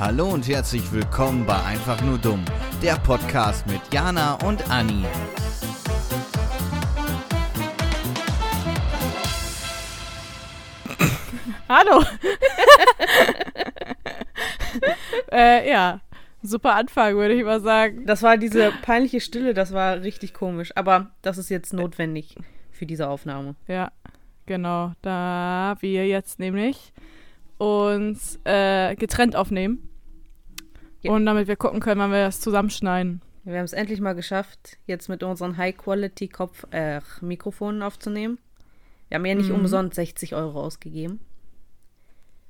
[0.00, 2.44] Hallo und herzlich willkommen bei Einfach nur dumm,
[2.80, 5.04] der Podcast mit Jana und Anni.
[11.68, 12.02] Hallo.
[15.32, 16.00] äh, ja,
[16.42, 18.06] super Anfang, würde ich mal sagen.
[18.06, 20.70] Das war diese peinliche Stille, das war richtig komisch.
[20.76, 22.36] Aber das ist jetzt notwendig
[22.70, 23.56] für diese Aufnahme.
[23.66, 23.90] Ja,
[24.46, 24.92] genau.
[25.02, 26.92] Da wir jetzt nämlich
[27.58, 29.87] uns äh, getrennt aufnehmen.
[31.02, 31.12] Ja.
[31.12, 33.20] Und damit wir gucken können, wann wir das zusammenschneiden.
[33.44, 38.38] Wir haben es endlich mal geschafft, jetzt mit unseren High-Quality-Kopf-Mikrofonen aufzunehmen.
[39.08, 39.54] Wir haben ja nicht Mhm.
[39.56, 41.20] umsonst 60 Euro ausgegeben.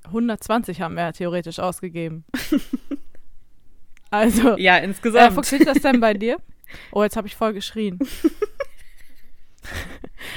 [0.05, 2.25] 120 haben wir ja theoretisch ausgegeben.
[4.09, 5.33] also, Ja, äh, insgesamt.
[5.33, 6.37] funktioniert das denn bei dir?
[6.91, 7.99] Oh, jetzt habe ich voll geschrien.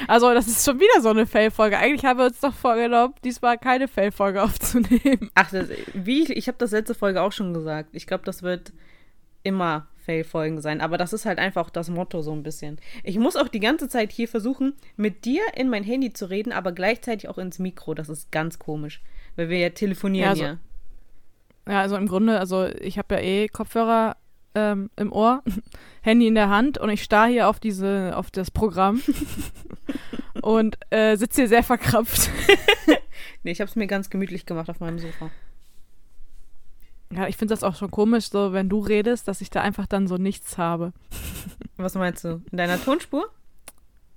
[0.08, 1.78] also, das ist schon wieder so eine Fail-Folge.
[1.78, 5.30] Eigentlich haben wir uns doch vorgenommen, diesmal keine Fail-Folge aufzunehmen.
[5.34, 7.90] Ach, das, wie ich, ich habe das letzte Folge auch schon gesagt.
[7.92, 8.72] Ich glaube, das wird
[9.42, 10.80] immer Fail-Folgen sein.
[10.80, 12.78] Aber das ist halt einfach das Motto so ein bisschen.
[13.04, 16.52] Ich muss auch die ganze Zeit hier versuchen, mit dir in mein Handy zu reden,
[16.52, 17.94] aber gleichzeitig auch ins Mikro.
[17.94, 19.00] Das ist ganz komisch.
[19.36, 20.58] Weil wir ja telefonieren Ja, so- hier.
[21.68, 24.16] Ja, also im Grunde, also ich habe ja eh Kopfhörer
[24.54, 25.42] ähm, im Ohr,
[26.02, 29.02] Handy in der Hand und ich starre hier auf diese, auf das Programm
[30.42, 32.30] und äh, sitze hier sehr verkrampft.
[33.44, 35.30] Nee, ich habe es mir ganz gemütlich gemacht auf meinem Sofa.
[37.12, 39.86] Ja, ich finde das auch schon komisch, so wenn du redest, dass ich da einfach
[39.86, 40.92] dann so nichts habe.
[41.76, 42.40] Was meinst du?
[42.50, 43.28] In deiner Tonspur?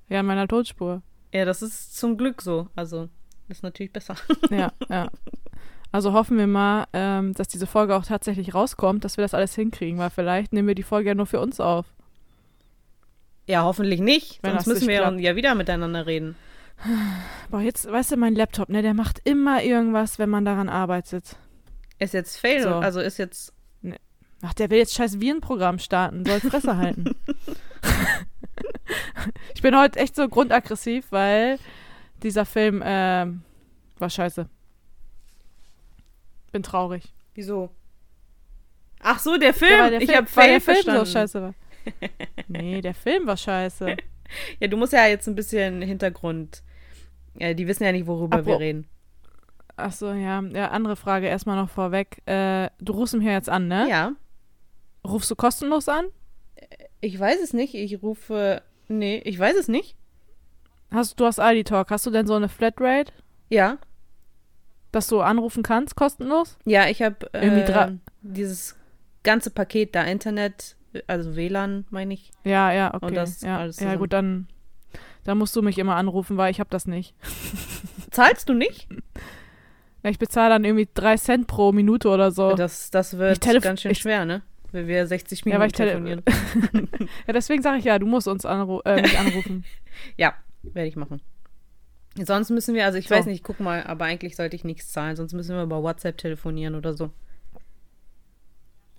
[0.09, 1.02] Ja, in meiner Tonspur.
[1.33, 2.70] Ja, das ist zum Glück so.
[2.75, 3.09] Also,
[3.47, 4.16] das ist natürlich besser.
[4.49, 5.09] Ja, ja.
[5.96, 9.56] Also hoffen wir mal, ähm, dass diese Folge auch tatsächlich rauskommt, dass wir das alles
[9.56, 11.86] hinkriegen, weil vielleicht nehmen wir die Folge ja nur für uns auf.
[13.48, 14.40] Ja, hoffentlich nicht.
[14.44, 15.22] Wenn Sonst das müssen wir klappt.
[15.22, 16.36] ja wieder miteinander reden.
[17.50, 21.38] Boah, jetzt, weißt du, mein Laptop, ne, der macht immer irgendwas, wenn man daran arbeitet.
[21.98, 22.72] Ist jetzt Fail, So.
[22.72, 23.54] also ist jetzt.
[24.42, 27.16] Ach, der will jetzt scheiß Virenprogramm starten, soll Fresse halten.
[29.55, 31.58] ich bin heute echt so grundaggressiv, weil
[32.22, 33.44] dieser Film ähm,
[33.98, 34.50] war scheiße.
[36.55, 37.04] Bin traurig.
[37.33, 37.70] Wieso?
[39.02, 39.71] Ach so, der Film.
[39.77, 41.05] Ja, der ich Film, habe weil Fail der Film verstanden.
[41.05, 41.54] so scheiße war.
[42.48, 43.98] Nee, der Film war scheiße.
[44.60, 46.64] Ja, du musst ja jetzt ein bisschen Hintergrund.
[47.38, 48.88] Ja, die wissen ja nicht, worüber Apro- wir reden.
[49.77, 50.42] Ach so, ja.
[50.42, 52.21] Ja, andere Frage erstmal noch vorweg.
[52.26, 53.87] Äh, du rufst mich jetzt an, ne?
[53.89, 54.14] Ja.
[55.05, 56.05] Rufst du kostenlos an?
[57.02, 57.76] Ich weiß es nicht.
[57.76, 58.64] Ich rufe.
[58.87, 59.95] Nee, ich weiß es nicht.
[60.92, 61.92] Hast, du hast ID Talk.
[61.92, 63.11] Hast du denn so eine Flatrate,
[63.49, 63.77] Ja.
[64.95, 66.58] Dass du anrufen kannst, kostenlos?
[66.66, 67.92] Ja, ich habe äh,
[68.22, 68.76] dieses
[69.23, 72.32] ganze Paket da, Internet, also WLAN, meine ich.
[72.45, 73.05] Ja, ja, okay.
[73.08, 74.48] Und das ja, alles ja gut, dann,
[75.26, 77.14] dann musst du mich immer anrufen, weil ich habe das nicht.
[78.11, 78.88] Zahlst du nicht?
[80.04, 82.54] Ja, ich bezahle dann irgendwie drei Cent pro Minute oder so.
[82.55, 84.44] Das, das wird ganz schön schwer, ne?
[84.72, 86.23] Wenn wir 60 Ja, Minuten weil ich tele- telefonieren.
[87.28, 89.66] ja, deswegen sage ich ja, du musst uns anru äh, mich anrufen.
[90.17, 91.22] Ja, werde ich machen.
[92.17, 93.15] Sonst müssen wir, also ich So.
[93.15, 96.17] weiß nicht, guck mal, aber eigentlich sollte ich nichts zahlen, sonst müssen wir über WhatsApp
[96.17, 97.11] telefonieren oder so.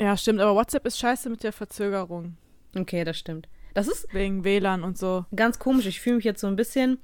[0.00, 2.36] ja, stimmt, aber WhatsApp ist scheiße mit der Verzögerung.
[2.76, 3.48] Okay, das stimmt.
[3.72, 5.24] Das ist Wegen WLAN und so.
[5.34, 5.86] ganz komisch.
[5.86, 6.98] Ich fühle mich jetzt so ein bisschen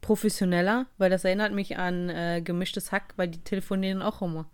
[0.00, 4.48] professioneller, weil das erinnert mich an äh, gemischtes Hack, weil die telefonieren auch immer.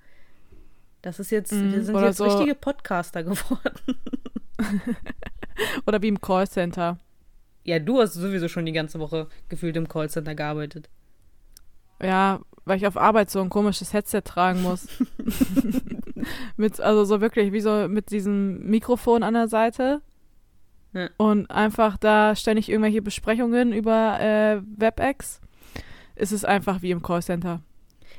[1.03, 3.75] Das ist jetzt, Mhm, wir sind oder jetzt so- richtige Podcaster geworden.
[5.87, 6.99] Oder wie im Callcenter.
[7.65, 10.89] Ja, du hast sowieso schon die ganze Woche gefühlt im Callcenter gearbeitet.
[12.03, 14.87] Ja, weil ich auf Arbeit so ein komisches Headset tragen muss.
[16.57, 20.01] mit, also so wirklich wie so mit diesem Mikrofon an der Seite.
[20.93, 21.09] Ja.
[21.17, 25.41] Und einfach da ständig irgendwelche Besprechungen über äh, WebEx.
[26.15, 27.63] Es ist einfach wie im Callcenter.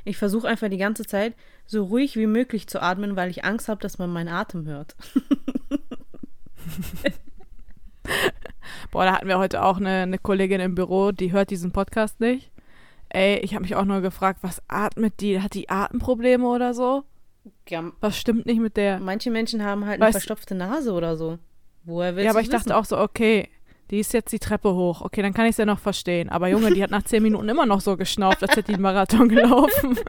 [0.06, 3.70] Ich versuche einfach die ganze Zeit so ruhig wie möglich zu atmen, weil ich Angst
[3.70, 4.96] habe, dass man meinen Atem hört.
[8.92, 12.20] Boah, da hatten wir heute auch eine, eine Kollegin im Büro, die hört diesen Podcast
[12.20, 12.52] nicht.
[13.14, 15.40] Ey, ich habe mich auch nur gefragt, was atmet die?
[15.42, 17.04] Hat die Atemprobleme oder so?
[17.70, 19.00] Ja, Was stimmt nicht mit der?
[19.00, 21.38] manche Menschen haben halt eine Weißt- verstopfte Nase oder so.
[21.84, 22.76] Woher willst Ja, aber ich dachte wissen?
[22.76, 23.50] auch so, okay,
[23.92, 25.02] die ist jetzt die Treppe hoch.
[25.02, 26.30] Okay, dann kann ich es ja noch verstehen.
[26.30, 28.82] Aber Junge, die hat nach zehn Minuten immer noch so geschnauft, als hätte die einen
[28.82, 30.00] Marathon gelaufen.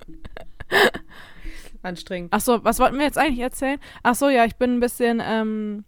[1.82, 2.30] anstrengend.
[2.32, 3.78] Ach so, was wollten wir jetzt eigentlich erzählen?
[4.02, 5.84] Ach so, ja, ich bin ein bisschen ähm,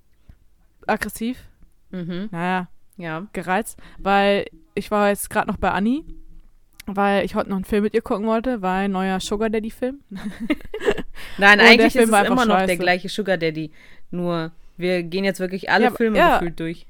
[0.87, 1.39] aggressiv.
[1.91, 2.29] Mhm.
[2.33, 3.27] Naja, Ja.
[3.33, 6.05] gereizt, weil ich war jetzt gerade noch bei Anni,
[6.87, 10.01] weil ich heute noch einen Film mit ihr gucken wollte, weil neuer Sugar Daddy Film.
[11.39, 12.79] Nein, Und der eigentlich ist es immer noch der scheiße.
[12.79, 13.71] gleiche Sugar Daddy.
[14.11, 16.39] Nur wir gehen jetzt wirklich alle Ja, Filme ja.
[16.39, 16.87] gefühlt durch.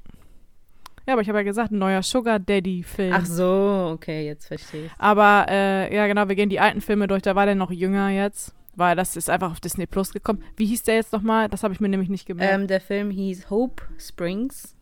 [1.05, 3.13] Ja, aber ich habe ja gesagt, ein neuer Sugar Daddy Film.
[3.15, 4.91] Ach so, okay, jetzt verstehe ich.
[4.97, 7.21] Aber äh, ja, genau, wir gehen die alten Filme durch.
[7.21, 8.53] Da war der noch jünger jetzt.
[8.75, 10.43] weil das ist einfach auf Disney Plus gekommen.
[10.57, 11.47] Wie hieß der jetzt nochmal?
[11.49, 12.53] Das habe ich mir nämlich nicht gemerkt.
[12.53, 14.75] Ähm, der Film hieß Hope Springs.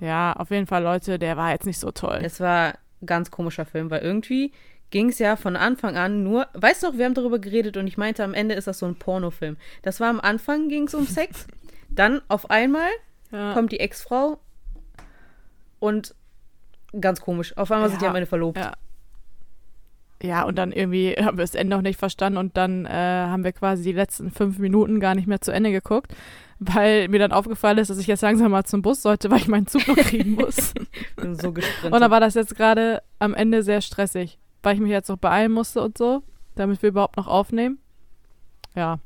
[0.00, 2.20] ja, auf jeden Fall, Leute, der war jetzt nicht so toll.
[2.22, 2.74] Es war
[3.06, 4.52] ganz komischer Film, weil irgendwie
[4.90, 7.86] ging es ja von Anfang an nur, weißt du noch, wir haben darüber geredet und
[7.86, 9.56] ich meinte, am Ende ist das so ein Pornofilm.
[9.82, 11.46] Das war am Anfang, ging es um Sex.
[11.88, 12.88] Dann auf einmal
[13.30, 13.54] Ja.
[13.54, 14.38] kommt die Ex-Frau
[15.78, 16.14] und
[17.00, 17.56] ganz komisch.
[17.56, 18.58] Auf einmal sind die Ja, am Ende verlobt.
[18.58, 18.74] Ja.
[20.22, 23.44] Ja, und dann irgendwie haben wir das Ende noch nicht verstanden und dann äh, haben
[23.44, 26.14] wir quasi die letzten fünf Minuten gar nicht mehr zu Ende geguckt,
[26.60, 29.48] weil mir dann aufgefallen ist, dass ich jetzt langsam mal zum Bus sollte, weil ich
[29.48, 30.74] meinen Zug noch kriegen muss.
[31.16, 31.92] Bin so gesprintet.
[31.92, 35.18] und dann war das jetzt gerade am Ende sehr stressig, weil ich mich jetzt noch
[35.18, 36.22] beeilen musste und so,
[36.54, 37.78] damit wir überhaupt noch aufnehmen.
[38.76, 39.00] Ja,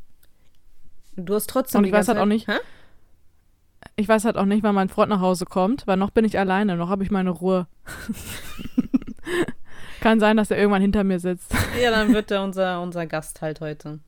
[1.16, 2.58] du hast trotzdem Und ich weiß halt auch nicht- Hä?
[3.96, 6.38] ich weiß halt auch nicht, wann mein Freund nach Hause kommt, weil noch bin ich
[6.38, 7.66] alleine, noch habe ich meine Ruhe.
[10.00, 11.52] Kann sein, dass er irgendwann hinter mir sitzt.
[11.80, 13.98] Ja, dann wird er unser, unser Gast halt heute.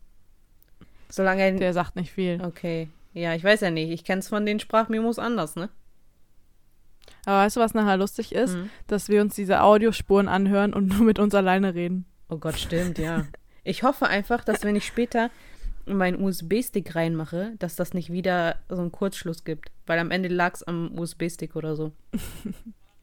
[1.11, 1.53] Solange er.
[1.53, 2.41] Der sagt nicht viel.
[2.43, 2.89] Okay.
[3.13, 3.91] Ja, ich weiß ja nicht.
[3.91, 5.69] Ich kenne es von den Sprachmemos anders, ne?
[7.27, 8.55] Aber weißt du, was nachher lustig ist?
[8.55, 8.71] Mhm.
[8.87, 12.07] Dass wir uns diese Audiospuren anhören und nur mit uns alleine reden.
[12.31, 13.27] Oh Gott, stimmt, ja.
[13.65, 15.31] Ich hoffe einfach, dass wenn ich später
[15.85, 19.71] meinen USB-Stick reinmache, dass das nicht wieder so einen Kurzschluss gibt.
[19.87, 21.93] Weil am Ende lag es am USB-Stick oder so.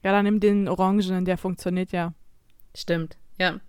[0.03, 2.13] Ja, dann nimm den Orangen, der funktioniert ja.
[2.75, 3.59] Stimmt, ja.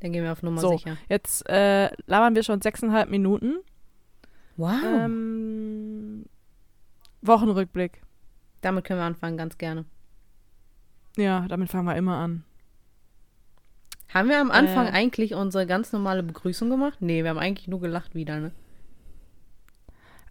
[0.00, 0.76] Dann gehen wir auf Nummer So.
[0.76, 0.96] sicher.
[1.08, 3.56] Jetzt äh, labern wir schon sechseinhalb Minuten.
[4.56, 4.74] Wow.
[4.84, 6.26] Ähm,
[7.22, 8.02] Wochenrückblick.
[8.60, 9.84] Damit können wir anfangen, ganz gerne.
[11.16, 12.44] Ja, damit fangen wir immer an.
[14.12, 14.90] Haben wir am Anfang Äh.
[14.90, 16.98] eigentlich unsere ganz normale Begrüßung gemacht?
[17.00, 18.52] Nee, wir haben eigentlich nur gelacht wieder, ne?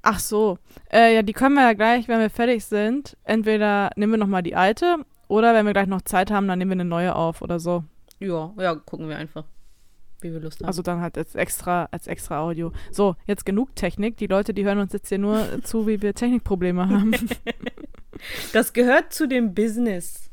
[0.01, 0.57] Ach so.
[0.92, 3.18] Äh, ja, die können wir ja gleich, wenn wir fertig sind.
[3.24, 6.71] Entweder nehmen wir nochmal die alte oder wenn wir gleich noch Zeit haben, dann nehmen
[6.71, 7.83] wir eine neue auf oder so.
[8.19, 9.45] Ja, ja, gucken wir einfach,
[10.21, 10.68] wie wir Lust haben.
[10.68, 12.71] Also dann halt als extra, als extra Audio.
[12.92, 14.18] So, jetzt genug Technik.
[14.18, 17.13] Die Leute, die hören uns jetzt hier nur zu, wie wir Technikprobleme haben.
[18.54, 20.30] das gehört zu dem Business.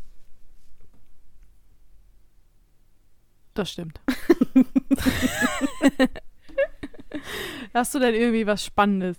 [3.55, 4.00] Das stimmt.
[7.75, 9.17] Hast du denn irgendwie was Spannendes?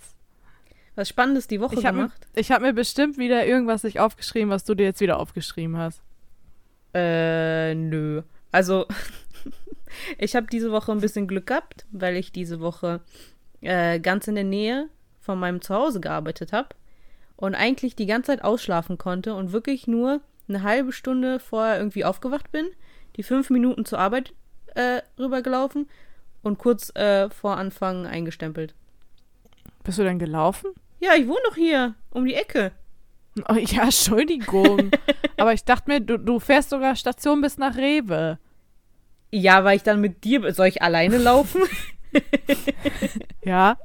[0.94, 2.26] Was Spannendes die Woche Ich habe mir, gemacht?
[2.34, 6.02] ich hab mir bestimmt wieder irgendwas nicht aufgeschrieben, was du dir jetzt wieder aufgeschrieben hast.
[6.94, 8.22] Äh, nö.
[8.52, 8.86] Also,
[10.18, 13.00] ich habe diese Woche ein bisschen Glück gehabt, weil ich diese Woche
[13.60, 14.88] äh, ganz in der Nähe
[15.20, 16.68] von meinem Zuhause gearbeitet habe
[17.36, 22.04] und eigentlich die ganze Zeit ausschlafen konnte und wirklich nur eine halbe Stunde vorher irgendwie
[22.04, 22.66] aufgewacht bin,
[23.16, 24.32] die fünf Minuten zur Arbeit
[24.74, 25.88] äh, rübergelaufen
[26.42, 28.74] und kurz äh, vor Anfang eingestempelt.
[29.84, 30.70] Bist du denn gelaufen?
[31.00, 32.72] Ja, ich wohne doch hier, um die Ecke.
[33.48, 34.90] Oh, ja, Entschuldigung.
[35.38, 38.38] Aber ich dachte mir, du, du fährst sogar Station bis nach Rewe.
[39.30, 41.62] Ja, weil ich dann mit dir, soll ich alleine laufen?
[43.44, 43.78] Ja?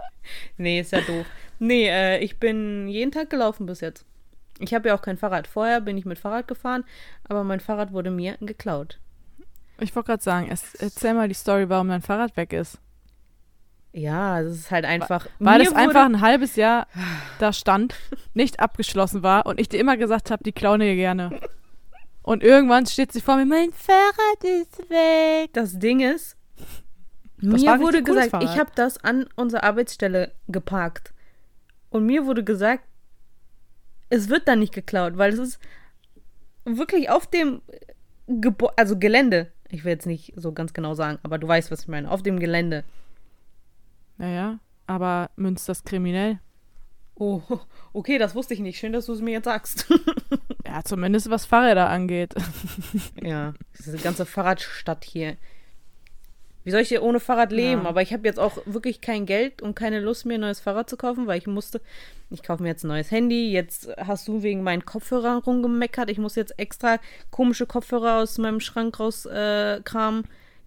[0.58, 1.26] Nee, ist ja doof.
[1.60, 4.06] Nee, äh, ich bin jeden Tag gelaufen bis jetzt.
[4.60, 5.48] Ich habe ja auch kein Fahrrad.
[5.48, 6.84] Vorher bin ich mit Fahrrad gefahren,
[7.24, 9.00] aber mein Fahrrad wurde mir geklaut.
[9.80, 10.50] Ich wollte gerade sagen,
[10.80, 12.80] erzähl mal die Story, warum dein Fahrrad weg ist.
[13.98, 15.26] Ja, das ist halt einfach.
[15.40, 16.86] Weil es einfach ein halbes Jahr
[17.40, 17.96] da stand,
[18.36, 21.40] nicht abgeschlossen war und ich dir immer gesagt habe, die klauen dir gerne.
[22.22, 25.50] Und irgendwann steht sie vor mir, mein Fahrrad ist weg.
[25.54, 26.38] Das Ding ist,
[27.42, 31.14] Das mir wurde gesagt, ich habe das an unserer Arbeitsstelle geparkt.
[31.90, 32.84] Und mir wurde gesagt,
[34.10, 35.60] es wird dann nicht geklaut, weil es ist
[36.66, 37.62] wirklich auf dem
[38.28, 39.52] Gebäude, also Gelände.
[39.70, 42.12] Ich will jetzt nicht so ganz genau sagen, aber du weißt, was ich meine.
[42.12, 42.84] Auf dem Gelände.
[44.18, 46.40] Naja, aber Münster ist kriminell.
[47.16, 47.42] Oh,
[47.94, 48.80] okay, das wusste ich nicht.
[48.80, 49.88] Schön, dass du es mir jetzt sagst.
[50.68, 52.36] Ja, zumindest was Fahrräder angeht.
[53.24, 55.38] ja, diese ganze Fahrradstadt hier.
[56.66, 57.84] Wie soll ich hier ohne Fahrrad leben?
[57.84, 57.88] Ja.
[57.88, 60.90] Aber ich habe jetzt auch wirklich kein Geld und keine Lust, mir ein neues Fahrrad
[60.90, 61.80] zu kaufen, weil ich musste.
[62.30, 63.50] Ich kaufe mir jetzt ein neues Handy.
[63.50, 66.10] Jetzt hast du wegen meinen Kopfhörern rumgemeckert.
[66.10, 66.98] Ich muss jetzt extra
[67.32, 69.80] komische Kopfhörer aus meinem Schrank raus äh.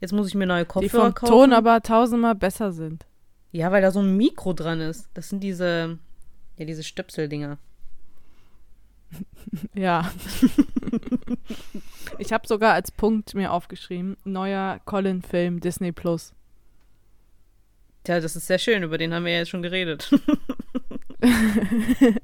[0.00, 1.30] Jetzt muss ich mir neue Die Kopfhörer vom kaufen.
[1.30, 3.04] Ton aber tausendmal besser sind.
[3.52, 5.09] Ja, weil da so ein Mikro dran ist.
[5.14, 5.99] Das sind diese.
[6.57, 7.59] Ja, diese Stöpseldinger.
[9.75, 10.12] Ja.
[12.19, 16.33] ich habe sogar als Punkt mir aufgeschrieben, neuer Colin-Film Disney Plus.
[18.04, 20.11] Tja, das ist sehr schön, über den haben wir ja jetzt schon geredet.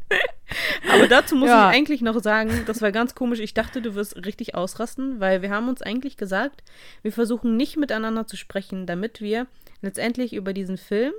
[0.92, 1.70] Aber dazu muss Ja.
[1.70, 3.40] ich eigentlich noch sagen, das war ganz komisch.
[3.40, 6.62] Ich dachte, du wirst richtig ausrasten, weil wir haben uns eigentlich gesagt,
[7.02, 9.46] wir versuchen nicht miteinander zu sprechen, damit wir
[9.82, 11.12] letztendlich über diesen Film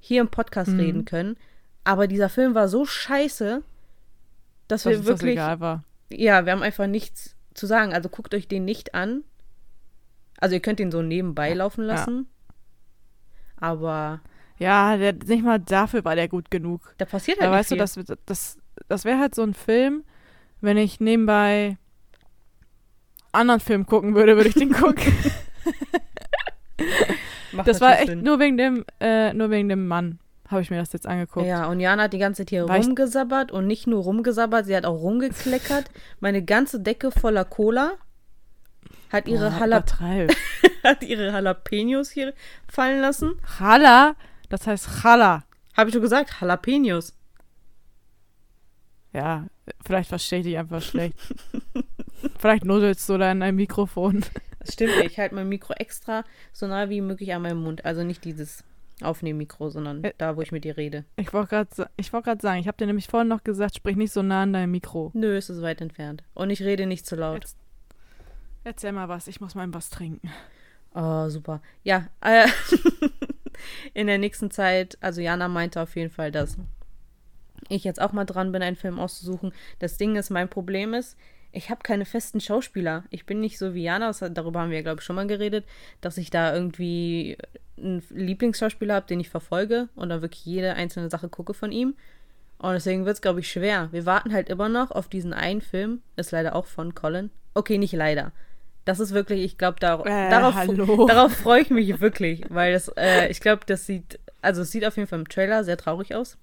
[0.00, 0.80] hier im Podcast Mhm.
[0.80, 1.36] reden können.
[1.84, 3.62] Aber dieser Film war so scheiße,
[4.68, 7.92] dass Dass wir wirklich ja, wir haben einfach nichts zu sagen.
[7.92, 9.24] Also guckt euch den nicht an.
[10.38, 11.94] Also ihr könnt ihn so nebenbei Ja, laufen ja.
[11.94, 12.26] lassen.
[13.56, 14.20] Aber
[14.58, 16.94] Ja, der, nicht mal dafür war der gut genug.
[16.98, 18.04] da passiert Da halt nicht weißt du, viel.
[18.06, 18.58] das, das,
[18.88, 20.02] das wäre halt so ein Film,
[20.60, 21.76] wenn ich nebenbei
[23.32, 25.12] anderen Film gucken würde, würde ich den gucken.
[27.64, 28.22] Das war echt Sinn.
[28.22, 31.46] nur wegen dem, äh, nur wegen dem Mann, habe ich mir das jetzt angeguckt.
[31.46, 34.76] Ja, und Jana hat die ganze Zeit hier ich- rumgesabbert und nicht nur rumgesabbert, sie
[34.76, 35.90] hat auch rumgekleckert.
[36.20, 37.92] Meine ganze Decke voller Cola.
[39.12, 39.92] Hat ihre, Boah, Jalap
[40.84, 42.34] hat ihre Jalapenos hier
[42.68, 43.34] fallen lassen.
[43.58, 44.16] Chala,
[44.48, 45.44] das heißt Chala.
[45.76, 46.34] Habe ich schon gesagt?
[46.40, 47.14] Jalapenos.
[49.12, 49.46] Ja,
[49.84, 51.16] vielleicht verstehe ich dich einfach schlecht.
[52.38, 54.24] vielleicht nudelst du da in dein Mikrofon.
[54.60, 57.84] Das stimmt, ich halte mein Mikro extra so nah wie möglich an meinem Mund.
[57.84, 58.64] Also nicht dieses
[59.02, 61.04] Aufnehmmikro, sondern Ä- da, wo ich mit dir rede.
[61.16, 64.12] Ich wollte gerade ich wollt sagen, ich habe dir nämlich vorhin noch gesagt, sprich nicht
[64.12, 65.10] so nah an dein Mikro.
[65.14, 66.24] Nö, es ist weit entfernt.
[66.34, 67.44] Und ich rede nicht zu laut.
[67.44, 67.56] Jetzt,
[68.64, 70.30] erzähl mal was, ich muss mal was trinken.
[70.94, 71.60] Oh, super.
[71.84, 72.48] Ja, äh,
[73.96, 76.58] in der nächsten Zeit, also Jana meinte auf jeden Fall, dass
[77.70, 79.52] ich jetzt auch mal dran bin, einen Film auszusuchen.
[79.78, 81.16] Das Ding ist, mein Problem ist,
[81.50, 83.04] ich habe keine festen Schauspieler.
[83.08, 85.64] Ich bin nicht so wie Jana, darüber haben wir, glaube ich, schon mal geredet,
[86.02, 87.38] dass ich da irgendwie
[87.78, 91.94] einen Lieblingsschauspieler habe, den ich verfolge und dann wirklich jede einzelne Sache gucke von ihm.
[92.58, 93.88] Und deswegen wird es, glaube ich, schwer.
[93.92, 96.02] Wir warten halt immer noch auf diesen einen Film.
[96.16, 97.30] Ist leider auch von Colin.
[97.54, 98.32] Okay, nicht leider.
[98.86, 100.54] Das ist wirklich, ich glaube, da, Äh, darauf,
[101.08, 104.86] darauf freue ich mich wirklich, weil das, äh, ich glaube, das sieht, also es sieht
[104.86, 106.38] auf jeden Fall im Trailer sehr traurig aus.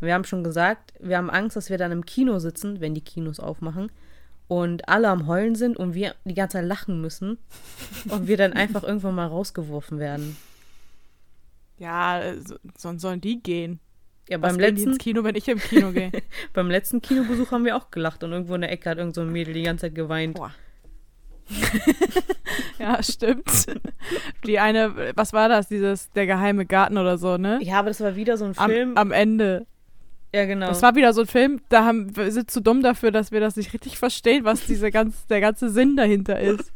[0.00, 3.00] Wir haben schon gesagt, wir haben Angst, dass wir dann im Kino sitzen, wenn die
[3.00, 3.90] Kinos aufmachen
[4.46, 7.38] und alle am Heulen sind und wir die ganze Zeit lachen müssen
[8.08, 10.36] und wir dann einfach irgendwann mal rausgeworfen werden.
[11.78, 13.80] Ja, so, sonst sollen die gehen.
[14.28, 16.12] Ja, Was beim die letzten, Kino, wenn ich im Kino gehe?
[16.52, 19.22] beim letzten Kinobesuch haben wir auch gelacht und irgendwo in der Ecke hat irgend so
[19.22, 20.36] ein Mädel die ganze Zeit geweint.
[20.36, 20.54] Boah.
[22.78, 23.66] ja, stimmt.
[24.46, 25.68] Die eine, was war das?
[25.68, 27.58] Dieses, der geheime Garten oder so, ne?
[27.62, 28.96] Ja, aber das war wieder so ein Am, Film.
[28.96, 29.66] am Ende.
[30.34, 30.68] ja, genau.
[30.68, 33.40] Das war wieder so ein Film, da haben, wir sind zu dumm dafür, dass wir
[33.40, 36.72] das nicht richtig verstehen, was diese ganz, der ganze Sinn dahinter ist.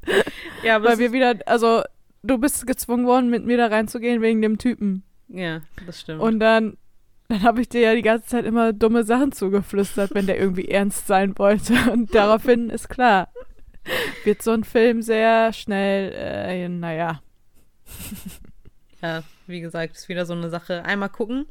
[0.62, 1.82] ja, aber Weil wir wieder, also,
[2.22, 5.02] du bist gezwungen worden, mit mir da reinzugehen wegen dem Typen.
[5.28, 6.20] ja, das stimmt.
[6.20, 6.76] Und dann,
[7.28, 10.68] dann habe ich dir ja die ganze Zeit immer dumme Sachen zugeflüstert, wenn der irgendwie
[10.68, 11.74] ernst sein wollte.
[11.92, 13.28] Und daraufhin ist klar,
[14.24, 17.20] wird so ein Film sehr schnell, äh, naja.
[19.02, 20.84] Ja, wie gesagt, ist wieder so eine Sache.
[20.84, 21.46] Einmal gucken,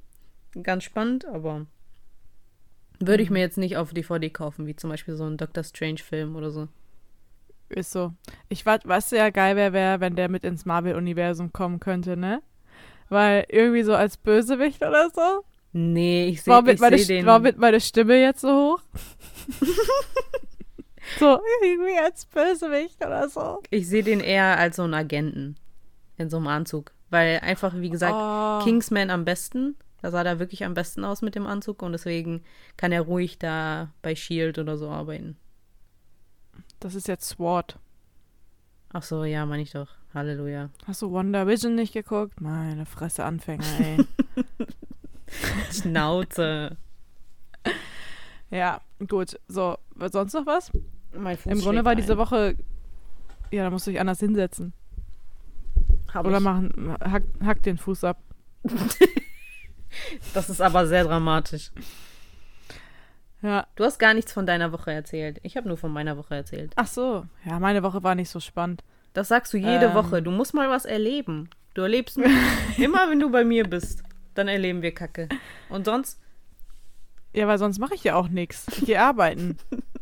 [0.63, 1.67] ganz spannend, aber
[2.99, 3.33] würde ich Mhm.
[3.35, 6.67] mir jetzt nicht auf DVD kaufen, wie zum Beispiel so ein Doctor Strange-Film oder so.
[7.69, 8.13] Ist so.
[8.49, 12.41] Ich weißt du ja, geil wäre, wär, wenn der mit ins Marvel-Universum kommen könnte, ne?
[13.09, 15.43] Weil irgendwie so als Bösewicht oder so.
[15.71, 16.53] Nee, ich sehe
[16.89, 17.25] seh den.
[17.27, 18.81] warum wird meine Stimme jetzt so hoch?
[21.19, 23.61] so, irgendwie als Bösewicht oder so.
[23.69, 25.55] Ich sehe den eher als so einen Agenten
[26.17, 26.91] in so einem Anzug.
[27.09, 28.63] Weil einfach, wie gesagt, oh.
[28.63, 29.75] Kingsman am besten.
[30.01, 32.43] Da sah der wirklich am besten aus mit dem Anzug und deswegen
[32.77, 35.37] kann er ruhig da bei Shield oder so arbeiten.
[36.79, 37.79] Das ist jetzt SWAT.
[38.93, 39.89] Ach so, ja, meine ich doch.
[40.13, 40.69] Halleluja.
[40.87, 42.39] Hast du Wonder Vision nicht geguckt?
[42.39, 44.05] Meine Fresse Anfänger, ey.
[45.71, 46.77] Schnauze.
[48.49, 49.39] ja, gut.
[49.47, 50.71] So, was- sonst noch was?
[51.17, 51.97] Mein Fuß Im Grunde war ein.
[51.97, 52.55] diese Woche.
[53.51, 54.73] Ja, da musst du dich anders hinsetzen.
[56.13, 56.43] Hab Oder ich.
[56.43, 58.17] machen, hack, hack den Fuß ab.
[60.33, 61.71] Das ist aber sehr dramatisch.
[63.41, 63.65] Ja.
[63.75, 65.39] Du hast gar nichts von deiner Woche erzählt.
[65.43, 66.73] Ich habe nur von meiner Woche erzählt.
[66.75, 67.25] Ach so.
[67.45, 68.83] Ja, meine Woche war nicht so spannend.
[69.13, 69.93] Das sagst du jede Ähm.
[69.93, 70.21] Woche.
[70.21, 71.49] Du musst mal was erleben.
[71.75, 72.27] Du erlebst nur-
[72.77, 74.03] immer, wenn du bei mir bist.
[74.33, 75.29] Dann erleben wir Kacke.
[75.69, 76.19] Und sonst?
[77.33, 78.65] Ja, weil sonst mache ich ja auch nichts.
[78.77, 79.57] Ich gehe arbeiten.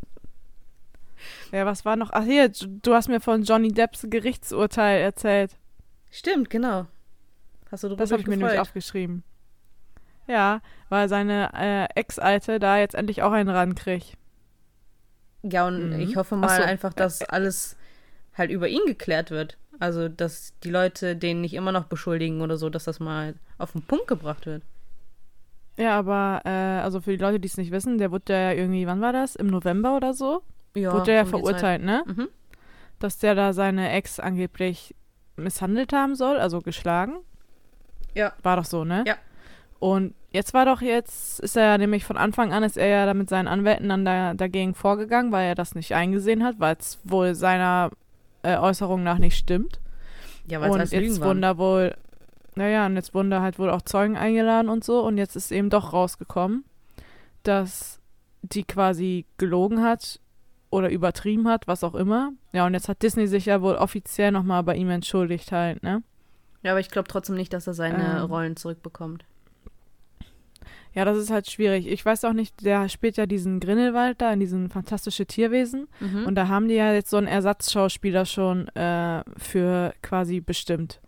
[1.53, 2.09] ja, was war noch?
[2.11, 5.55] Ach hier, du hast mir von Johnny Depps Gerichtsurteil erzählt.
[6.11, 6.87] Stimmt, genau.
[7.71, 8.67] Hast du drüber Das habe ich mir nämlich gefreut?
[8.67, 9.23] aufgeschrieben.
[10.27, 14.17] Ja, weil seine äh, Ex-Alte da jetzt endlich auch einen rankriegt.
[15.43, 15.99] Ja, und Mhm.
[15.99, 16.63] ich hoffe mal so.
[16.63, 17.75] einfach, dass alles
[18.37, 19.57] halt über ihn geklärt wird.
[19.79, 23.73] Also, dass die Leute den nicht immer noch beschuldigen oder so, dass das mal auf
[23.73, 24.63] den Punkt gebracht wird.
[25.75, 26.49] Ja, aber äh,
[26.81, 29.35] also für die Leute, die es nicht wissen, der wurde ja irgendwie, wann war das?
[29.35, 30.41] Im November oder so?
[30.75, 31.27] Ja, wurde Zeit.
[31.27, 32.03] verurteilt, ne?
[32.05, 32.29] Mhm.
[32.99, 34.95] Dass der da seine Ex angeblich
[35.35, 37.17] misshandelt haben soll, also geschlagen.
[38.13, 38.33] Ja.
[38.43, 39.03] War doch so, ne?
[39.07, 39.15] Ja.
[39.79, 43.05] Und jetzt war doch jetzt, ist er ja nämlich von Anfang an, ist er ja
[43.05, 46.77] da mit seinen Anwälten dann da, dagegen vorgegangen, weil er das nicht eingesehen hat, weil
[46.79, 47.89] es wohl seiner
[48.43, 49.79] äh, Äußerung nach nicht stimmt.
[50.47, 51.95] Ja, weil es jetzt wurden da wohl,
[52.55, 55.01] naja, und jetzt wurden da halt wohl auch Zeugen eingeladen und so.
[55.05, 56.65] Und jetzt ist eben doch rausgekommen,
[57.43, 57.99] dass
[58.41, 60.19] die quasi gelogen hat
[60.73, 62.33] oder übertrieben hat, was auch immer.
[62.51, 66.03] Ja, und jetzt hat Disney sich ja wohl offiziell nochmal bei ihm entschuldigt halt, ne?
[66.63, 68.25] Ja, aber ich glaube trotzdem nicht, dass er seine Ähm.
[68.25, 69.25] Rollen zurückbekommt.
[70.93, 71.87] Ja, das ist halt schwierig.
[71.87, 75.87] Ich weiß auch nicht, der spielt ja diesen Grindelwald da in diesen fantastische Tierwesen.
[75.99, 76.25] Mhm.
[76.25, 81.01] Und da haben die ja jetzt so einen Ersatzschauspieler schon äh, für quasi bestimmt.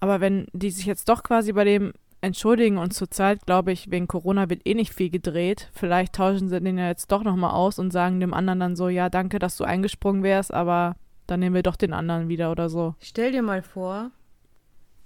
[0.00, 4.08] Aber wenn die sich jetzt doch quasi bei dem entschuldigen und zurzeit, glaube ich, wegen
[4.08, 5.70] Corona wird eh nicht viel gedreht.
[5.72, 8.88] Vielleicht tauschen sie den ja jetzt doch nochmal aus und sagen dem anderen dann so,
[8.88, 10.96] ja, danke, dass du eingesprungen wärst, aber
[11.26, 12.94] dann nehmen wir doch den anderen wieder oder so.
[13.00, 14.10] Stell dir mal vor,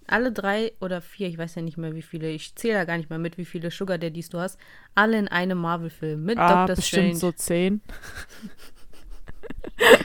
[0.06, 2.96] alle drei oder vier, ich weiß ja nicht mehr wie viele, ich zähle ja gar
[2.96, 4.58] nicht mehr mit, wie viele Sugar Daddies du hast,
[4.94, 6.76] alle in einem Marvel-Film mit ah, Dr.
[6.76, 7.16] bestimmt Strange.
[7.16, 7.80] so zehn.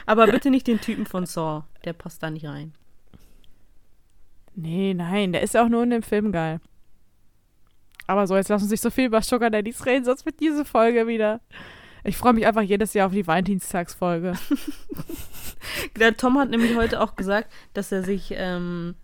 [0.05, 2.73] Aber bitte nicht den Typen von Saw, der passt da nicht rein.
[4.55, 6.59] Nee, nein, der ist ja auch nur in dem Film geil.
[8.09, 11.05] Aber so, jetzt lassen sich so viel über Sugar Daddies reden, sonst wird diese Folge
[11.05, 11.41] wieder.
[12.03, 14.33] Ich freue mich einfach jedes Jahr auf die Valentinstagsfolge.
[15.99, 18.95] Der Tom hat nämlich heute auch gesagt, dass er sich ähm,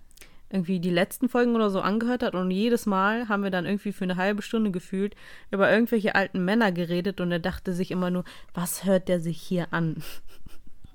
[0.49, 3.91] irgendwie die letzten Folgen oder so angehört hat und jedes Mal haben wir dann irgendwie
[3.91, 5.15] für eine halbe Stunde gefühlt
[5.51, 8.23] über irgendwelche alten Männer geredet und er dachte sich immer nur,
[8.55, 9.97] was hört der sich hier an?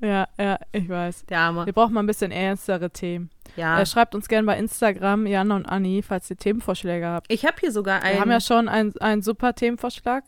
[0.00, 1.26] Ja, ja, ich weiß.
[1.26, 1.66] Der Arme.
[1.66, 3.30] Wir brauchen mal ein bisschen ernstere Themen.
[3.56, 3.80] Ja.
[3.80, 7.30] Äh, schreibt uns gerne bei Instagram, Jana und Anni, falls ihr Themenvorschläge habt.
[7.30, 8.14] Ich habe hier sogar einen.
[8.14, 10.24] Wir haben ja schon einen, einen super Themenvorschlag.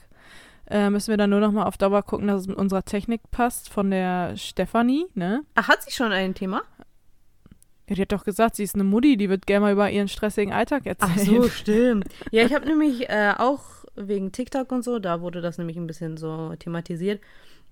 [0.68, 3.20] Äh, müssen wir dann nur noch mal auf Dauer gucken, dass es mit unserer Technik
[3.30, 5.42] passt, von der Stefanie, ne?
[5.54, 6.62] Ach, hat sie schon ein Thema?
[7.88, 10.08] Ja, die hat doch gesagt, sie ist eine Mutti, die wird gerne mal über ihren
[10.08, 11.12] stressigen Alltag erzählen.
[11.14, 12.06] Ach so, stimmt.
[12.30, 13.60] Ja, ich habe nämlich äh, auch
[13.96, 17.20] wegen TikTok und so, da wurde das nämlich ein bisschen so thematisiert,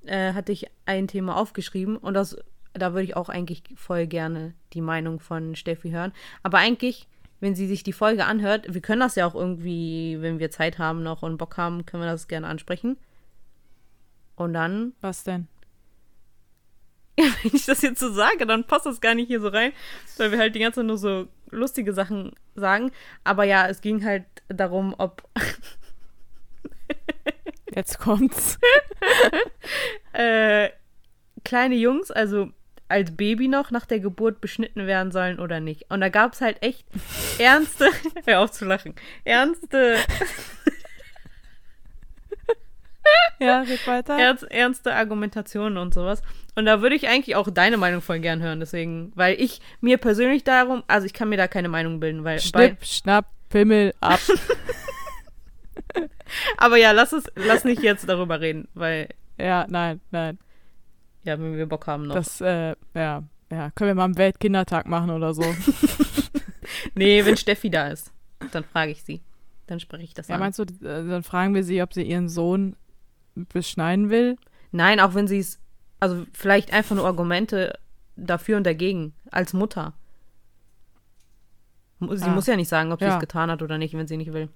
[0.05, 2.37] äh, hatte ich ein Thema aufgeschrieben und das,
[2.73, 6.13] da würde ich auch eigentlich voll gerne die Meinung von Steffi hören.
[6.43, 7.09] Aber eigentlich,
[7.41, 10.79] wenn sie sich die Folge anhört, wir können das ja auch irgendwie, wenn wir Zeit
[10.79, 12.97] haben noch und Bock haben, können wir das gerne ansprechen.
[14.37, 15.49] Und dann, Was denn?
[17.43, 19.73] wenn ich das jetzt so sage, dann passt das gar nicht hier so rein,
[20.17, 22.93] weil wir halt die ganze Zeit nur so lustige Sachen sagen.
[23.25, 25.29] Aber ja, es ging halt darum, ob
[27.75, 28.59] Jetzt kommt's.
[30.13, 30.71] äh,
[31.45, 32.51] kleine Jungs, also
[32.89, 35.91] als Baby noch nach der Geburt beschnitten werden sollen oder nicht.
[35.91, 36.85] Und da gab es halt echt
[37.39, 37.89] ernste,
[38.27, 39.97] hör auf zu lachen, ernste,
[43.39, 44.19] Ja, red weiter.
[44.19, 46.23] ernst, ernste Argumentationen und sowas.
[46.55, 49.97] Und da würde ich eigentlich auch deine Meinung voll gern hören, deswegen, weil ich mir
[49.97, 54.21] persönlich darum, also ich kann mir da keine Meinung bilden, weil, Schnipp, schnapp, Pimmel, ab.
[56.57, 60.39] Aber ja, lass es, lass nicht jetzt darüber reden, weil, ja, nein, nein.
[61.25, 62.15] ja, wenn wir Bock haben noch.
[62.15, 63.71] Das, äh, ja, ja.
[63.75, 65.43] Können wir mal einen Weltkindertag machen oder so.
[66.95, 68.13] nee, wenn Steffi da ist,
[68.53, 69.23] dann frage ich sie.
[69.67, 70.41] Dann spreche ich das ja, an.
[70.41, 70.67] meinst du, äh,
[71.09, 72.77] dann fragen wir sie, ob sie ihren Sohn
[73.35, 74.37] beschneiden will?
[74.73, 75.59] Nein, auch wenn sie es,
[76.01, 77.79] also vielleicht einfach nur Argumente
[78.17, 79.95] dafür und dagegen, als Mutter.
[81.99, 82.29] Mu- Sie Ah.
[82.35, 83.15] muss ja nicht sagen, ob sie Ja.
[83.15, 84.49] es getan hat oder nicht, wenn sie nicht will.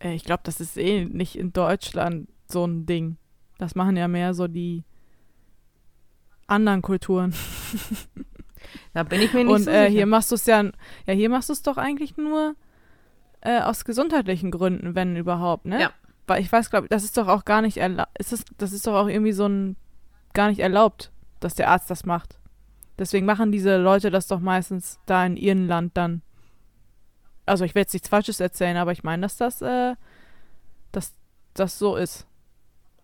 [0.00, 3.16] Äh, ich glaube, das ist eh nicht in Deutschland so ein Ding.
[3.58, 4.84] Das machen ja mehr so die
[6.46, 7.34] anderen Kulturen.
[8.92, 9.90] Da bin ich mir nicht Und so äh, sicher.
[9.90, 10.62] hier machst du es ja,
[11.06, 12.54] ja, hier machst du es doch eigentlich nur
[13.40, 15.80] äh, aus gesundheitlichen Gründen, wenn überhaupt, ne?
[15.80, 15.90] Ja.
[16.26, 18.86] Weil ich weiß, glaube das ist doch auch gar nicht erlaubt, ist das, das ist
[18.86, 19.76] doch auch irgendwie so ein,
[20.34, 21.10] gar nicht erlaubt,
[21.40, 22.38] dass der Arzt das macht.
[22.98, 26.22] Deswegen machen diese Leute das doch meistens da in ihrem Land dann.
[27.50, 29.96] Also ich will jetzt nichts Falsches erzählen, aber ich meine, dass das, äh,
[30.92, 31.16] dass
[31.52, 32.28] das so ist.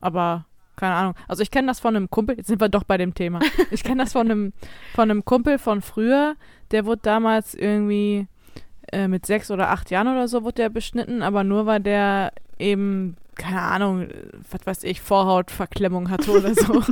[0.01, 1.15] Aber keine Ahnung.
[1.27, 3.41] Also ich kenne das von einem Kumpel, jetzt sind wir doch bei dem Thema.
[3.73, 4.53] Ich kenne das von einem,
[4.95, 6.37] von einem Kumpel von früher,
[6.71, 8.29] der wurde damals irgendwie
[8.93, 12.33] äh, mit sechs oder acht Jahren oder so wurde der beschnitten, aber nur weil der
[12.61, 14.07] eben, keine Ahnung,
[14.49, 16.85] was weiß ich, Vorhautverklemmung hatte oder so.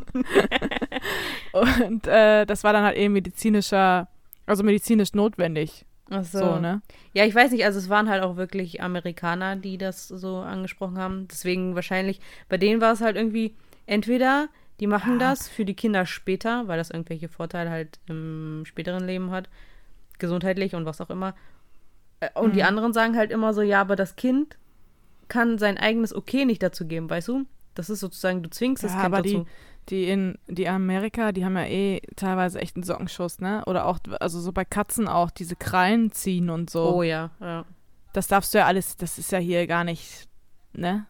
[1.87, 4.09] Und äh, das war dann halt eben medizinischer,
[4.45, 5.87] also medizinisch notwendig.
[6.11, 6.83] Ach So, ne?
[7.15, 10.99] Ja, ich weiß nicht, also es waren halt auch wirklich Amerikaner, die das so angesprochen
[10.99, 11.27] haben.
[11.29, 13.55] Deswegen wahrscheinlich, bei denen war es halt irgendwie,
[13.87, 14.49] entweder
[14.81, 15.31] die machen Ja.
[15.31, 19.49] das für die Kinder später, weil das irgendwelche Vorteile halt im späteren Leben hat,
[20.19, 21.35] gesundheitlich und was auch immer.
[22.21, 22.69] Äh, Und die Mhm.
[22.69, 24.57] anderen sagen halt immer so, ja, aber das Kind
[25.29, 27.47] kann sein eigenes Okay nicht dazu geben, weißt du?
[27.75, 29.47] Das ist sozusagen, du zwingst das Ja, Kind aber die- dazu.
[29.47, 33.63] Die in die Amerika, die haben ja eh teilweise echt einen Sockenschuss, ne?
[33.67, 36.97] Oder auch, also so bei Katzen auch, diese Krallen ziehen und so.
[36.97, 37.65] Oh ja, ja.
[38.13, 40.29] Das darfst du ja alles, das ist ja hier gar nicht,
[40.73, 41.07] ne?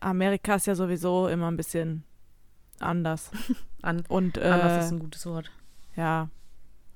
[0.00, 2.04] Amerika ist ja sowieso immer ein bisschen
[2.80, 3.30] anders.
[3.82, 5.50] An, Und äh, anders ist ein gutes Wort.
[5.96, 6.28] ja,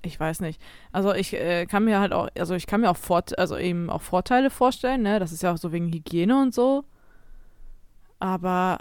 [0.03, 0.61] ich weiß nicht.
[0.93, 3.91] Also ich äh, kann mir halt auch, also ich kann mir auch Vort also eben
[3.91, 5.19] auch Vorteile vorstellen, ne?
[5.21, 6.85] Das ist ja auch so wegen Hygiene und so.
[8.19, 8.79] Aber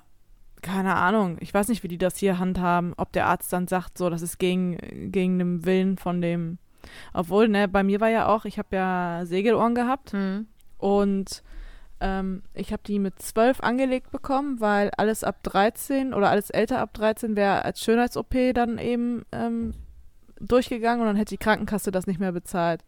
[0.61, 3.97] keine Ahnung, ich weiß nicht, wie die das hier handhaben, ob der Arzt dann sagt,
[3.97, 6.57] so, das ist gegen, gegen den Willen von dem
[7.13, 10.47] Obwohl, ne, bei mir war ja auch, ich habe ja Segelohren gehabt Hm.
[10.77, 11.43] und
[12.01, 16.79] ähm, ich habe die mit 12 angelegt bekommen, weil alles ab 13 oder alles älter
[16.79, 19.73] ab 13 wäre als Schönheits-OP dann eben ähm,
[20.39, 22.85] durchgegangen und dann hätte die Krankenkasse das nicht mehr bezahlt.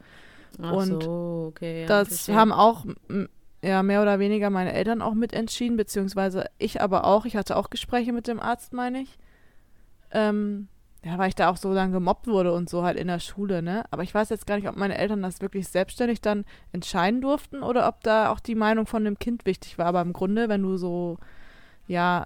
[0.62, 1.82] Ach Und so, okay.
[1.82, 2.86] ja, das haben auch
[3.62, 7.26] ja mehr oder weniger meine Eltern auch mitentschieden, beziehungsweise ich aber auch.
[7.26, 9.18] Ich hatte auch Gespräche mit dem Arzt, meine ich.
[10.12, 10.68] Ähm,
[11.04, 13.64] ja, weil ich da auch so dann gemobbt wurde und so halt in der Schule,
[13.64, 13.86] ne?
[13.90, 17.64] Aber ich weiß jetzt gar nicht, ob meine Eltern das wirklich selbstständig dann entscheiden durften
[17.64, 19.88] oder ob da auch die Meinung von dem Kind wichtig war.
[19.88, 21.18] Aber im Grunde, wenn du so,
[21.88, 22.26] ja,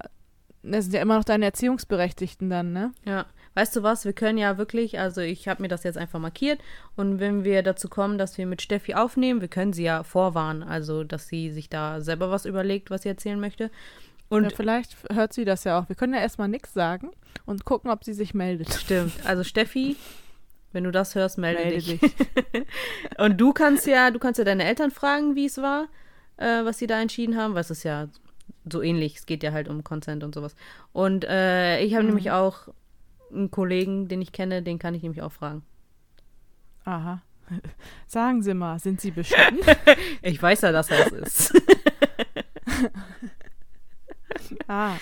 [0.62, 2.92] das sind ja immer noch deine Erziehungsberechtigten dann, ne?
[3.06, 6.20] Ja, weißt du was, wir können ja wirklich, also ich habe mir das jetzt einfach
[6.20, 6.60] markiert
[6.96, 10.62] und wenn wir dazu kommen, dass wir mit Steffi aufnehmen, wir können sie ja vorwarnen,
[10.62, 13.72] also dass sie sich da selber was überlegt, was sie erzählen möchte.
[14.30, 15.88] Und ja, vielleicht hört sie das ja auch.
[15.90, 17.12] Wir können ja erstmal nichts sagen
[17.46, 18.74] und gucken, ob sie sich meldet.
[18.74, 19.96] stimmt, also Steffi,
[20.74, 22.00] wenn du das hörst, melde, Melde dich.
[22.02, 22.16] dich.
[23.18, 25.88] Und du kannst ja, du kannst ja deine Eltern fragen, wie es war,
[26.36, 28.10] äh, was sie da entschieden haben, weil es ist ja
[28.70, 30.54] so ähnlich, es geht ja halt um Consent und sowas.
[30.92, 32.10] Und äh, ich habe Mhm.
[32.10, 32.68] nämlich auch
[33.32, 35.64] einen Kollegen, den ich kenne, den kann ich nämlich auch fragen.
[36.86, 37.22] Aha.
[38.08, 39.66] Sagen Sie mal, sind Sie bestimmt?
[40.22, 41.12] Ich weiß ja, dass er es
[41.52, 41.62] ist.
[44.68, 44.96] ah.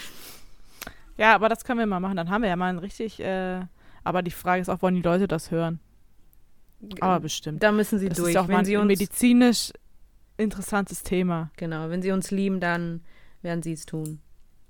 [1.17, 2.17] Ja, aber das können wir mal machen.
[2.17, 3.19] Dann haben wir ja mal ein richtig.
[3.19, 3.61] Äh,
[4.03, 5.79] aber die Frage ist auch, wollen die Leute das hören?
[6.99, 7.63] Aber bestimmt.
[7.63, 8.31] Da müssen sie Das durch.
[8.31, 9.71] ist auch mal wenn sie ein medizinisch
[10.37, 11.51] interessantes Thema.
[11.55, 13.01] genau, wenn sie uns lieben, dann
[13.41, 14.19] werden sie es tun.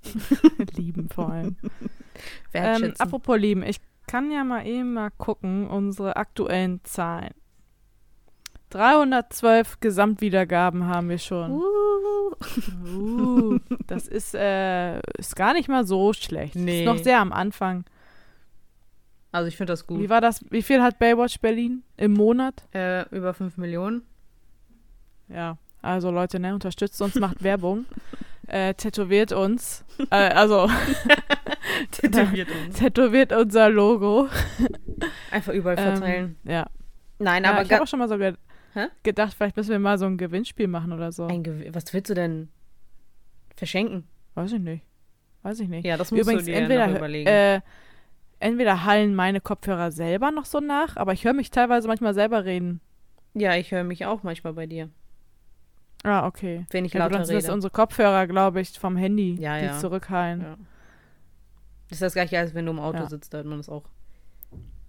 [0.76, 1.56] Lieben vor allem.
[2.54, 7.32] ähm, apropos Lieben, ich kann ja mal eben mal gucken, unsere aktuellen Zahlen.
[8.70, 11.52] 312 Gesamtwiedergaben haben wir schon.
[11.52, 11.64] Uh,
[12.84, 16.56] Uh, das ist, äh, ist gar nicht mal so schlecht.
[16.56, 16.80] Nee.
[16.80, 17.84] Ist noch sehr am Anfang.
[19.32, 20.00] also ich finde das gut.
[20.00, 20.44] Wie war das?
[20.50, 22.66] Wie viel hat Baywatch Berlin im Monat?
[22.74, 24.02] Äh, über 5 Millionen.
[25.28, 27.86] Ja, also Leute, ne, unterstützt uns, macht Werbung.
[28.48, 29.84] Äh, tätowiert uns.
[30.10, 30.68] Äh, also
[31.90, 32.76] Tätowiert uns.
[32.78, 34.28] tätowiert unser Logo.
[35.30, 36.36] Einfach überall Ähm, verteilen.
[36.44, 36.66] ja.
[37.18, 38.34] Nein, ja aber ich habe auch schon mal so ge
[38.74, 38.86] Hä?
[39.04, 41.28] gedacht, vielleicht müssen wir mal so ein Gewinnspiel machen oder so.
[41.28, 42.48] was willst du denn
[43.56, 44.04] verschenken?
[44.34, 44.84] Weiß ich nicht.
[45.42, 45.84] Weiß ich nicht.
[45.86, 47.28] Ja, das musst Übrigens, du dir entweder, noch überlegen.
[47.28, 47.60] Äh,
[48.40, 52.44] entweder hallen meine Kopfhörer selber noch so nach, aber ich höre mich teilweise manchmal selber
[52.44, 52.80] reden.
[53.34, 54.90] ja, ich höre mich auch manchmal bei dir,
[56.04, 56.66] Ah, okay.
[56.70, 57.54] wenn ich Ja, lauter dann sind das rede.
[57.54, 59.78] unsere Kopfhörer, glaube ich, vom Handy, Ja, die ja.
[59.78, 60.40] zurückhallen.
[60.42, 60.56] Ja.
[61.88, 63.08] Das ist das gleiche, als wenn du im Auto Ja.
[63.08, 63.84] sitzt, da hört man das auch.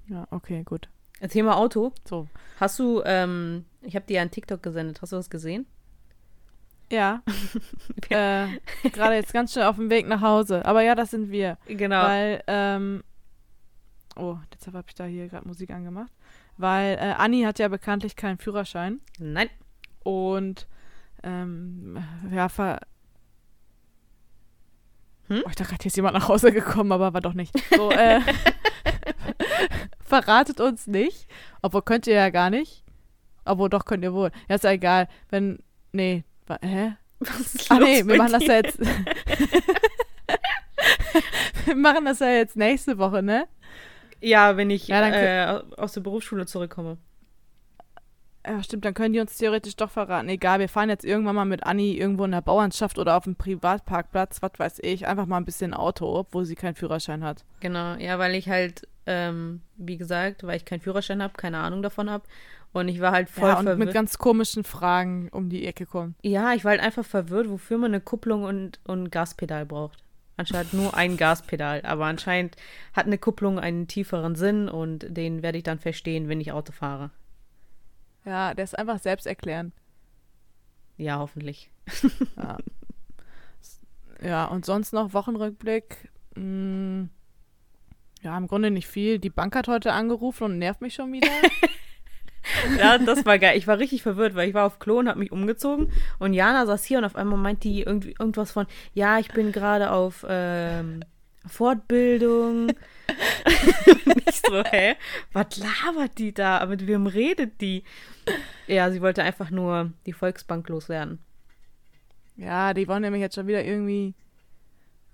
[0.08, 0.90] Ja, okay, gut.
[1.30, 1.94] Thema Auto.
[2.04, 2.28] So.
[2.60, 5.02] Hast du, ähm, ich habe dir ja einen TikTok gesendet.
[5.02, 5.66] Hast du das gesehen?
[6.92, 7.24] Ja.
[8.10, 8.48] äh,
[8.92, 10.64] Gerade jetzt ganz schnell auf dem Weg nach Hause.
[10.66, 11.58] Aber ja, das sind wir.
[11.68, 12.04] Genau.
[12.04, 13.04] Weil, ähm,
[14.16, 16.12] oh, deshalb habe ich da hier gerade Musik angemacht.
[16.58, 19.00] Weil äh, Anni hat ja bekanntlich keinen Führerschein.
[19.18, 19.50] Nein.
[20.04, 20.68] Und
[21.26, 21.98] ähm,
[22.32, 22.80] ja, ver
[25.28, 25.42] Hm?
[25.44, 27.54] oh, ich dachte gerade, hier ist jemand nach Hause gekommen, aber war doch nicht.
[27.76, 28.22] So, äh,
[30.04, 31.28] verratet uns nicht.
[31.62, 32.84] Obwohl könnt ihr ja gar nicht.
[33.44, 34.32] Obwohl doch könnt ihr wohl.
[34.48, 35.08] Ja, ist ja egal.
[35.30, 35.60] Wenn.
[35.92, 36.24] Nee.
[36.62, 36.96] Hä?
[37.20, 38.80] Was ist Ach los nee, wir machen das ja jetzt.
[41.66, 43.48] wir machen das ja jetzt nächste Woche, ne?
[44.22, 46.98] Ja, wenn ich Ja, äh, aus der Berufsschule zurückkomme.
[48.48, 50.30] Ja, stimmt, dann können die uns theoretisch doch verraten.
[50.30, 53.36] Egal, wir fahren jetzt irgendwann mal mit Anni irgendwo in der Bauernschaft oder auf einem
[53.36, 57.44] Privatparkplatz, was weiß ich, einfach mal ein bisschen Auto, obwohl sie keinen Führerschein hat.
[57.60, 61.82] Genau, ja, weil ich halt, ähm, wie gesagt, weil ich keinen Führerschein habe, keine Ahnung
[61.82, 62.24] davon habe.
[62.72, 63.86] Und ich war halt voll ja, und verwirrt.
[63.88, 66.16] mit ganz komischen Fragen um die Ecke kommen.
[66.22, 70.04] ja, ich war halt einfach verwirrt, wofür man eine Kupplung und, und ein Gaspedal braucht.
[70.38, 72.58] Anscheinend nur ein Gaspedal, aber anscheinend
[72.94, 76.74] hat eine Kupplung einen tieferen Sinn und den werde ich dann verstehen, wenn ich Auto
[76.74, 77.12] fahre.
[78.26, 79.74] Ja, der ist einfach selbsterklärend.
[80.98, 81.70] Ja, hoffentlich.
[82.38, 82.58] Ja.
[84.22, 86.10] ja, und sonst noch Wochenrückblick.
[86.36, 87.10] Hm,
[88.22, 89.20] ja, im Grunde nicht viel.
[89.20, 91.30] Die Bank hat heute angerufen und nervt mich schon wieder.
[92.78, 93.58] Ja, das war geil.
[93.58, 96.66] Ich war richtig verwirrt, weil ich war auf Klo und habe mich umgezogen und Jana
[96.66, 100.26] saß hier und auf einmal meint die irgendwie irgendwas von, ja, ich bin gerade auf
[100.30, 101.04] ähm,
[101.48, 102.70] Fortbildung.
[104.06, 104.96] und ich so, hä?
[105.34, 106.66] Was labert die da?
[106.66, 107.84] Mit wem redet die?
[108.68, 111.20] Ja, sie wollte einfach nur die Volksbank loswerden.
[112.38, 114.14] Ja, die wollen nämlich jetzt schon wieder irgendwie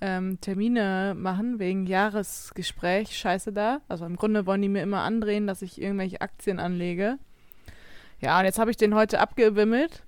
[0.02, 3.15] ähm, Termine machen wegen Jahresgespräch.
[3.15, 3.82] Scheiße da.
[3.88, 7.20] Also im Grunde wollen die mir immer andrehen, dass ich irgendwelche Aktien anlege.
[8.20, 10.04] Ja, und jetzt habe ich den heute abgewimmelt.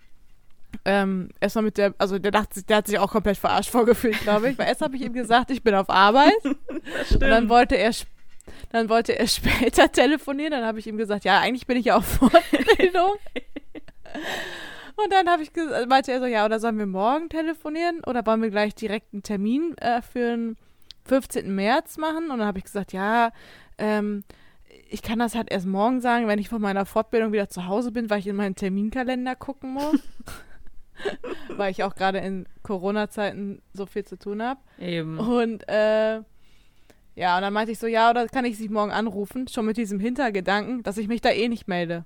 [0.85, 4.49] Ähm, erstmal mit der, also der dachte der hat sich auch komplett verarscht vorgefühlt, glaube
[4.49, 4.57] ich.
[4.57, 6.33] Weil erst habe ich ihm gesagt, ich bin auf Arbeit.
[6.45, 7.91] Und dann wollte er,
[8.69, 10.51] Dann wollte er später telefonieren.
[10.51, 13.11] Dann habe ich ihm gesagt, ja, eigentlich bin ich ja auf Fortbildung.
[14.95, 18.01] Und dann habe ich gesagt, meinte er so, ja, oder sollen wir morgen telefonieren?
[18.05, 20.57] Oder wollen wir gleich direkt einen Termin äh, für den
[21.05, 21.53] 15.
[21.53, 22.29] März machen?
[22.29, 23.31] Und dann habe ich gesagt, ja,
[23.77, 24.23] ähm,
[24.89, 27.91] ich kann das halt erst morgen sagen, wenn ich von meiner Fortbildung wieder zu Hause
[27.91, 29.99] bin, weil ich in meinen Terminkalender gucken muss.
[31.49, 34.59] weil ich auch gerade in Corona-Zeiten so viel zu tun habe.
[34.79, 35.19] Eben.
[35.19, 36.21] Und äh,
[37.15, 39.77] ja, und dann meinte ich so, ja, oder kann ich sie morgen anrufen, schon mit
[39.77, 42.05] diesem Hintergedanken, dass ich mich da eh nicht melde.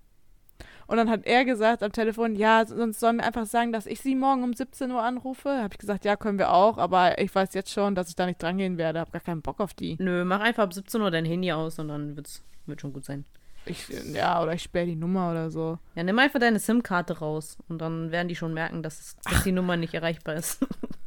[0.87, 3.99] Und dann hat er gesagt am Telefon, ja, sonst sollen wir einfach sagen, dass ich
[3.99, 5.49] sie morgen um 17 Uhr anrufe.
[5.49, 8.25] Habe ich gesagt, ja, können wir auch, aber ich weiß jetzt schon, dass ich da
[8.25, 9.01] nicht drangehen werde.
[9.01, 9.97] Habe gar keinen Bock auf die.
[9.99, 13.03] Nö, mach einfach ab 17 Uhr dein Handy aus und dann wird's, wird schon gut
[13.03, 13.25] sein.
[13.69, 15.77] Ich, ja, oder ich sperre die Nummer oder so.
[15.95, 19.51] Ja, nimm einfach deine SIM-Karte raus und dann werden die schon merken, dass, dass die
[19.51, 20.59] Nummer nicht erreichbar ist.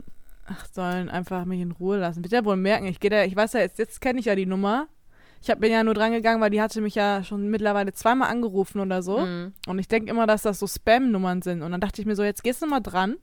[0.46, 2.24] Ach, sollen einfach mich in Ruhe lassen.
[2.24, 4.34] Wird ja wohl merken, ich gehe da, ich weiß ja, jetzt, jetzt kenne ich ja
[4.34, 4.88] die Nummer.
[5.42, 8.28] Ich hab, bin ja nur dran gegangen, weil die hatte mich ja schon mittlerweile zweimal
[8.30, 9.20] angerufen oder so.
[9.20, 9.54] Mhm.
[9.66, 11.62] Und ich denke immer, dass das so Spam-Nummern sind.
[11.62, 13.16] Und dann dachte ich mir so, jetzt gehst du mal dran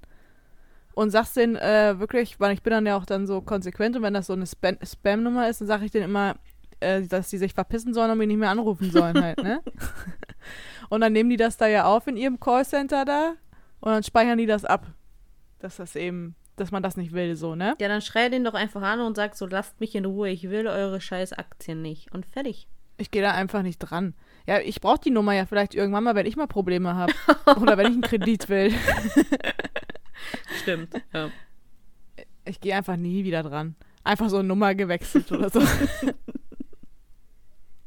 [0.95, 4.01] und sagst denen äh, wirklich, weil ich bin dann ja auch dann so konsequent und
[4.01, 6.37] wenn das so eine Spam- Spam-Nummer ist, dann sage ich denen immer,
[6.79, 9.61] äh, dass die sich verpissen sollen und mich nicht mehr anrufen sollen halt, ne?
[10.89, 13.33] und dann nehmen die das da ja auf in ihrem Callcenter da
[13.79, 14.87] und dann speichern die das ab.
[15.59, 17.75] Dass das eben, dass man das nicht will, so, ne?
[17.79, 20.49] Ja, dann schrei den doch einfach an und sag so, lasst mich in Ruhe, ich
[20.49, 22.13] will eure scheiß Aktien nicht.
[22.13, 22.67] Und fertig.
[22.97, 24.15] Ich gehe da einfach nicht dran.
[24.47, 27.13] Ja, ich brauche die Nummer ja vielleicht irgendwann mal, wenn ich mal Probleme habe.
[27.61, 28.73] Oder wenn ich einen Kredit will.
[30.61, 30.93] Stimmt.
[31.13, 31.29] Ja.
[32.45, 33.75] Ich gehe einfach nie wieder dran.
[34.03, 35.61] Einfach so eine Nummer gewechselt oder so.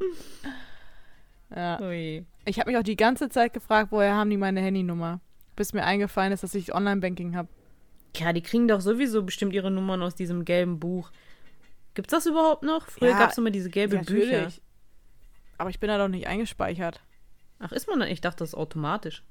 [1.55, 1.81] ja.
[1.81, 2.25] Ui.
[2.45, 5.21] Ich habe mich auch die ganze Zeit gefragt, woher haben die meine Handynummer?
[5.57, 7.49] Bis mir eingefallen ist, dass ich Online-Banking habe.
[8.17, 11.11] Ja, die kriegen doch sowieso bestimmt ihre Nummern aus diesem gelben Buch.
[11.95, 12.87] Gibt's das überhaupt noch?
[12.89, 14.49] Früher Ja, gab's immer diese gelbe Bücher.
[15.59, 17.01] Aber ich bin da doch nicht eingespeichert.
[17.59, 18.07] Ach, ist man da?
[18.07, 19.23] Ich dachte, das ist automatisch.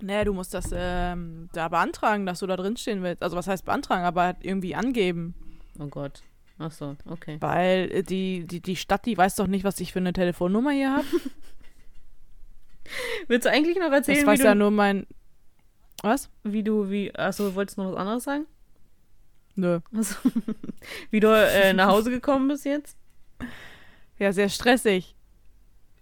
[0.00, 3.22] Nee, du musst das ähm, da beantragen, dass du da drin stehen willst.
[3.22, 5.34] Also was heißt beantragen, aber halt irgendwie angeben.
[5.78, 6.22] Oh Gott.
[6.64, 7.38] Ach so, okay.
[7.40, 10.70] Weil äh, die, die, die Stadt, die weiß doch nicht, was ich für eine Telefonnummer
[10.70, 11.06] hier habe.
[13.26, 15.06] Willst du eigentlich noch Das erzählen, weiß wie, ja nur mein.
[16.02, 16.30] Was?
[16.44, 18.46] wie du, wie, achso, wolltest du noch was anderes sagen?
[19.56, 19.80] Nö.
[19.96, 20.16] Achso.
[21.10, 22.96] wie du äh, nach Hause gekommen bist jetzt?
[24.20, 25.16] Ja, sehr stressig.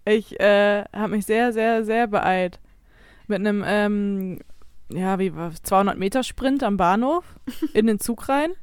[0.04, 2.60] Ich äh, habe mich sehr, sehr, sehr beeilt.
[3.28, 4.40] Mit einem, ähm,
[4.90, 7.24] ja, wie war 200 Meter Sprint am Bahnhof
[7.72, 8.50] in den Zug rein.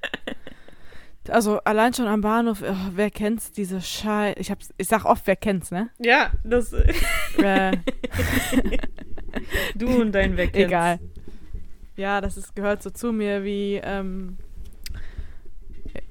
[1.29, 4.33] Also allein schon am Bahnhof, oh, wer kennt's, diese Schei...
[4.37, 5.89] Ich, hab's, ich sag oft, wer kennt's, ne?
[5.99, 6.73] Ja, das.
[7.37, 7.77] Äh,
[9.75, 10.55] du und dein Weg.
[10.55, 10.99] egal.
[11.95, 14.37] Ja, das ist, gehört so zu mir wie, ähm,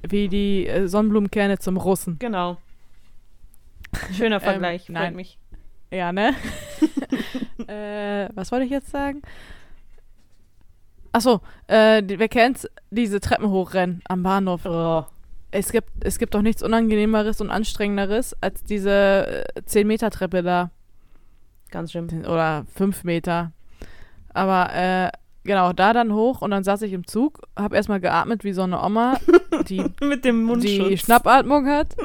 [0.07, 2.17] wie die äh, Sonnenblumenkerne zum Russen.
[2.19, 2.57] Genau.
[4.13, 5.15] Schöner Vergleich, Ähm, freut nein.
[5.15, 5.37] mich.
[5.91, 6.33] Ja, ne?
[7.67, 9.21] äh, was wollte ich jetzt sagen?
[11.17, 12.67] Achso, äh, wer kennt's?
[12.91, 14.67] Diese Treppen hochrennen am Bahnhof.
[14.67, 15.03] Oh.
[15.49, 20.69] Es gibt, es gibt doch nichts Unangenehmeres und Anstrengenderes als diese äh, 10-Meter-Treppe da.
[21.71, 22.07] Ganz schlimm.
[22.19, 23.51] Oder 5 Meter.
[24.35, 25.09] Aber, äh,
[25.43, 28.61] genau, da dann hoch und dann saß ich im Zug, hab erstmal geatmet wie so
[28.61, 29.17] eine Oma,
[29.67, 30.87] die Mit dem Mundschutz.
[30.87, 31.95] die Schnappatmung hat.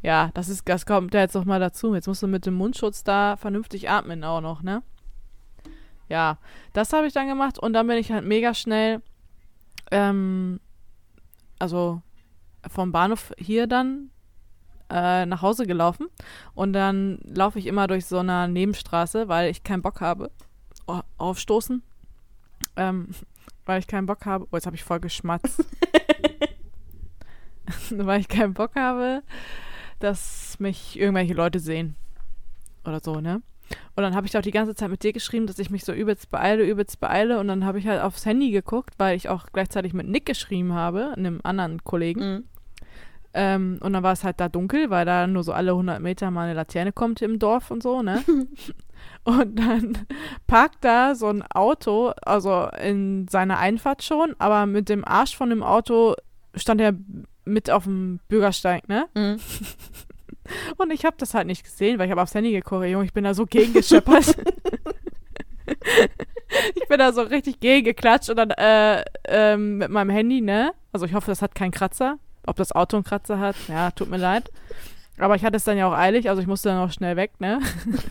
[0.00, 1.94] Ja, das ist, das kommt ja jetzt noch mal dazu.
[1.94, 4.82] Jetzt musst du mit dem Mundschutz da vernünftig atmen auch noch, ne?
[6.08, 6.38] Ja,
[6.72, 9.02] das habe ich dann gemacht und dann bin ich halt mega schnell,
[9.90, 10.60] ähm,
[11.58, 12.02] also
[12.68, 14.10] vom Bahnhof hier dann
[14.90, 16.08] äh, nach Hause gelaufen
[16.54, 20.30] und dann laufe ich immer durch so eine Nebenstraße, weil ich keinen Bock habe
[20.86, 21.82] oh, aufstoßen,
[22.76, 23.08] ähm,
[23.66, 24.46] weil ich keinen Bock habe.
[24.50, 25.64] Oh, jetzt habe ich voll geschmatzt.
[27.90, 29.22] weil ich keinen Bock habe,
[29.98, 31.96] dass mich irgendwelche Leute sehen.
[32.84, 33.42] Oder so, ne?
[33.96, 35.92] Und dann habe ich auch die ganze Zeit mit dir geschrieben, dass ich mich so
[35.92, 37.38] übelst beeile, übelst beeile.
[37.38, 40.72] Und dann habe ich halt aufs Handy geguckt, weil ich auch gleichzeitig mit Nick geschrieben
[40.72, 42.20] habe, einem anderen Kollegen.
[42.20, 42.44] Mhm.
[43.36, 46.30] Ähm, und dann war es halt da dunkel, weil da nur so alle 100 Meter
[46.30, 48.22] mal eine Laterne kommt im Dorf und so, ne?
[49.24, 50.06] und dann
[50.46, 55.50] parkt da so ein Auto, also in seiner Einfahrt schon, aber mit dem Arsch von
[55.50, 56.14] dem Auto
[56.54, 56.94] stand er
[57.44, 59.06] mit auf dem Bürgersteig, ne?
[59.14, 59.40] Mhm.
[60.76, 63.12] Und ich habe das halt nicht gesehen, weil ich habe aufs Handy geguckt, Junge, ich
[63.12, 64.36] bin da so gegengescheppert.
[66.74, 70.72] ich bin da so richtig gegengeklatscht und dann äh, ähm, mit meinem Handy, ne?
[70.92, 72.18] Also ich hoffe, das hat keinen Kratzer.
[72.46, 74.50] Ob das Auto einen Kratzer hat, ja, tut mir leid.
[75.16, 77.32] Aber ich hatte es dann ja auch eilig, also ich musste dann auch schnell weg,
[77.38, 77.60] ne?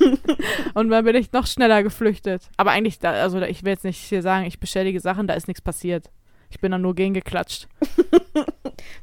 [0.74, 2.50] und dann bin ich noch schneller geflüchtet.
[2.58, 5.48] Aber eigentlich, da, also ich will jetzt nicht hier sagen, ich beschädige Sachen, da ist
[5.48, 6.10] nichts passiert.
[6.50, 7.68] Ich bin dann nur gegengeklatscht.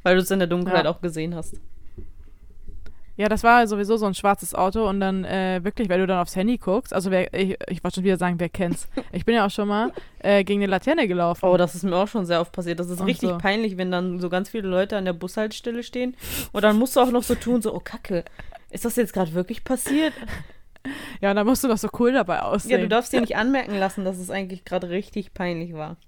[0.03, 0.91] Weil du es in der Dunkelheit Ja.
[0.91, 1.61] auch gesehen hast.
[3.21, 6.21] Ja, das war sowieso so ein schwarzes Auto und dann äh, wirklich, wenn du dann
[6.21, 8.89] aufs Handy guckst, also wer, ich, ich wollte schon wieder sagen, wer kennt's.
[9.13, 11.45] Ich bin ja auch schon mal äh, gegen eine Laterne gelaufen.
[11.45, 12.81] Oh, das ist mir auch schon sehr oft passiert.
[12.81, 13.37] Das ist Und richtig so.
[13.37, 16.17] peinlich, wenn dann so ganz viele Leute an der Bushaltestelle stehen
[16.53, 18.25] und dann musst du auch noch so tun, so, oh Kacke,
[18.71, 20.15] ist das jetzt gerade wirklich passiert?
[21.21, 22.81] Ja, und dann musst du doch so cool dabei Ja, aussehen.
[22.81, 25.99] du darfst dir nicht anmerken lassen, dass es eigentlich gerade richtig peinlich war.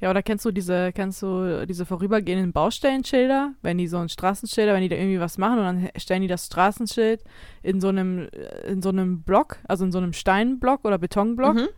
[0.00, 4.74] Ja, oder kennst du diese, kennst du diese vorübergehenden Baustellenschilder, wenn die so ein Straßenschilder,
[4.74, 7.24] wenn die da irgendwie was machen und dann stellen die das Straßenschild
[7.62, 11.54] in so einem, äh, in so einem Block, also in so einem Steinblock oder Betonblock
[11.56, 11.68] Mhm.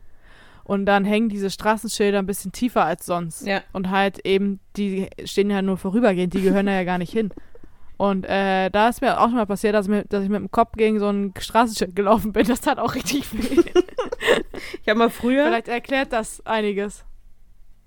[0.65, 3.47] und dann hängen diese Straßenschilder ein bisschen tiefer als sonst.
[3.47, 3.63] Ja.
[3.73, 7.31] Und halt eben, die stehen ja nur vorübergehend, die gehören da ja gar nicht hin.
[7.99, 10.51] Und äh, da ist mir auch schon mal passiert, dass, mir, dass ich mit dem
[10.53, 12.47] Kopf gegen so ein Straßenschild gelaufen bin.
[12.47, 13.63] Das tat auch richtig weh.
[14.83, 17.05] Ich habe mal früher Vielleicht erklärt das einiges.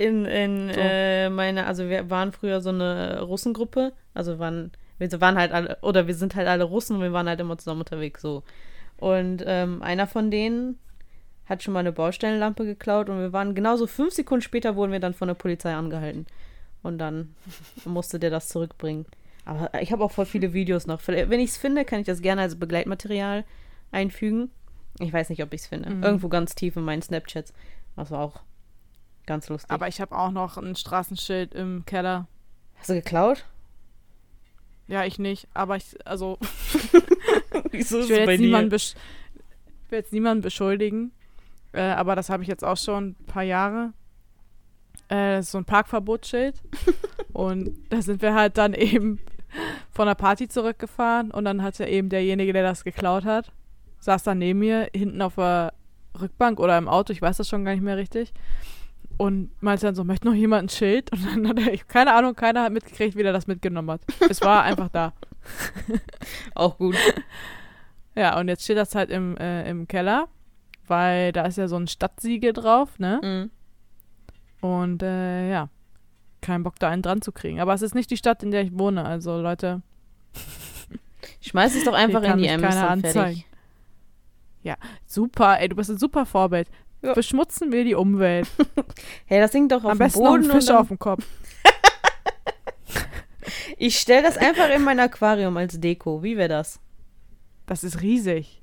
[0.02, 0.80] In, in So.
[0.80, 5.78] äh, meiner, also wir waren früher so eine Russengruppe, also waren, wir waren halt alle,
[5.82, 8.44] oder wir sind halt alle Russen und wir waren halt immer zusammen unterwegs, so.
[8.98, 10.78] Und ähm, einer von denen
[11.46, 15.00] hat schon mal eine Baustellenlampe geklaut und wir waren genauso fünf Sekunden später wurden wir
[15.00, 16.26] dann von der Polizei angehalten.
[16.84, 17.36] Und dann
[17.86, 19.06] musste der das zurückbringen.
[19.44, 21.02] Aber ich habe auch voll viele Videos noch.
[21.08, 23.44] Wenn ich es finde, kann ich das gerne als Begleitmaterial
[23.92, 24.52] einfügen.
[25.00, 25.90] Ich weiß nicht, ob ich es finde.
[25.90, 26.04] Mhm.
[26.04, 27.54] Irgendwo ganz tief in meinen Snapchats.
[27.96, 28.42] War auch
[29.26, 29.72] ganz lustig.
[29.72, 32.28] Aber ich habe auch noch ein Straßenschild im Keller.
[32.76, 33.46] Hast du geklaut?
[34.88, 35.48] Ja, ich nicht.
[35.54, 36.38] Aber ich, also,
[37.72, 38.96] Wieso ich will jetzt niemanden, besch
[39.90, 41.12] will jetzt niemanden beschuldigen.
[41.74, 43.94] Äh, aber das habe ich jetzt auch schon ein paar Jahre.
[45.08, 46.62] Äh, das ist so ein Parkverbotsschild.
[47.34, 49.20] und da sind wir halt dann eben
[49.92, 51.32] von der Party zurückgefahren.
[51.32, 53.52] Und dann hatte eben derjenige, der das geklaut hat,
[54.00, 55.74] saß dann neben mir, hinten auf der
[56.20, 58.34] Rückbank oder im Auto, ich weiß das schon gar nicht mehr richtig.
[59.22, 61.12] Und meinte dann so, möchte noch jemand ein Schild?
[61.12, 64.02] Und dann hat er, ich, keine Ahnung, keiner hat mitgekriegt, wie der das mitgenommen hat.
[64.28, 65.14] Es war einfach da.
[66.56, 66.96] Auch gut.
[68.16, 70.28] Ja, und jetzt steht das halt im, äh, im Keller,
[70.88, 73.22] weil da ist ja so ein Stadtsiegel drauf, ne?
[74.62, 74.68] Mhm.
[74.68, 75.70] Und äh, ja,
[76.42, 77.60] kein Bock da einen dran zu kriegen.
[77.60, 79.06] Aber es ist nicht die Stadt, in der ich wohne.
[79.06, 79.84] Also Leute,
[81.42, 83.06] Schmeiß es doch einfach in die und fertig.
[83.06, 83.44] anzeigen.
[85.06, 86.72] super, ey, du bist ein super Vorbild.
[87.02, 87.14] Ja.
[87.14, 88.48] Beschmutzen wir die Umwelt.
[89.26, 90.44] Hey, das hängt doch auf Am dem besten noch Boden.
[90.44, 91.26] einen und Fisch auf dem Kopf.
[93.78, 96.22] Ich stelle das einfach in mein Aquarium als Deko.
[96.22, 96.80] Wie wäre das?
[97.66, 98.62] Das ist riesig.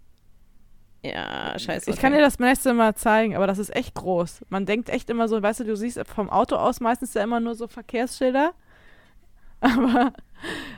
[1.02, 1.90] Ja, scheiße.
[1.90, 4.44] Ich kann dir das nächste Mal zeigen, aber das ist echt groß.
[4.48, 7.40] Man denkt echt immer so, weißt du, du siehst vom Auto aus meistens ja immer
[7.40, 8.52] nur so Verkehrsschilder.
[9.60, 10.12] Aber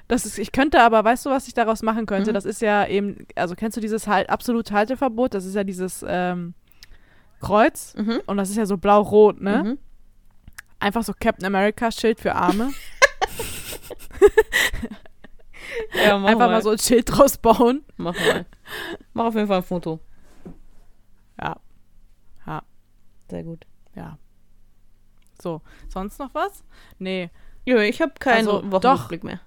[0.08, 2.30] das ist, ich könnte aber, weißt du, was ich daraus machen könnte?
[2.30, 2.34] Mhm.
[2.34, 5.34] Das ist ja eben, also kennst du dieses halt absolute Halteverbot?
[5.34, 6.54] Das ist ja dieses ähm,
[7.40, 8.20] Kreuz Mhm.
[8.26, 9.62] und das ist ja so blau-rot, ne?
[9.64, 9.78] Mhm.
[10.78, 12.70] Einfach so Captain America Schild für Arme.
[15.94, 16.52] Ja, mach Einfach mal.
[16.52, 17.84] mal so ein Schild draus bauen.
[17.96, 18.44] Mach mal.
[19.12, 20.00] Mach auf jeden Fall ein Foto.
[21.40, 21.56] Ja,
[23.28, 23.64] Sehr gut.
[23.94, 24.18] ja.
[25.40, 26.64] So, sonst noch was?
[26.98, 27.30] Nee,
[27.64, 29.40] Ja, ich habe keinen Also, Wochenrückblick mehr.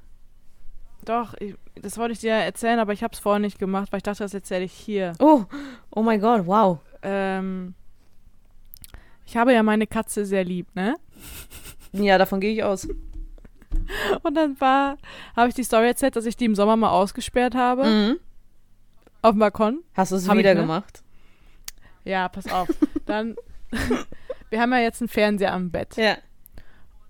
[1.03, 3.97] Doch, ich, das wollte ich dir erzählen, aber ich habe es vorher nicht gemacht, weil
[3.97, 5.13] ich dachte, das erzähle ich hier.
[5.19, 5.43] Oh,
[5.91, 6.79] oh mein Gott, wow.
[7.01, 7.75] Ähm,
[9.25, 10.95] ich habe ja meine Katze sehr lieb, ne?
[11.93, 12.88] Ja, davon gehe ich aus.
[14.23, 14.97] Und dann war,
[15.36, 18.19] habe ich die Story erzählt, dass ich die im Sommer mal ausgesperrt habe Mhm.
[19.21, 19.79] auf dem Balkon.
[19.93, 20.62] Hast du es Hab ich, wieder ne?
[20.62, 21.03] gemacht?
[22.05, 22.67] Ja, pass auf.
[23.05, 23.36] Dann,
[24.49, 25.95] wir haben ja jetzt einen Fernseher am Bett.
[25.97, 26.17] Ja.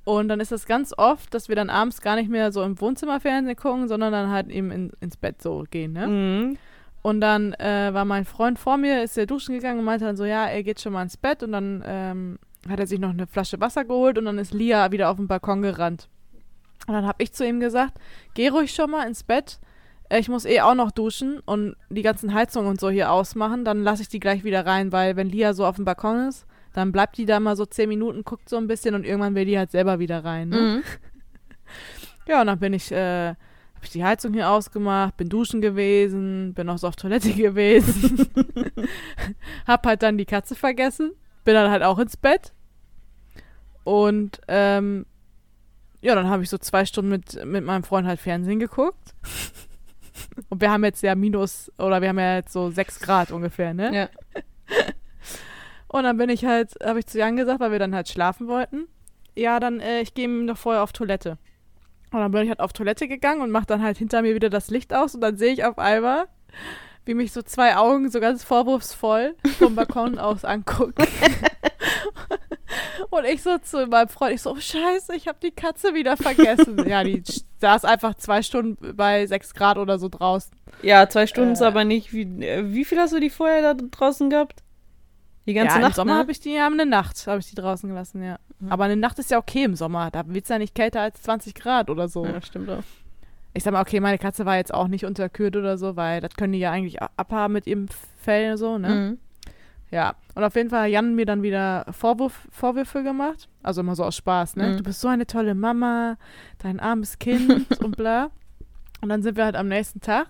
[0.06, 2.82] Und dann ist das ganz oft, dass wir dann abends gar nicht mehr so im
[2.82, 6.08] Wohnzimmer Fernsehen gucken, sondern dann halt eben in, ins Bett so gehen, ne?
[6.08, 6.58] Mhm.
[7.04, 10.16] Und dann äh, war mein Freund vor mir, ist der duschen gegangen und meinte dann
[10.18, 13.10] so, ja, er geht schon mal ins Bett und dann ähm, hat er sich noch
[13.12, 16.08] eine Flasche Wasser geholt und dann ist Lia wieder auf den Balkon gerannt.
[16.88, 17.94] Und dann habe ich zu ihm gesagt,
[18.34, 19.60] geh ruhig schon mal ins Bett.
[20.10, 23.66] Äh, Ich muss eh auch noch duschen und die ganzen Heizungen und so hier ausmachen.
[23.66, 26.46] Dann lasse ich die gleich wieder rein, weil wenn Lia so auf dem Balkon ist,
[26.72, 29.46] dann bleibt die da mal so zehn Minuten, guckt so ein bisschen und irgendwann will
[29.46, 30.50] die halt selber wieder rein.
[30.50, 30.58] Ne?
[30.58, 30.84] Mhm.
[32.26, 33.34] Ja, und dann bin ich, äh,
[33.84, 38.30] habe ich die Heizung hier ausgemacht, bin duschen gewesen, bin auch so auf Toilette gewesen.
[39.68, 41.12] hab halt dann die Katze vergessen,
[41.44, 42.54] bin dann halt auch ins Bett.
[43.84, 45.06] Und ähm,
[46.00, 49.14] ja, dann habe ich so zwei Stunden mit, mit meinem Freund halt Fernsehen geguckt.
[50.50, 53.74] Und wir haben jetzt ja minus, oder wir haben ja jetzt so sechs Grad ungefähr,
[53.74, 53.94] ne?
[53.94, 54.10] Ja.
[55.90, 58.48] Und dann bin ich halt, habe ich zu Jan gesagt, weil wir dann halt schlafen
[58.48, 58.88] wollten.
[59.36, 61.38] Ja, dann, äh, ich gehe noch vorher auf Toilette.
[62.14, 64.50] Und dann bin ich halt auf Toilette gegangen und mache dann halt hinter mir wieder
[64.50, 66.26] das Licht aus und dann sehe ich auf einmal,
[67.06, 71.06] wie mich so zwei Augen so ganz vorwurfsvoll vom Balkon aus angucken.
[73.10, 76.18] Und ich so zu meinem Freund, ich so, oh, scheiße, ich habe die Katze wieder
[76.18, 76.88] vergessen.
[76.88, 77.22] ja, die
[77.60, 80.52] saß einfach zwei Stunden bei sechs Grad oder so draußen.
[80.82, 81.54] Ja, zwei Stunden Äh.
[81.54, 82.14] ist aber nicht.
[82.14, 84.64] Wie, äh, wie viel hast du die vorher da draußen gehabt?
[85.46, 86.20] Die ganze ja, Nacht, im Sommer ne?
[86.20, 88.40] habe ich die, ja, eine Nacht habe ich die draußen gelassen, ja.
[88.64, 88.72] Mhm.
[88.72, 90.12] Aber eine Nacht ist ja okay im Sommer.
[90.12, 92.26] Da wird es ja nicht kälter als 20 Grad oder so.
[92.26, 92.84] Ja, stimmt auch.
[93.54, 96.36] Ich sag mal, okay, meine Katze war jetzt auch nicht unterkühlt oder so, weil das
[96.36, 97.88] können die ja eigentlich abhaben mit ihrem
[98.18, 98.90] Fell so, ne?
[98.90, 99.18] Mhm.
[99.92, 100.16] Ja.
[100.34, 103.48] Und auf jeden Fall hat Jan mir dann wieder Vorwurf, Vorwürfe gemacht.
[103.62, 104.70] Also immer so aus Spaß, ne?
[104.70, 104.78] Mhm.
[104.78, 106.18] Du bist so eine tolle Mama,
[106.58, 108.32] dein armes Kind und bla.
[109.02, 110.28] Und dann sind wir halt am nächsten Tag,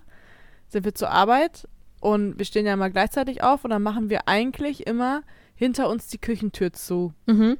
[0.68, 1.66] sind wir zur Arbeit
[2.00, 5.22] und wir stehen ja immer gleichzeitig auf und dann machen wir eigentlich immer
[5.54, 7.56] hinter uns die Küchentür zu Mhm.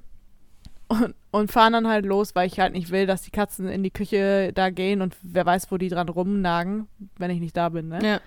[0.89, 3.83] Und, und fahren dann halt los, weil ich halt nicht will, dass die Katzen in
[3.83, 7.69] die Küche da gehen und wer weiß, wo die dran rumnagen, wenn ich nicht da
[7.69, 7.99] bin, ne?
[8.03, 8.21] Ja.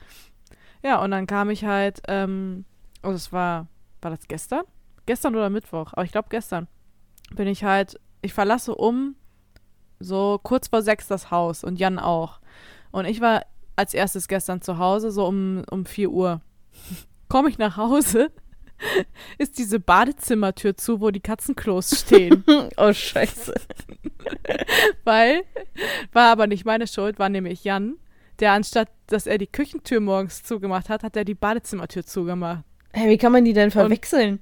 [0.83, 2.65] Ja, und dann kam ich halt, ähm,
[3.03, 3.67] oh, das war,
[4.01, 4.63] war das gestern?
[5.05, 6.67] Gestern oder Mittwoch, aber ich glaube gestern.
[7.31, 9.15] Bin ich halt, ich verlasse um
[9.99, 12.39] so kurz vor sechs das Haus und Jan auch.
[12.91, 13.41] Und ich war
[13.75, 16.41] als erstes gestern zu Hause, so um, um 4 Uhr.
[17.29, 18.31] Komme ich nach Hause,
[19.37, 22.43] ist diese Badezimmertür zu, wo die Katzenklos stehen.
[22.77, 23.53] Oh, scheiße.
[25.03, 25.43] Weil,
[26.11, 27.95] war aber nicht meine Schuld, war nämlich Jan,
[28.39, 32.63] der anstatt, dass er die Küchentür morgens zugemacht hat, hat er die Badezimmertür zugemacht.
[32.93, 34.39] Hä, wie kann man die denn verwechseln?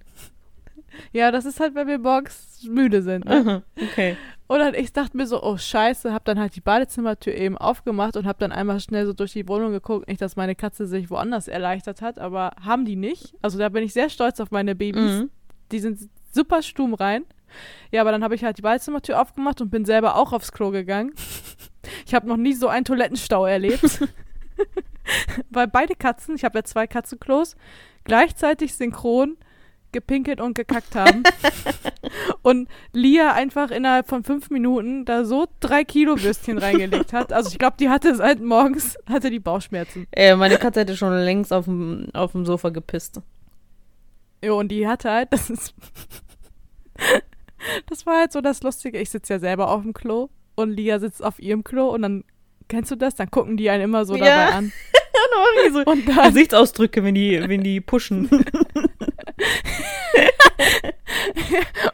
[1.12, 3.26] Ja, das ist halt, wenn wir morgens müde sind.
[3.26, 3.36] Ne?
[3.36, 4.18] Aha, okay.
[4.48, 8.16] Und dann, ich dachte mir so, oh scheiße, hab dann halt die Badezimmertür eben aufgemacht
[8.16, 10.08] und hab dann einmal schnell so durch die Wohnung geguckt.
[10.08, 13.34] Nicht, dass meine Katze sich woanders erleichtert hat, aber haben die nicht.
[13.42, 15.22] Also da bin ich sehr stolz auf meine Babys.
[15.22, 15.30] Mhm.
[15.72, 17.26] Die sind super stumm rein.
[17.92, 20.70] Ja, aber dann habe ich halt die Badezimmertür aufgemacht und bin selber auch aufs Klo
[20.72, 21.14] gegangen.
[22.06, 24.02] Ich habe noch nie so einen Toilettenstau erlebt.
[25.50, 27.56] Weil beide Katzen, ich habe ja zwei Katzenklos,
[28.04, 29.38] gleichzeitig synchron
[29.96, 31.24] gepinkelt und gekackt haben.
[32.44, 37.32] und Lia einfach innerhalb von fünf Minuten da so drei Kilo Würstchen reingelegt hat.
[37.32, 40.06] Also ich glaube, die hatte seit morgens, hatte die Bauchschmerzen.
[40.12, 43.22] Äh, meine Katze hätte schon längst auf dem, auf dem Sofa gepisst.
[44.44, 45.74] Jo, und die hatte halt, das ist.
[47.88, 49.00] das war halt so das Lustige.
[49.00, 52.26] Ich sitze ja selber auf dem Klo und Lia sitzt auf ihrem Klo und dann,
[52.68, 53.16] kennst du das?
[53.16, 54.26] Dann gucken die einen immer so Ja.
[54.26, 54.72] dabei an.
[55.72, 58.30] so Und dann, Gesichtsausdrücke, wenn die, wenn die pushen.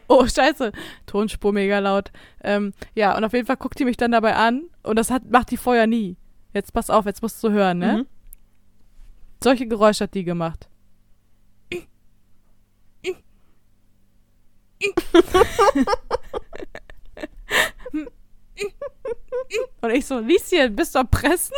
[0.08, 0.72] oh scheiße,
[1.06, 2.12] Tonspur mega laut.
[2.44, 5.30] Ähm, ja, und auf jeden Fall guckt die mich dann dabei an und das hat,
[5.30, 6.18] macht die vorher nie.
[6.54, 7.98] Jetzt pass auf, jetzt musst du hören, ne?
[7.98, 8.08] Mhm.
[9.44, 10.68] Solche Geräusche hat die gemacht.
[19.82, 21.56] Und ich so, Lieschen, bist du am Pressen?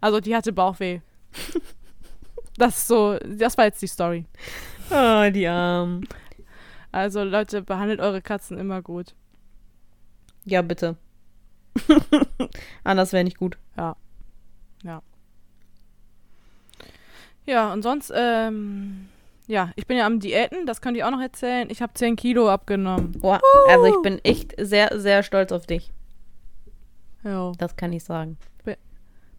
[0.00, 1.00] Also die hatte Bauchweh.
[2.60, 4.26] Das so, das war jetzt die Story.
[4.90, 6.06] Ah, die Armen.
[6.92, 9.14] Also Leute, behandelt eure Katzen immer gut.
[10.44, 10.96] Ja, bitte.
[12.84, 13.56] Anders wäre nicht gut.
[17.46, 19.08] Ja, und sonst, ähm,
[19.46, 21.68] ja, ich bin ja am Diäten, das könnt ihr auch noch erzählen.
[21.70, 23.12] Ich habe 10 Kilo abgenommen.
[23.20, 25.90] Boah, also ich bin echt sehr, sehr stolz auf dich.
[27.24, 28.38] Jo, Das kann ich sagen.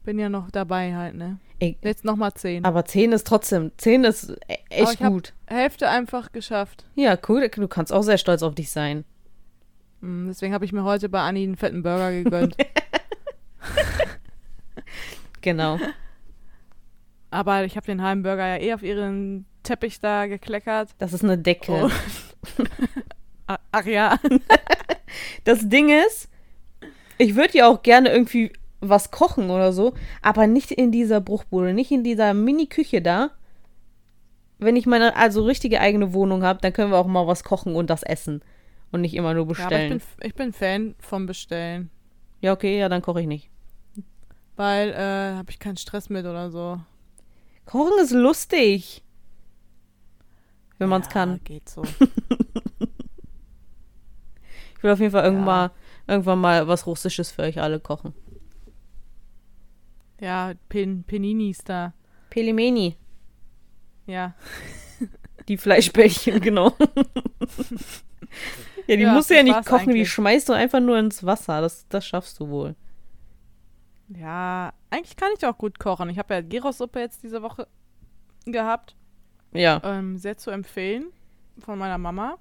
[0.03, 1.37] bin ja noch dabei halt, ne?
[1.61, 2.65] Ey, Jetzt nochmal 10.
[2.65, 5.33] aber 10 ist trotzdem, 10 ist e- echt gut.
[5.45, 6.85] Hälfte einfach geschafft.
[6.95, 7.47] Ja, cool.
[7.49, 9.05] Du kannst auch sehr stolz auf dich sein.
[9.99, 12.57] Mm, Deswegen habe ich mir heute bei Anni einen fetten Burger gegönnt.
[15.41, 15.79] Genau.
[17.31, 20.89] Aber ich habe den halben Burger ja eh auf ihren Teppich da gekleckert.
[20.99, 21.89] Das ist eine Decke.
[21.89, 21.89] Oh.
[23.71, 24.19] Ach ja.
[25.43, 26.29] Das Ding ist,
[27.17, 31.73] ich würde ja auch gerne irgendwie was kochen oder so, aber nicht in dieser Bruchbude,
[31.73, 33.31] nicht in dieser Mini-Küche da.
[34.57, 37.75] Wenn ich meine also richtige eigene Wohnung habe, dann können wir auch mal was kochen
[37.75, 38.41] und das essen.
[38.91, 39.89] Und nicht immer nur ja aber ich bestellen.
[39.89, 41.89] bin, ich bin Fan vom Bestellen.
[42.41, 43.49] Ja, okay, ja, dann koche ich nicht.
[44.57, 46.79] Weil, äh, habe ich keinen Stress mit oder so.
[47.65, 49.03] Kochen ist lustig.
[50.77, 51.39] Wenn man es ja, kann.
[51.43, 51.83] Geht so.
[54.77, 55.67] Ich will auf jeden Fall irgendwann, Ja.
[55.67, 55.71] mal,
[56.07, 58.15] irgendwann mal was Russisches für euch alle kochen.
[60.21, 61.93] Ja, Pen Peninis da.
[62.29, 62.95] Pelimeni.
[64.05, 64.33] Ja.
[65.49, 66.73] Die Fleischbällchen, genau.
[68.87, 70.11] ja, die Ja, musst du ja nicht kochen, die eigentlich.
[70.11, 71.61] schmeißt du einfach nur ins Wasser.
[71.61, 72.75] Das, das schaffst du wohl.
[74.09, 76.09] Ja, eigentlich kann ich auch gut kochen.
[76.09, 77.67] Ich habe ja Gyros-Suppe jetzt diese Woche
[78.45, 78.95] gehabt.
[79.53, 79.81] Ja.
[79.83, 81.05] Ähm, sehr zu empfehlen
[81.57, 82.37] von meiner Mama.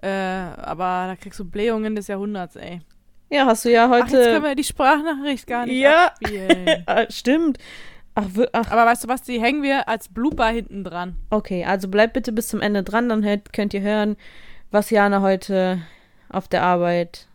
[0.00, 2.80] Äh, aber da kriegst du Blähungen des Jahrhunderts, ey.
[3.32, 4.42] Ja, hast du ja Ach, jetzt können heute.
[4.42, 6.06] wir die Sprachnachricht gar nicht Ja.
[6.08, 6.82] abspielen.
[6.86, 7.58] Ah, stimmt.
[8.14, 11.16] Ach, ach, Aber weißt du was, die hängen wir als Blooper hinten dran.
[11.30, 11.64] okay.
[11.64, 14.16] Also bleibt bitte bis zum Ende dran, dann hört, könnt ihr hören,
[14.70, 15.80] was Jana heute
[16.28, 17.26] auf der Arbeit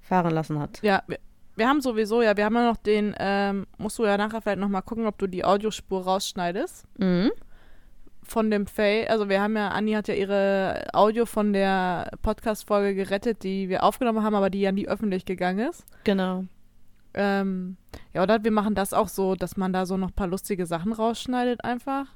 [0.00, 0.80] fahren lassen hat.
[0.82, 1.18] Ja, wir,
[1.56, 4.58] wir haben sowieso, ja, wir haben ja noch den, ähm, musst du ja nachher vielleicht
[4.60, 6.86] nochmal gucken, ob du die Audiospur rausschneidest.
[6.98, 7.30] Mhm.
[8.28, 12.94] Von dem Fail, also wir haben ja, Anni hat ja ihre Audio von der Podcast-Folge
[12.94, 15.84] gerettet, die wir aufgenommen haben, aber die ja nie öffentlich gegangen ist.
[16.04, 16.44] Genau.
[17.14, 17.78] Ähm,
[18.12, 20.66] ja, oder wir machen das auch so, dass man da so noch ein paar lustige
[20.66, 22.06] Sachen rausschneidet einfach.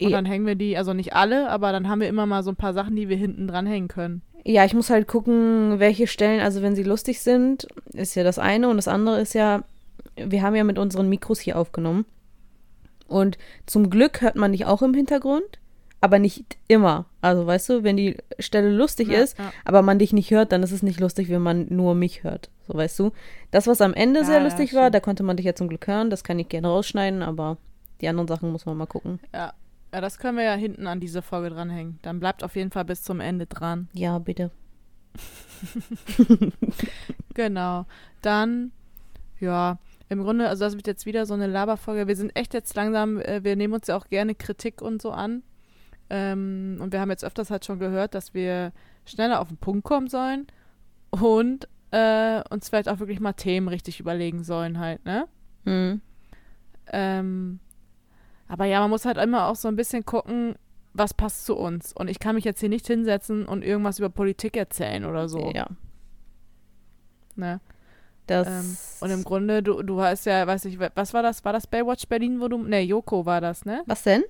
[0.00, 2.50] Und dann hängen wir die, also nicht alle, aber dann haben wir immer mal so
[2.50, 4.22] ein paar Sachen, die wir hinten dran hängen können.
[4.44, 8.38] Ja, ich muss halt gucken, welche Stellen, also wenn sie lustig sind, ist ja das
[8.38, 9.64] eine und das andere ist ja,
[10.16, 12.06] wir haben ja mit unseren Mikros hier aufgenommen.
[13.08, 13.36] Und
[13.66, 15.58] zum Glück hört man dich auch im Hintergrund,
[16.00, 17.06] aber nicht immer.
[17.20, 19.52] Also weißt du, wenn die Stelle lustig Ja, ist, ja.
[19.64, 22.50] aber man dich nicht hört, dann ist es nicht lustig, wenn man nur mich hört.
[22.68, 23.10] So weißt du.
[23.50, 25.86] Das, was am Ende Ja, sehr lustig war, da konnte man dich ja zum Glück
[25.88, 27.56] hören, das kann ich gerne rausschneiden, aber
[28.00, 29.18] die anderen Sachen muss man mal gucken.
[29.34, 29.52] Ja.
[29.92, 31.98] ja, das können wir ja hinten an diese Folge dranhängen.
[32.02, 33.88] Dann bleibt auf jeden Fall bis zum Ende dran.
[33.94, 34.50] Ja, bitte.
[37.34, 37.86] Genau.
[38.22, 38.72] Dann,
[39.38, 39.78] ja,
[40.08, 42.08] im Grunde, also das wird jetzt wieder so eine Laberfolge.
[42.08, 45.10] Wir sind echt jetzt langsam, äh, wir nehmen uns ja auch gerne Kritik und so
[45.10, 45.42] an.
[46.10, 48.72] Ähm, und wir haben jetzt öfters halt schon gehört, dass wir
[49.04, 50.46] schneller auf den Punkt kommen sollen
[51.10, 55.28] und äh, uns vielleicht auch wirklich mal Themen richtig überlegen sollen halt, ne?
[55.64, 56.00] Hm.
[56.90, 57.60] Ähm,
[58.46, 60.54] aber ja, man muss halt immer auch so ein bisschen gucken,
[60.94, 61.92] was passt zu uns.
[61.92, 65.50] Und ich kann mich jetzt hier nicht hinsetzen und irgendwas über Politik erzählen oder so.
[65.54, 65.66] Ja.
[67.36, 67.60] Ne?
[68.28, 68.46] Das.
[68.46, 71.44] Ähm, und im Grunde, du, du hast ja, weiß ich, was war das?
[71.44, 72.58] War das Baywatch Berlin, wo du.
[72.58, 73.82] Ne, Joko war das, ne?
[73.86, 74.22] was denn?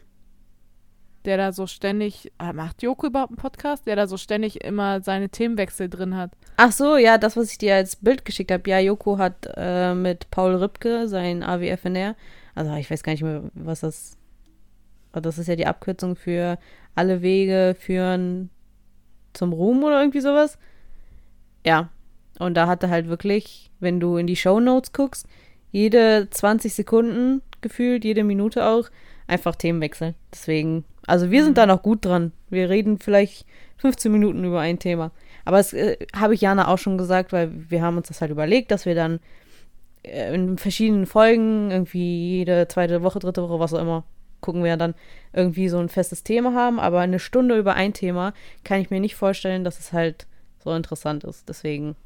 [1.25, 2.33] Der da so ständig.
[2.39, 3.87] Ah, macht Joko überhaupt einen Podcast?
[3.87, 6.31] Der da so ständig immer seine Themenwechsel drin hat.
[6.57, 8.71] Ach so, ja, das, was ich dir als Bild geschickt habe.
[8.71, 12.15] Ja, Joko hat äh, mit Paul Ripke sein AWFNR.
[12.55, 14.17] Also ich weiß gar nicht mehr, was das.
[15.13, 16.59] aber Das ist ja die Abkürzung für
[16.95, 18.51] alle Wege führen
[19.33, 20.57] zum Ruhm oder irgendwie sowas.
[21.67, 21.91] Ja.
[22.39, 25.27] Und da hatte halt wirklich, wenn du in die Show Notes guckst,
[25.71, 28.89] jede 20 Sekunden gefühlt, jede Minute auch,
[29.27, 30.15] einfach Themenwechsel.
[30.33, 32.33] Deswegen, also wir sind da noch gut dran.
[32.51, 33.47] Wir reden vielleicht
[33.79, 35.13] 15 Minuten über ein Thema.
[35.45, 38.31] Aber das äh, habe ich Jana auch schon gesagt, weil wir haben uns das halt
[38.31, 39.21] überlegt, dass wir dann
[40.03, 44.05] äh, in verschiedenen Folgen, irgendwie jede zweite Woche, dritte Woche, was auch immer,
[44.41, 44.95] gucken wir dann
[45.33, 46.81] irgendwie so ein festes Thema haben.
[46.81, 48.33] Aber eine Stunde über ein Thema
[48.65, 50.27] kann ich mir nicht vorstellen, dass es halt
[50.63, 51.49] so interessant ist.
[51.49, 51.97] Deswegen.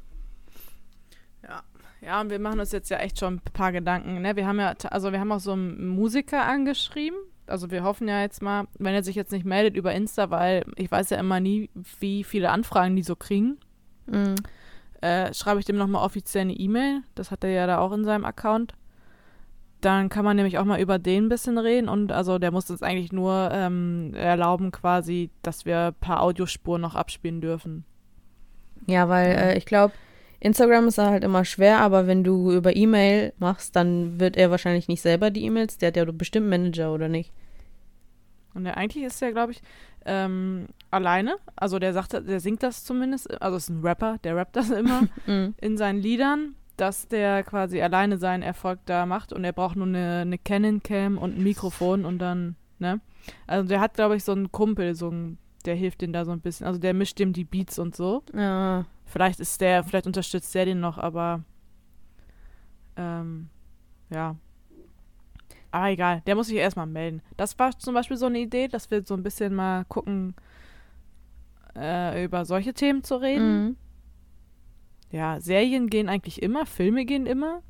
[2.05, 4.35] Ja, und wir machen uns jetzt ja echt schon ein paar Gedanken, ne?
[4.35, 7.17] Wir haben ja, also wir haben auch so einen Musiker angeschrieben.
[7.47, 10.65] Also wir hoffen ja jetzt mal, wenn er sich jetzt nicht meldet über Insta, weil
[10.75, 11.69] ich weiß ja immer nie,
[11.99, 13.57] wie viele Anfragen die so kriegen.
[14.05, 14.35] Mm.
[14.99, 17.03] äh, schreibe ich dem nochmal offiziell eine E-Mail.
[17.15, 18.73] Das hat er ja da auch in seinem Account.
[19.79, 22.69] Dann kann man nämlich auch mal über den ein bisschen reden und also der muss
[22.69, 27.83] uns eigentlich nur ähm, erlauben quasi, dass wir ein paar Audiospuren noch abspielen dürfen.
[28.87, 29.93] Ja, weil äh, ich glaube,
[30.43, 34.87] Instagram ist halt immer schwer, aber wenn du über E-Mail machst, dann wird er wahrscheinlich
[34.87, 35.77] nicht selber die E-Mails.
[35.77, 37.31] Der hat ja bestimmt einen Manager, oder nicht?
[38.53, 39.61] Und der eigentlich ist ja, glaube ich,
[40.05, 41.35] ähm, alleine.
[41.55, 45.03] Also der sagt, der singt das zumindest, also ist ein Rapper, der rappt das immer
[45.25, 45.55] Mm.
[45.61, 49.87] in seinen Liedern, dass der quasi alleine seinen Erfolg da macht und er braucht nur
[49.87, 52.99] eine, eine Canon-Cam und ein Mikrofon und dann, ne?
[53.47, 56.31] Also der hat, glaube ich, so einen Kumpel, so ein, der hilft ihm da so
[56.31, 56.67] ein bisschen.
[56.67, 58.23] Also der mischt ihm die Beats und so.
[58.35, 61.43] Ja, Vielleicht ist der, vielleicht unterstützt der den noch, aber
[62.95, 63.47] ähm,
[64.09, 64.35] ja.
[65.69, 67.21] Aber egal, der muss sich erstmal melden.
[67.37, 70.33] Das war zum Beispiel so eine Idee, dass wir so ein bisschen mal gucken,
[71.75, 73.65] äh, über solche Themen zu reden.
[73.65, 73.75] Mhm.
[75.11, 77.61] Ja, Serien gehen eigentlich immer, Filme gehen immer.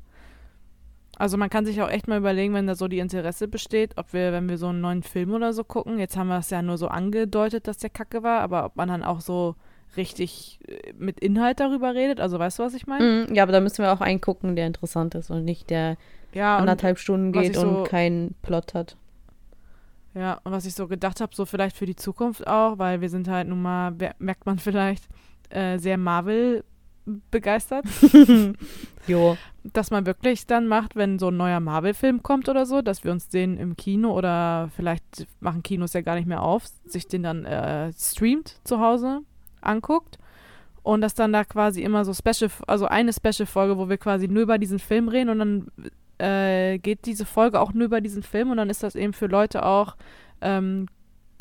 [1.18, 4.14] Also man kann sich auch echt mal überlegen, wenn da so die Interesse besteht, ob
[4.14, 6.62] wir, wenn wir so einen neuen Film oder so gucken, jetzt haben wir es ja
[6.62, 9.56] nur so angedeutet, dass der kacke war, aber ob man dann auch so
[9.96, 13.26] richtig äh, mit Inhalt darüber redet, also weißt du, was ich meine?
[13.28, 13.34] Mhm.
[13.34, 15.96] Ja, aber da müssen wir auch einen gucken, der interessant ist und nicht der
[16.32, 18.96] Ja, anderthalb Stunden geht so- und keinen Plot hat.
[20.14, 23.08] ja, und was ich so gedacht habe, so vielleicht für die Zukunft auch, weil wir
[23.08, 25.08] sind halt nun mal, merkt man vielleicht,
[25.50, 26.64] äh, sehr Marvel
[27.30, 27.84] begeistert.
[29.06, 29.36] Jo.
[29.64, 33.12] dass man wirklich dann macht, wenn so ein neuer Marvel-Film kommt oder so, dass wir
[33.12, 37.22] uns den im Kino oder vielleicht machen Kinos ja gar nicht mehr auf, sich den
[37.22, 39.20] dann äh, streamt zu Hause
[39.66, 40.18] anguckt
[40.82, 44.42] und dass dann da quasi immer so Special, also eine Special-Folge, wo wir quasi nur
[44.42, 45.66] über diesen Film reden und dann
[46.18, 49.26] äh, geht diese Folge auch nur über diesen Film und dann ist das eben für
[49.26, 49.96] Leute auch
[50.40, 50.86] ähm,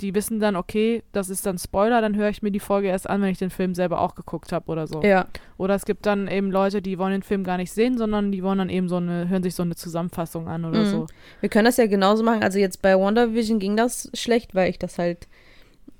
[0.01, 3.07] die wissen dann, okay, das ist dann Spoiler, dann höre ich mir die Folge erst
[3.09, 5.01] an, wenn ich den Film selber auch geguckt habe oder so.
[5.03, 5.27] Ja.
[5.57, 8.43] Oder es gibt dann eben Leute, die wollen den Film gar nicht sehen, sondern die
[8.43, 10.85] wollen dann eben so eine, hören sich so eine Zusammenfassung an oder Mhm.
[10.85, 11.07] so.
[11.41, 12.43] Wir können das ja genauso machen.
[12.43, 15.27] Also jetzt bei WandaVision ging das schlecht, weil ich das halt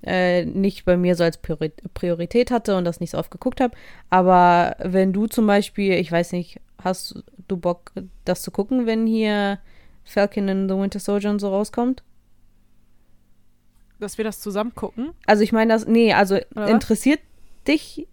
[0.03, 3.61] äh, nicht bei mir so als Priori Priorität hatte und das nicht so oft geguckt
[3.61, 3.75] habe.
[4.09, 7.91] Aber wenn du zum Beispiel, ich weiß nicht, hast du Bock,
[8.25, 9.59] das zu gucken, wenn hier
[10.03, 12.03] Falcon and the Winter Soldier und so rauskommt?
[13.99, 15.11] Dass wir das zusammen gucken.
[15.25, 16.69] Also ich meine das, nee, also was?
[16.69, 17.21] interessiert
[17.67, 18.07] dich?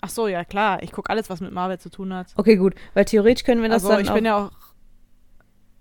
[0.00, 0.82] Ach so, ja klar.
[0.82, 2.26] Ich gucke alles, was mit Marvel zu tun hat.
[2.36, 4.50] Okay, gut, weil theoretisch können wir das also dann ich bin ja auch.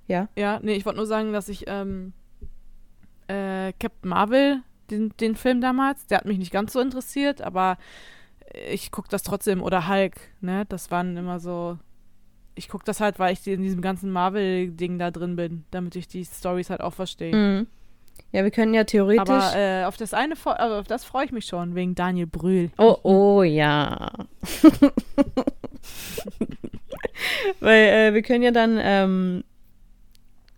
[0.07, 0.29] Ja.
[0.35, 2.13] Ja, nee, ich wollte nur sagen, dass ich ähm,
[3.27, 4.61] äh, Captain Marvel,
[4.93, 7.77] den, den Film damals, der hat mich nicht ganz so interessiert, aber
[8.71, 9.61] ich gucke das trotzdem.
[9.63, 10.65] Oder Hulk, ne?
[10.69, 11.77] Das waren immer so.
[12.55, 16.07] Ich gucke das halt, weil ich in diesem ganzen Marvel-Ding da drin bin, damit ich
[16.07, 17.35] die Stories halt auch verstehe.
[17.35, 17.67] Mhm.
[18.31, 19.21] Ja, wir können ja theoretisch.
[19.21, 22.27] Aber äh, auf das eine, Fo- also auf das freue ich mich schon, wegen Daniel
[22.27, 22.69] Brühl.
[22.77, 24.11] Oh, oh, ja.
[27.59, 29.43] Weil äh, wir können ja dann ähm,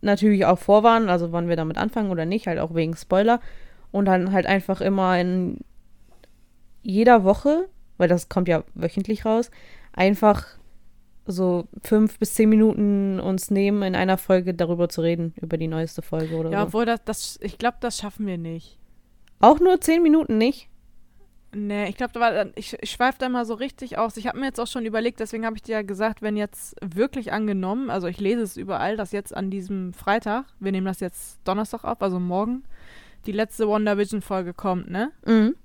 [0.02, 3.40] natürlich auch vorwarnen, also wann wir damit anfangen oder nicht, halt auch wegen Spoiler.
[3.96, 5.60] Und dann halt einfach immer in
[6.84, 9.50] jeder Woche, weil das kommt ja wöchentlich raus,
[9.94, 10.46] einfach
[11.26, 15.70] so fünf bis zehn Minuten uns nehmen, in einer Folge darüber zu reden, über die
[15.70, 16.68] neueste Folge oder Ja, so.
[16.68, 18.78] obwohl das, das ich glaube, das schaffen wir nicht.
[19.40, 20.68] Auch nur zehn Minuten nicht?
[21.54, 24.18] Nee, ich glaube, da war, ich, ich schweife da mal so richtig aus.
[24.18, 26.76] Ich habe mir jetzt auch schon überlegt, deswegen habe ich dir ja gesagt, wenn jetzt
[26.84, 31.00] wirklich angenommen, also ich lese es überall, dass jetzt an diesem Freitag, wir nehmen das
[31.00, 32.64] jetzt Donnerstag auf, also morgen,
[33.26, 35.12] die letzte WandaVision-Folge kommt, ne?
[35.26, 35.56] Mhm.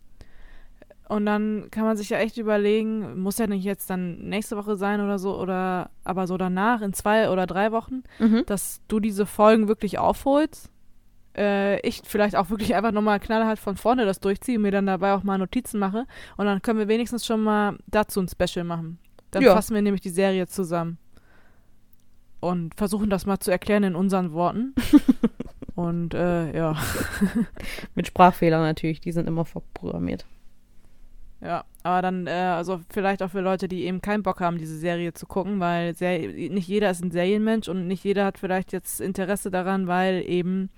[1.08, 4.76] Und dann kann man sich ja echt überlegen, muss ja nicht jetzt dann nächste Woche
[4.76, 8.44] sein oder so, oder aber so danach, in zwei oder drei Wochen, Mhm.
[8.46, 10.70] dass du diese Folgen wirklich aufholst.
[11.36, 14.86] Äh, ich vielleicht auch wirklich einfach nochmal knallhart von vorne das durchziehe und mir dann
[14.86, 16.06] dabei auch mal Notizen mache.
[16.36, 18.98] Und dann können wir wenigstens schon mal dazu ein Special machen.
[19.32, 19.54] Dann Ja.
[19.54, 20.98] fassen wir nämlich die Serie zusammen.
[22.40, 24.74] Und versuchen das mal zu erklären in unseren Worten.
[25.86, 26.76] und äh, ja.
[27.94, 30.26] Mit Sprachfehlern natürlich, die sind immer vorprogrammiert.
[31.42, 34.76] Ja, aber dann, äh, also vielleicht auch für Leute, die eben keinen Bock haben, diese
[34.76, 38.72] Serie zu gucken, weil Ser nicht jeder ist ein Serienmensch und nicht jeder hat vielleicht
[38.72, 40.68] jetzt Interesse daran, weil eben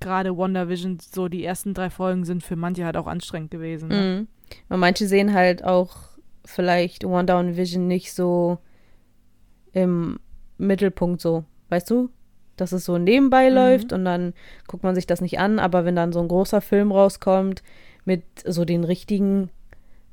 [0.00, 3.88] gerade WandaVision so die ersten drei Folgen sind für manche halt auch anstrengend gewesen.
[3.88, 4.28] Ne?
[4.68, 4.78] Mhm.
[4.78, 5.96] Manche sehen halt auch
[6.44, 8.58] vielleicht Wanda und Vision nicht so
[9.72, 10.20] im
[10.58, 12.10] Mittelpunkt so, weißt du?
[12.56, 13.54] Dass es so nebenbei Mhm.
[13.54, 14.32] läuft und dann
[14.66, 17.62] guckt man sich das nicht an, aber wenn dann so ein großer Film rauskommt
[18.04, 19.50] mit so den richtigen,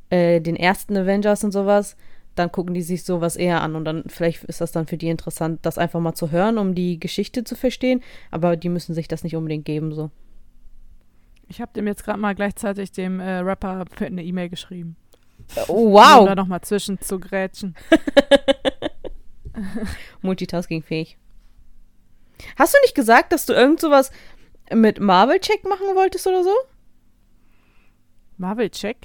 [0.10, 1.96] äh, den ersten Avengers und sowas,
[2.36, 5.08] dann gucken die sich sowas eher an und dann vielleicht ist das dann für die
[5.10, 9.08] interessant, das einfach mal zu hören, um die Geschichte zu verstehen, aber die müssen sich
[9.08, 10.10] das nicht unbedingt geben so.
[11.48, 14.96] Ich habe dem jetzt gerade mal gleichzeitig dem äh, Rapper eine E-Mail geschrieben.
[15.68, 16.26] Oh, Um wow!
[16.26, 17.76] da nochmal zwischen zu grätschen.
[20.22, 21.18] Multitasking-fähig.
[22.58, 24.12] Hast du nicht gesagt, dass du irgend sowas
[24.74, 26.54] mit Marvel-Check machen wolltest oder so?
[28.38, 28.98] Marvel-Check?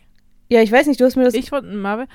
[0.50, 1.34] Ja, ich weiß nicht, du hast mir das.
[1.34, 2.06] Ich wollte Marvel.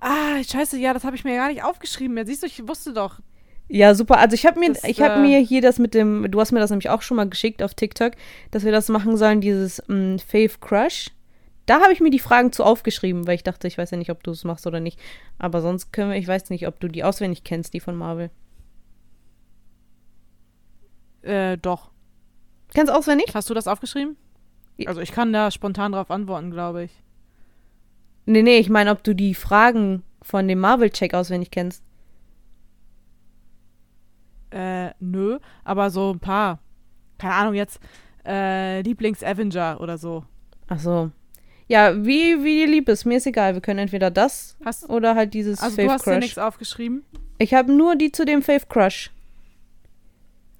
[0.00, 2.16] Ah, scheiße, ja, das habe ich mir gar nicht aufgeschrieben.
[2.18, 3.20] Ja, siehst du, ich wusste doch.
[3.68, 4.18] ja, super.
[4.18, 6.52] Also ich habe mir, Das, ich habe äh, mir hier das mit dem, du hast
[6.52, 8.12] mir das nämlich auch schon mal geschickt auf TikTok,
[8.50, 11.10] dass wir das machen sollen, dieses mh, Faith Crush.
[11.64, 14.10] Da habe ich mir die Fragen zu aufgeschrieben, weil ich dachte, ich weiß ja nicht,
[14.10, 14.98] ob du es machst oder nicht.
[15.38, 18.30] Aber sonst können wir, ich weiß nicht, ob du die auswendig kennst, die von Marvel.
[21.22, 21.90] Äh, doch.
[22.74, 23.34] Kennst du auswendig?
[23.34, 24.16] Hast du das aufgeschrieben?
[24.86, 26.90] Also ich kann da spontan drauf antworten, glaube ich.
[28.26, 31.82] Nee, nee, ich meine, ob du die Fragen von dem Marvel-Check auswendig kennst.
[34.50, 36.58] Äh, nö, aber so ein paar.
[37.18, 37.80] Keine Ahnung, jetzt
[38.26, 40.24] äh, Lieblings-Avenger oder so.
[40.68, 41.10] Ach so.
[41.68, 43.54] Ja, wie, wie dir lieb ist, mir ist egal.
[43.54, 46.20] Wir können entweder das Hast, oder halt dieses also du Faith hast dir Crush.
[46.20, 47.04] nichts aufgeschrieben?
[47.38, 49.10] Ich habe nur die zu dem Faith Crush.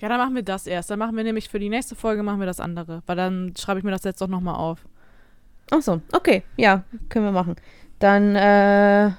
[0.02, 0.90] Ja, dann machen wir das erst.
[0.90, 3.02] Dann machen wir nämlich für die nächste Folge machen wir das andere.
[3.06, 4.80] Weil dann schreibe ich mir das jetzt doch nochmal auf.
[5.70, 6.42] Ach so, okay.
[6.56, 7.54] Ja, können wir machen.
[8.00, 9.12] Dann, äh,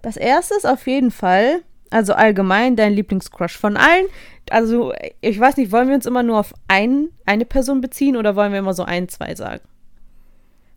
[0.00, 4.06] das erste ist auf jeden Fall, also allgemein dein Lieblingscrush von allen.
[4.48, 8.34] Also, ich weiß nicht, wollen wir uns immer nur auf ein, eine Person beziehen oder
[8.34, 9.62] wollen wir immer so ein, zwei sagen?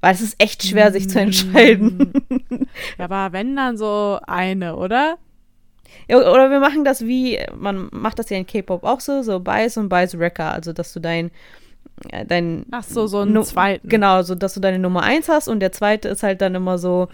[0.01, 2.11] Weil es ist echt schwer, sich zu entscheiden.
[2.97, 5.17] Ja, aber wenn dann so eine, oder?
[6.09, 9.77] Oder wir machen das wie, man macht das ja in K-Pop auch so, so Bias
[9.77, 11.31] und Bias Wrecker, also dass du dein,
[12.11, 13.87] äh, dein Ach so, so einen Nu- zweiten.
[13.89, 16.77] Genau, so dass du deine Nummer eins hast und der zweite ist halt dann immer
[16.77, 17.07] so,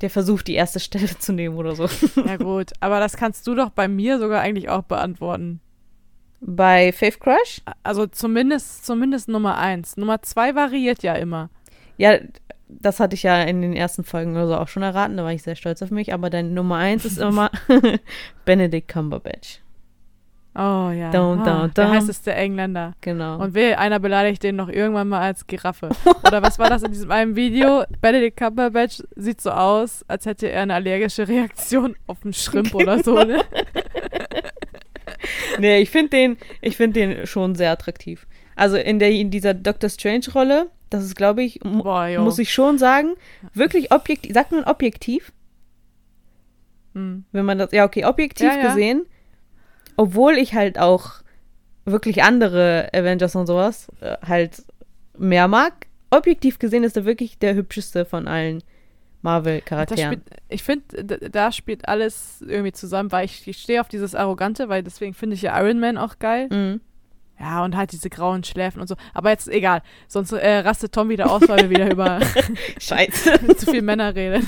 [0.00, 1.86] der versucht die erste Stelle zu nehmen oder so.
[2.26, 5.60] Ja gut, aber das kannst du doch bei mir sogar eigentlich auch beantworten.
[6.42, 7.60] Bei Faith Crush?
[7.82, 9.98] Also zumindest, zumindest Nummer eins.
[9.98, 11.50] Nummer zwei variiert ja immer.
[11.98, 12.18] Ja,
[12.80, 15.32] das hatte ich ja in den ersten Folgen oder so auch schon erraten, da war
[15.32, 17.50] ich sehr stolz auf mich, aber dein Nummer eins ist immer
[18.44, 19.60] Benedict Cumberbatch.
[20.54, 21.10] Oh ja.
[21.12, 21.94] Dum, ah, dum, Der dum.
[21.94, 22.94] heißeste Engländer.
[23.00, 23.38] Genau.
[23.38, 25.90] Und weh, einer beleidigt den noch irgendwann mal als Giraffe.
[26.26, 27.84] Oder was war das in diesem einen Video?
[28.00, 33.02] Benedict Cumberbatch sieht so aus, als hätte er eine allergische Reaktion auf einen Shrimp oder
[33.02, 33.44] so, ne?
[35.58, 38.26] nee, ich finde den, ich finde den schon sehr attraktiv.
[38.60, 42.52] Also in der in dieser Doctor Strange Rolle, das ist glaube ich, Boah, muss ich
[42.52, 43.14] schon sagen,
[43.54, 45.32] wirklich objektiv, sagt man objektiv,
[46.94, 47.24] Hm.
[47.32, 48.68] wenn man das, ja okay, objektiv Ja, ja.
[48.68, 49.06] gesehen,
[49.96, 51.22] obwohl ich halt auch
[51.84, 54.62] wirklich andere Avengers und sowas äh, halt
[55.16, 58.62] mehr mag, objektiv gesehen ist er wirklich der hübscheste von allen
[59.22, 60.22] Marvel-Charakteren.
[60.48, 64.82] ich finde, da spielt alles irgendwie zusammen, weil ich, ich stehe auf dieses Arrogante, weil
[64.82, 66.48] deswegen finde ich ja Iron Man auch geil.
[66.50, 66.80] Mhm.
[67.40, 68.96] Ja, und halt diese grauen Schläfen und so.
[69.14, 72.20] Aber jetzt egal, sonst äh, rastet Tom wieder aus, weil wir wieder über
[72.78, 73.56] Scheiße.
[73.56, 74.46] zu viel Männer reden.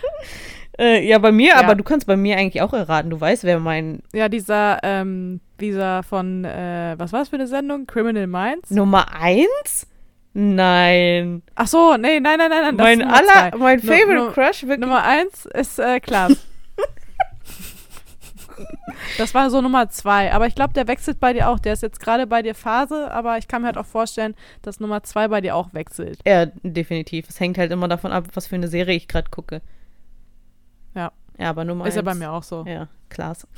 [0.78, 1.56] äh, ja, bei mir, Ja.
[1.60, 3.10] aber du kannst bei mir eigentlich auch erraten.
[3.10, 7.46] Du weißt, wer mein Ja, dieser, ähm, dieser von, äh, was war das für eine
[7.48, 7.86] Sendung?
[7.86, 8.70] Criminal Minds?
[8.70, 9.86] Nummer eins?
[10.34, 11.42] Nein.
[11.54, 12.76] Ach so, nee, nein, nein, nein, nein.
[12.76, 14.80] mein aller, mein Favorite nu- Crush wirklich.
[14.80, 16.32] Nummer eins ist äh, Klaas.
[19.18, 20.32] Das war so Nummer zwei.
[20.32, 21.58] Aber ich glaube, der wechselt bei dir auch.
[21.58, 24.80] Der ist jetzt gerade bei dir Phase, aber ich kann mir halt auch vorstellen, dass
[24.80, 26.18] Nummer zwei bei dir auch wechselt.
[26.26, 27.28] Ja, definitiv.
[27.28, 29.62] Es hängt halt immer davon ab, was für eine Serie ich gerade gucke.
[30.94, 31.12] Ja.
[31.38, 32.64] Ja, aber Nummer ist ja bei mir auch so.
[32.66, 33.46] Ja, Klaas.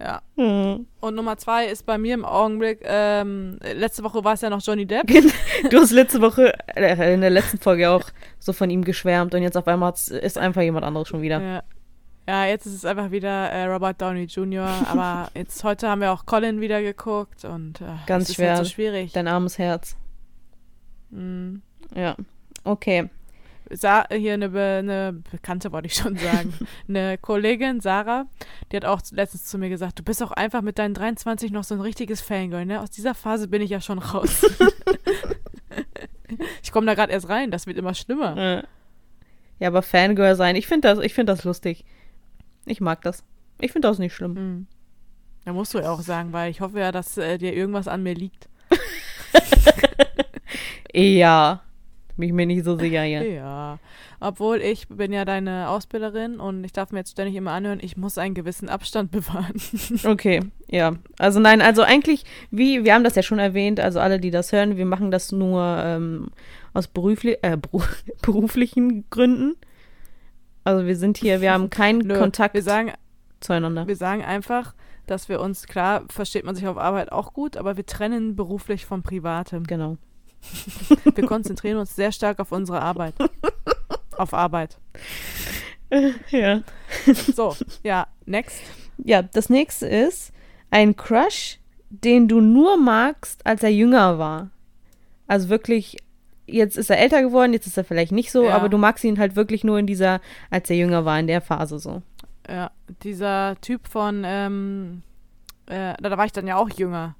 [0.00, 0.22] Ja.
[0.36, 4.50] du Und Nummer zwei ist bei mir im Augenblick, ähm, letzte Woche war es ja
[4.50, 5.06] noch Johnny Depp.
[5.80, 8.04] hast letzte Woche, äh, in der letzten Folge auch
[8.38, 11.40] so von ihm geschwärmt und jetzt auf einmal ist einfach jemand anderes schon wieder.
[11.40, 11.62] Ja.
[12.28, 16.12] Ja, jetzt ist es einfach wieder äh, Robert Downey Jr., aber jetzt heute haben wir
[16.12, 18.56] auch Colin wieder geguckt und äh, Ganz ist schwer.
[18.56, 19.12] Halt so schwierig.
[19.12, 19.96] Dein armes Herz.
[21.08, 21.62] Mhm.
[21.94, 22.16] Ja.
[22.64, 23.08] Okay.
[23.70, 26.52] Sa hier eine, Be eine Bekannte, wollte ich schon sagen.
[26.86, 28.26] eine Kollegin, Sarah,
[28.70, 31.64] die hat auch letztens zu mir gesagt, du bist auch einfach mit deinen 23 noch
[31.64, 32.82] so ein richtiges Fangirl, ne?
[32.82, 34.42] Aus dieser Phase bin ich ja schon raus.
[36.62, 38.64] ich komme da gerade erst rein, das wird immer schlimmer.
[39.60, 41.86] Ja, aber Fangirl sein, ich finde das, ich finde das lustig.
[42.68, 43.24] Ich mag das.
[43.60, 44.34] Ich finde das nicht schlimm.
[44.34, 44.66] Mhm.
[45.44, 48.02] Da musst du ja auch sagen, weil ich hoffe ja, dass äh, dir irgendwas an
[48.02, 48.48] mir liegt.
[50.92, 51.62] Ja.
[52.16, 53.22] Bin ich mir nicht so sicher hier.
[53.22, 53.78] Ja.
[54.18, 57.96] Obwohl ich bin ja deine Ausbilderin und ich darf mir jetzt ständig immer anhören, ich
[57.96, 59.54] muss einen gewissen Abstand bewahren.
[60.04, 60.96] Okay, ja.
[61.18, 64.50] Also nein, also eigentlich, wie, wir haben das ja schon erwähnt, also alle, die das
[64.50, 66.30] hören, wir machen das nur ähm,
[66.74, 67.82] aus berufli äh, beru
[68.22, 69.54] beruflichen Gründen.
[70.68, 72.92] Also wir sind hier, wir haben keinen Nö, Kontakt Wir sagen,
[73.40, 73.88] zueinander.
[73.88, 74.74] wir sagen einfach,
[75.06, 78.84] dass wir uns, klar, versteht man sich auf Arbeit auch gut, aber wir trennen beruflich
[78.84, 79.64] vom Privatem.
[79.64, 79.96] Genau.
[81.14, 83.14] Wir konzentrieren uns sehr stark auf unsere Arbeit.
[84.16, 84.78] Auf Arbeit.
[86.30, 86.62] Ja.
[87.34, 88.60] So, ja, next.
[88.98, 90.32] Ja, das nächste ist
[90.70, 91.58] ein Crush,
[91.88, 94.50] den du nur magst, als er jünger war.
[95.26, 95.96] Also wirklich,
[96.48, 98.56] jetzt ist er älter geworden, jetzt ist er vielleicht nicht so, Ja.
[98.56, 100.20] aber du magst ihn halt wirklich nur in dieser,
[100.50, 102.02] als er jünger war, in der Phase so.
[102.48, 102.70] Ja,
[103.02, 105.02] dieser Typ von, ähm,
[105.66, 107.14] äh, da war ich dann ja auch jünger.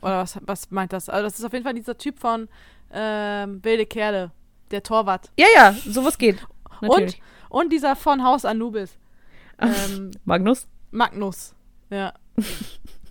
[0.00, 1.08] Oder was, was meint das?
[1.08, 2.48] Also das ist auf jeden Fall dieser Typ von
[2.92, 4.30] ähm, Wilde Kerle,
[4.70, 5.30] der Torwart.
[5.38, 6.44] Ja, ja, sowas geht.
[6.80, 7.20] Natürlich.
[7.48, 8.96] Und, und dieser von Haus Anubis.
[9.60, 10.66] Ähm, Magnus?
[10.90, 11.54] Magnus.
[11.90, 12.12] Ja.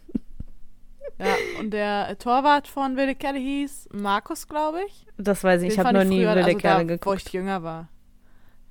[1.22, 5.05] ja, und der Torwart von Wilde Kerle hieß Markus, glaube ich.
[5.17, 7.05] Das weiß ich, ich Den habe fand noch nie früher, Wilde also Kerle da, geguckt.
[7.05, 7.89] Wo ich jünger war.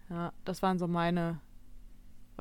[0.09, 1.40] Ja, das waren so meine.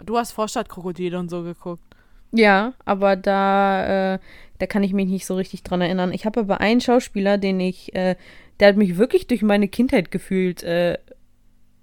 [0.05, 1.83] Du hast Vorstadtkrokodile und so geguckt.
[2.31, 4.19] Ja, aber da, äh,
[4.59, 6.13] da kann ich mich nicht so richtig dran erinnern.
[6.13, 8.15] Ich habe aber einen Schauspieler, den ich, äh,
[8.59, 10.97] der hat mich wirklich durch meine Kindheit gefühlt äh,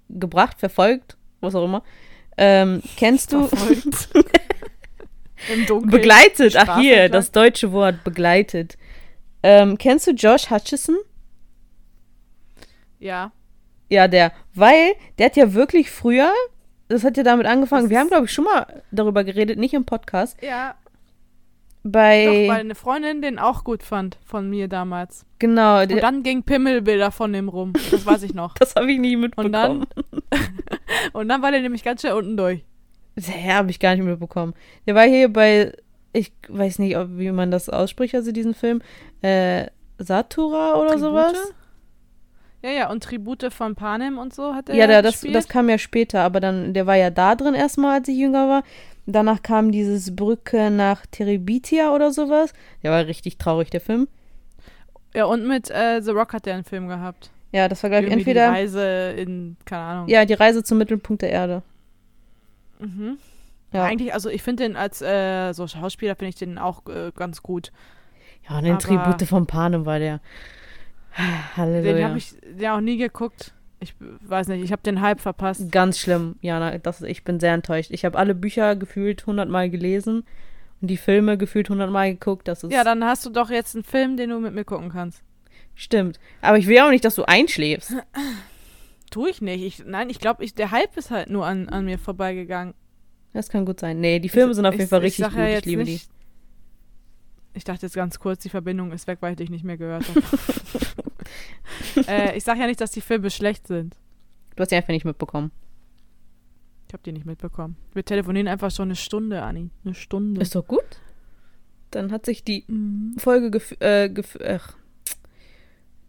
[0.08, 1.82] gebracht, verfolgt, was auch immer.
[2.36, 3.46] Ähm, kennst du?
[3.46, 4.08] Verfolgt.
[5.52, 5.90] Im Dunkeln.
[5.90, 8.76] begleitet, ach hier, das deutsche Wort, begleitet.
[9.42, 10.96] Ähm, kennst du Josh Hutchison?
[12.98, 13.32] Ja.
[13.88, 16.32] Ja, der, weil der hat ja wirklich früher,
[16.88, 19.84] das hat ja damit angefangen, wir haben, glaube ich, schon mal darüber geredet, nicht im
[19.84, 20.74] Podcast, Ja,
[21.88, 25.24] bei, doch, weil eine Freundin den auch gut fand von mir damals.
[25.38, 27.74] genau, Und dann gingen Pimmelbilder von dem rum.
[27.92, 28.54] Das weiß ich noch.
[28.58, 29.46] das habe ich nie mitbekommen.
[29.46, 29.86] Und dann,
[31.12, 32.64] und dann war der nämlich ganz schnell unten durch.
[33.18, 34.54] Hä, habe ich gar nicht mitbekommen.
[34.86, 35.72] Der war hier bei,
[36.12, 38.82] ich weiß nicht, ob, wie man das ausspricht, also diesen Film,
[39.22, 39.66] äh,
[39.98, 41.00] Satura oder Tribute?
[41.00, 41.52] sowas?
[42.62, 45.68] Ja, ja, und Tribute von Panem und so hat er Ja, der, das, das kam
[45.68, 48.62] ja später, aber dann, der war ja da drin erstmal, als ich jünger war.
[49.06, 52.52] Danach kam dieses Brücke nach Terebitia oder sowas.
[52.82, 54.08] Der war richtig traurig, der Film.
[55.14, 57.30] Ja, und mit äh, The Rock hat der einen Film gehabt.
[57.52, 58.48] Ja, das war, glaube ich, entweder.
[58.48, 60.08] Die Reise in, keine Ahnung.
[60.08, 61.62] Ja, die Reise zum Mittelpunkt der Erde.
[62.78, 63.18] Mhm.
[63.72, 67.10] Ja, Eigentlich, also ich finde den als äh, so Schauspieler finde ich den auch äh,
[67.14, 67.72] ganz gut.
[68.48, 70.20] ja und aber- Tribute von Panem war der.
[71.56, 71.92] Halleluja.
[71.94, 73.52] Den habe ich ja auch nie geguckt.
[73.80, 75.70] Ich weiß nicht, ich habe den Hype verpasst.
[75.72, 76.78] Ganz schlimm, Jana.
[76.78, 77.90] Das, ich bin sehr enttäuscht.
[77.90, 80.24] Ich habe alle Bücher gefühlt hundertmal gelesen
[80.80, 82.48] und die Filme gefühlt hundertmal geguckt.
[82.48, 84.90] Das ist Ja, dann hast du doch jetzt einen Film, den du mit mir gucken
[84.90, 85.22] kannst.
[85.74, 86.18] stimmt.
[86.40, 87.92] Aber ich will auch nicht, dass du einschläfst.
[89.10, 89.62] Tu ich nicht.
[89.62, 92.74] Ich, nein, ich glaube, ich, der Hype ist halt nur an, an mir vorbeigegangen.
[93.32, 94.00] Das kann gut sein.
[94.00, 95.36] Nee, die Filme sind auf jeden Fall richtig gut.
[95.36, 96.08] ja ich liebe nicht,
[97.54, 100.08] Ich dachte jetzt ganz kurz, die Verbindung ist weg, weil ich dich nicht mehr gehört
[100.08, 100.22] habe.
[102.08, 103.94] äh, ich sage ja nicht, dass die Filme schlecht sind.
[103.94, 104.56] die.
[104.56, 105.50] Du hast die einfach nicht mitbekommen.
[106.88, 107.76] Ich habe die nicht mitbekommen.
[107.92, 109.70] Wir telefonieren einfach schon eine Stunde, Anni.
[109.84, 110.40] Eine Stunde.
[110.40, 110.84] Ist doch gut.
[111.90, 113.16] Dann hat sich die Mhm.
[113.18, 114.76] Folge gef äh, gef ach.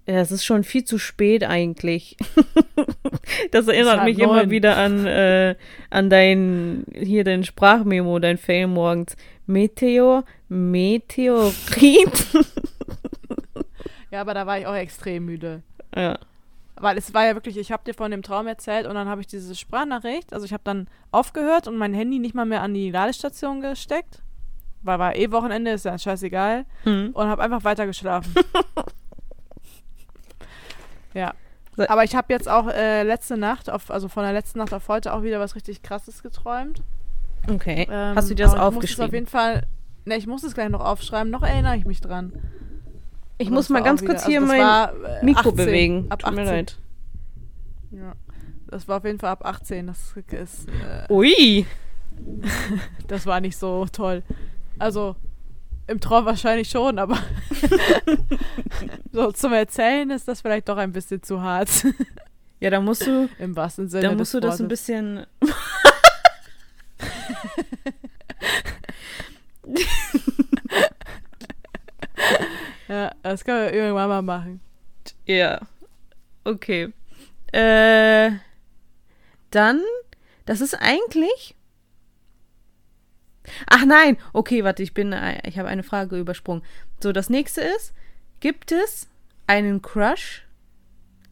[0.08, 2.16] Ja, es ist schon viel zu spät eigentlich.
[3.51, 4.49] das erinnert mich immer neun.
[4.49, 5.55] wieder an, äh,
[5.89, 9.16] an dein, hier dein Sprachmemo, dein Fail morgens.
[9.47, 12.26] Meteor, Meteorit.
[14.10, 15.64] Ja, aber da war ich auch extrem müde.
[15.95, 16.18] ja.
[16.80, 19.20] Weil es war ja wirklich, ich habe dir von dem Traum erzählt und dann habe
[19.20, 22.74] ich diese Sprachnachricht, also ich habe dann aufgehört und mein Handy nicht mal mehr an
[22.74, 24.22] die Ladestation gesteckt,
[24.84, 27.10] weil war eh Wochenende, ist ja scheißegal Hm.
[27.14, 28.34] und habe einfach weiter geschlafen.
[31.18, 31.34] ja.
[31.89, 34.88] Aber ich habe jetzt auch äh, letzte Nacht, auf, also von der letzten Nacht auf
[34.88, 36.82] heute auch wieder was richtig krasses geträumt.
[37.47, 37.88] Okay.
[37.91, 39.13] Ähm, Hast du dir das aber Ich auf aufgeschrieben?
[39.13, 39.68] jeden Fall,
[40.05, 42.34] ne, ich muss es gleich noch aufschreiben, noch erinnere ich mich dran.
[43.38, 46.05] Ich muss mal ganz kurz wieder- hier also mein war, äh, Mikro 18, bewegen.
[46.09, 46.55] Ab Tut mir 18.
[46.55, 46.78] leid.
[47.91, 48.13] Ja.
[48.70, 49.86] Das war auf jeden Fall ab 18.
[49.88, 51.65] Das ist, äh, Ui.
[53.07, 54.24] das war nicht so toll.
[54.80, 55.15] Also
[55.88, 57.17] im Traum wahrscheinlich schon, aber
[59.11, 61.69] so zum Erzählen ist das vielleicht doch ein bisschen zu hart.
[62.59, 64.09] Ja, da musst du, Im wahrsten Sinne.
[64.09, 65.27] da musst du das ein bisschen.
[72.88, 74.61] Ja, das können wir irgendwann mal machen.
[75.25, 75.59] Ja.
[76.45, 76.91] Okay.
[77.51, 78.31] Äh,
[79.51, 79.81] dann,
[80.45, 81.53] das ist eigentlich.
[83.70, 86.64] Ach nein, okay, warte, ich bin, äh, ich habe eine Frage übersprungen.
[87.02, 87.93] So, das nächste ist,
[88.39, 89.08] gibt es
[89.48, 90.43] einen Crush,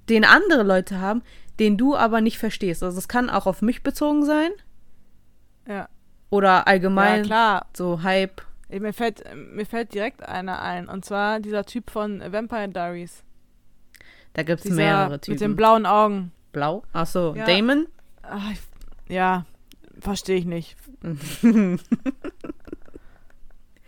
[0.09, 1.21] den andere Leute haben,
[1.59, 2.83] den du aber nicht verstehst?
[2.83, 4.51] Also es kann auch auf mich bezogen sein
[5.67, 5.89] Ja,
[6.29, 7.65] oder ja allgemein klar.
[7.75, 8.41] so Hype.
[8.69, 10.89] Mir fällt, mir fällt direkt einer ein.
[10.89, 13.23] Und zwar dieser Typ von Vampire Diaries.
[14.33, 15.33] Da gibt es mehrere Typen.
[15.33, 16.31] mit den blauen Augen.
[16.51, 16.83] Blau?
[16.91, 17.45] Ach so, Ja.
[17.45, 17.87] Damon?
[18.23, 18.59] Ach, ich,
[19.07, 19.45] ja,
[20.05, 20.77] verstehe ich nicht.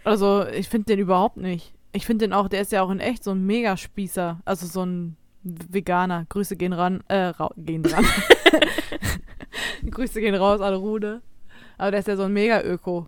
[0.03, 1.73] Also, ich finde den überhaupt nicht.
[1.91, 4.39] Ich finde den auch, der ist ja auch in echt so ein Megaspießer.
[4.45, 6.25] Also so ein Veganer.
[6.29, 8.05] Grüße gehen ran, äh, gehen ran.
[9.91, 11.21] Grüße gehen raus an Rune.
[11.77, 13.07] Aber der ist ja so ein Mega-Öko.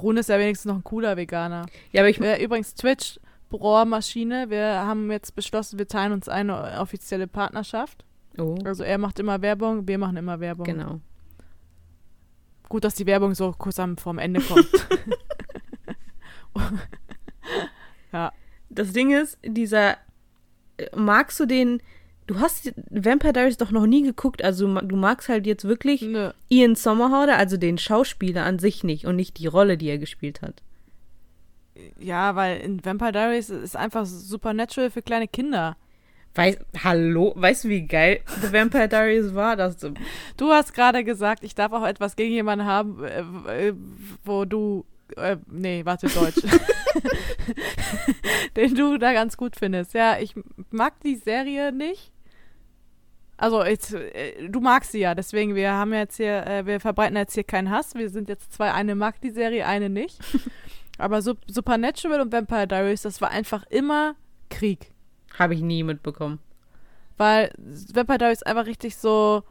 [0.00, 1.66] Rune ist ja wenigstens noch ein cooler Veganer.
[1.92, 3.18] Ja, aber ich, Äh, übrigens, Twitch,
[3.50, 4.48] Bohrmaschine.
[4.48, 8.04] Wir haben jetzt beschlossen, wir teilen uns eine offizielle Partnerschaft.
[8.38, 10.64] oh, Also er macht immer Werbung, wir machen immer Werbung.
[10.66, 11.00] genau.
[12.68, 14.68] Gut, dass die Werbung so kurz am vorm Ende kommt.
[18.12, 18.32] ja.
[18.70, 19.92] Das Ding ist, dieser.
[20.76, 21.80] äh, Magst du den.
[22.26, 26.30] Du hast Vampire Diaries doch noch nie geguckt, also du magst halt jetzt wirklich Nö.
[26.50, 30.42] Ian Somerhalder, also den Schauspieler an sich nicht und nicht die Rolle, die er gespielt
[30.42, 30.62] hat.
[31.98, 35.78] Ja, weil in Vampire Diaries ist einfach Supernatural für kleine Kinder.
[36.34, 39.56] Weiß, hallo, weißt du, wie geil The Vampire Diaries war?
[39.56, 39.76] Das,
[40.36, 43.74] Du hast gerade gesagt, ich darf auch etwas gegen jemanden haben, äh, äh,
[44.24, 44.84] wo du.
[45.16, 46.42] Äh, nee, warte, Deutsch.
[48.56, 49.94] Den du da ganz gut findest.
[49.94, 50.34] Ja, ich
[50.70, 52.12] mag die Serie nicht.
[53.36, 57.16] Also, jetzt, äh, du magst sie ja, deswegen, wir haben jetzt hier, äh, wir verbreiten
[57.16, 57.94] jetzt hier keinen Hass.
[57.94, 60.18] Wir sind jetzt zwei, eine mag die Serie, eine nicht.
[60.98, 64.16] Aber Sup Supernatural und Vampire Diaries, das war einfach immer
[64.50, 64.92] Krieg.
[65.38, 66.40] Habe ich nie mitbekommen.
[67.16, 67.52] Weil
[67.92, 69.42] Vampire Diaries einfach richtig so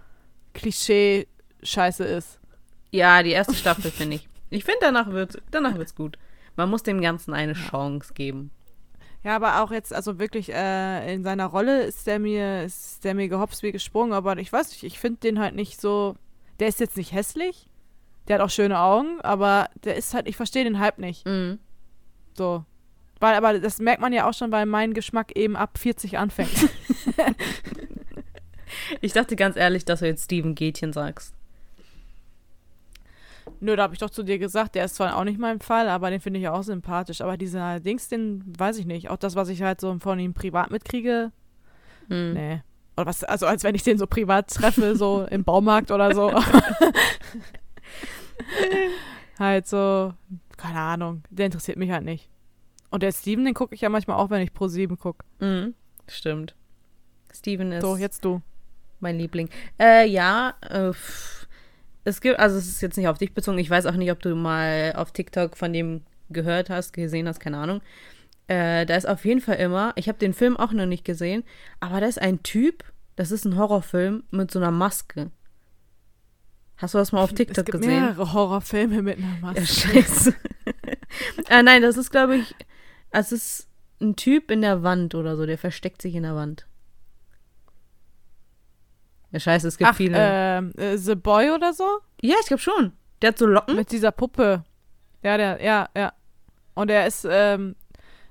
[0.54, 2.40] Klischee-Scheiße ist.
[2.92, 4.30] Ja, die erste Staffel finde ich.
[4.50, 6.18] Ich finde, danach wird danach wird's gut.
[6.56, 8.52] Man muss dem Ganzen eine Chance geben.
[9.24, 13.14] Ja, aber auch jetzt, also wirklich äh, in seiner Rolle ist der mir, ist der
[13.14, 16.16] mir gehopst wie gesprungen, aber ich weiß nicht, ich finde den halt nicht so.
[16.60, 17.68] Der ist jetzt nicht hässlich.
[18.28, 21.26] Der hat auch schöne Augen, aber der ist halt, ich verstehe den Hype nicht.
[21.26, 21.60] Mhm.
[22.36, 22.64] So.
[23.20, 26.50] Weil, aber das merkt man ja auch schon, weil mein Geschmack eben ab 40 anfängt.
[29.02, 31.34] Ich dachte ganz ehrlich, dass du jetzt Steven Gätchen sagst.
[33.60, 35.90] Nö, da habe ich doch zu dir gesagt, der ist zwar auch nicht mein Fall,
[35.90, 37.22] aber den finde ich auch sympathisch.
[37.22, 39.10] Aber dieser Dings, den weiß ich nicht.
[39.10, 41.32] Auch das, was ich halt so von ihm privat mitkriege,
[42.10, 42.34] Hm.
[42.34, 42.62] nee.
[42.96, 46.32] Oder was, also als wenn ich den so privat treffe, so im Baumarkt oder so.
[49.40, 50.14] halt so,
[50.58, 52.30] keine Ahnung, der interessiert mich halt nicht.
[52.90, 55.26] Und der Steven, den gucke ich ja manchmal auch, wenn ich pro 7 gucke.
[55.40, 55.74] Mhm.
[56.08, 56.56] Stimmt.
[57.34, 58.42] Steven ist So, jetzt du.
[59.00, 59.50] mein Liebling.
[59.80, 60.92] Äh, ja, äh,
[62.06, 63.58] es gibt, also es ist jetzt nicht auf dich bezogen.
[63.60, 67.40] Ich weiß auch nicht, ob du mal auf TikTok von dem gehört hast, gesehen hast,
[67.40, 67.82] keine Ahnung.
[68.48, 71.44] Äh, da ist auf jeden Fall immer, ich habe den Film auch noch nicht gesehen,
[71.82, 72.86] aber da ist ein Typ,
[73.18, 75.32] das ist ein Horrorfilm mit so einer Maske.
[76.78, 78.02] Hast du das mal auf es TikTok gibt gesehen?
[78.02, 79.60] mehrere Horrorfilme mit einer Maske.
[79.60, 80.34] Ja, scheiße.
[81.50, 82.56] äh, nein, das ist, glaube ich,
[83.12, 83.68] es ist
[84.02, 86.68] ein Typ in der Wand oder so, der versteckt sich in der Wand.
[89.32, 90.16] Ja, scheiße, es gibt Ach, viele.
[90.18, 92.00] ähm, äh, The Boy oder so?
[92.22, 92.94] ja, ich glaube schon.
[93.22, 93.76] Der hat so Locken.
[93.76, 94.64] Mit dieser Puppe.
[95.24, 96.14] Ja, der, ja, ja.
[96.76, 97.76] Und er ist, ähm,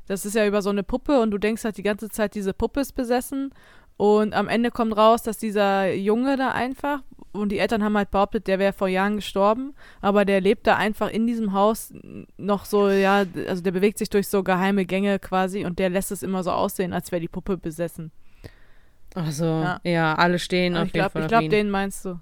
[0.07, 2.55] das ist ja über so eine Puppe und du denkst halt die ganze Zeit, diese
[2.55, 3.53] Puppe ist besessen.
[3.97, 7.03] Und am Ende kommt raus, dass dieser Junge da einfach,
[7.41, 10.77] und die Eltern haben halt behauptet, der wäre vor Jahren gestorben, aber der lebt da
[10.77, 11.93] einfach in diesem Haus
[12.37, 16.11] noch so, ja, also der bewegt sich durch so geheime Gänge quasi und der lässt
[16.13, 18.11] es immer so aussehen, als wäre die Puppe besessen.
[19.15, 19.81] Ach so, Ja.
[19.85, 21.51] ja, alle stehen Aber auf ich jeden glaube, Fall ich glaub, ihn.
[21.51, 22.19] den meinst du.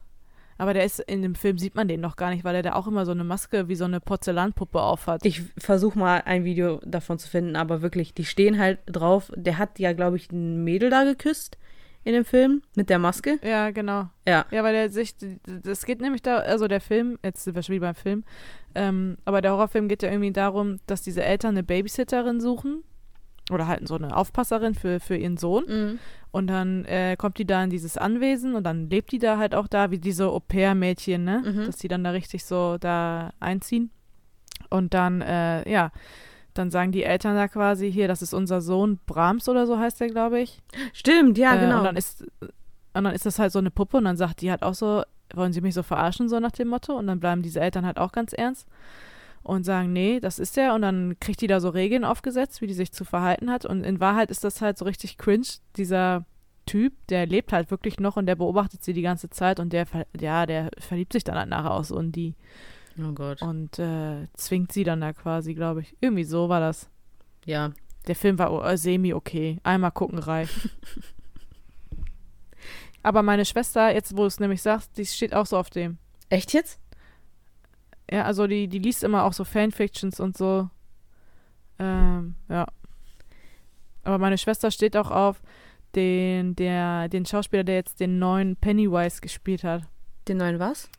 [0.57, 2.75] Aber der ist in dem Film sieht man den noch gar nicht, weil er da
[2.75, 5.25] auch immer so eine Maske wie so eine Porzellanpuppe aufhat.
[5.27, 9.33] Ich versuche mal ein Video davon zu finden, aber wirklich, die stehen halt drauf.
[9.35, 11.59] Der hat ja, glaube ich, ein Mädel da geküsst
[12.05, 13.39] in dem Film mit der Maske.
[13.43, 14.09] Ja, genau.
[14.29, 14.45] Ja.
[14.51, 15.15] Ja, weil der sich,
[15.63, 18.25] das geht nämlich da, also der Film, jetzt sind wir schon wieder beim Film,
[18.75, 22.83] ähm, aber der Horrorfilm geht ja irgendwie darum, dass diese Eltern eine Babysitterin suchen
[23.51, 25.99] oder halt so eine Aufpasserin für, für ihren Sohn Mhm.
[26.31, 29.55] und dann äh, kommt die da in dieses Anwesen und dann lebt die da halt
[29.55, 31.67] auch da, wie diese Au-pair-Mädchen, ne, Mhm.
[31.67, 33.91] dass die dann da richtig so da einziehen
[34.71, 35.91] und dann, äh, ja,
[36.55, 40.01] dann sagen die Eltern da quasi, hier, das ist unser Sohn Brahms oder so heißt
[40.01, 40.63] der, glaube ich.
[40.93, 41.79] Stimmt, ja, Äh, genau.
[41.79, 42.25] Und dann ist
[42.97, 45.03] und dann ist das halt so eine Puppe und dann sagt die halt auch so,
[45.35, 46.97] wollen sie mich so verarschen, so nach dem Motto.
[46.97, 48.69] Und dann bleiben diese Eltern halt auch ganz ernst
[49.43, 50.75] und sagen, nee, das ist der.
[50.75, 53.67] Und dann kriegt die da so Regeln aufgesetzt, wie die sich zu verhalten hat.
[53.67, 55.47] Und in Wahrheit ist das halt so richtig cringe,
[55.77, 56.25] dieser
[56.67, 59.87] Typ, der lebt halt wirklich noch und der beobachtet sie die ganze Zeit und der,
[60.19, 62.35] ja, der verliebt sich dann halt nachher aus und die
[62.99, 63.43] oh Gott.
[63.43, 65.97] und äh, zwingt sie dann da quasi, glaube ich.
[66.01, 66.89] Irgendwie so war das.
[67.45, 67.73] Ja.
[68.07, 69.59] Der Film war äh, semi okay.
[69.63, 70.71] Einmal gucken reicht.
[73.03, 75.99] Aber meine Schwester, jetzt wo du es nämlich sagst, die steht auch so auf dem.
[76.31, 76.81] Echt jetzt?
[78.11, 80.69] Ja, also die, die liest immer auch so Fanfictions und so.
[81.79, 82.67] Ähm, ja.
[84.05, 85.43] Aber meine Schwester steht auch auf
[85.95, 89.83] den, der, den Schauspieler, der jetzt den neuen Pennywise gespielt hat.
[90.29, 90.91] Den neuen was?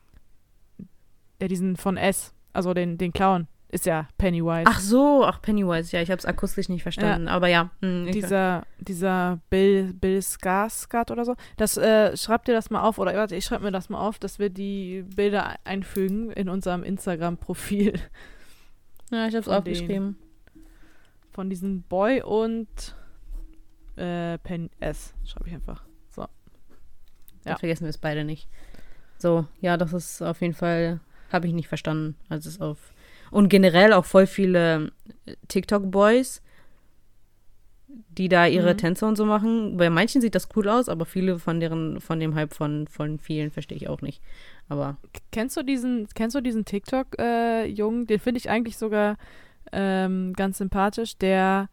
[1.40, 4.64] Der diesen von S, also den, den Clown, ist ja Pennywise.
[4.66, 5.94] Ach so, ach Pennywise.
[5.94, 7.28] Ja, ich habe es akustisch nicht verstanden.
[7.28, 7.70] Aber ja.
[7.82, 11.34] hm, dieser, dieser Bill, Bill Skarsgård oder so.
[11.56, 14.18] Das, äh, schreibt dir das mal auf, oder warte, ich schreibe mir das mal auf,
[14.18, 17.94] dass wir die Bilder einfügen in unserem Instagram-Profil
[19.10, 20.16] ja, ich habe es aufgeschrieben.
[21.32, 22.66] von diesem Boy und
[23.96, 25.12] äh, Pen S.
[25.24, 25.82] Schreibe ich einfach.
[27.44, 27.58] Dann Ja.
[27.58, 28.48] vergessen wir es beide nicht.
[29.18, 30.98] So, ja, das ist auf jeden Fall,
[31.32, 32.92] habe ich nicht verstanden, als es auf.
[33.30, 34.92] Und generell auch voll viele
[35.26, 36.42] äh, TikTok-Boys,
[37.88, 38.78] die da ihre Mhm.
[38.78, 39.76] Tänze und so machen.
[39.76, 43.18] Bei manchen sieht das cool aus, aber viele von deren, von dem Hype von, von
[43.18, 44.22] vielen verstehe ich auch nicht.
[44.68, 44.96] Aber
[45.32, 48.06] Kennst du diesen, kennst du diesen TikTok-Jungen?
[48.06, 49.16] Den finde ich eigentlich sogar
[49.72, 51.16] ähm, ganz sympathisch.
[51.18, 51.68] Der,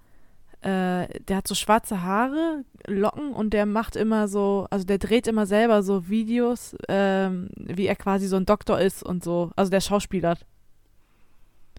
[0.63, 5.27] äh, der hat so schwarze Haare, Locken und der macht immer so, also der dreht
[5.27, 9.51] immer selber so Videos, ähm, wie er quasi so ein Doktor ist und so.
[9.55, 10.37] Also der Schauspieler.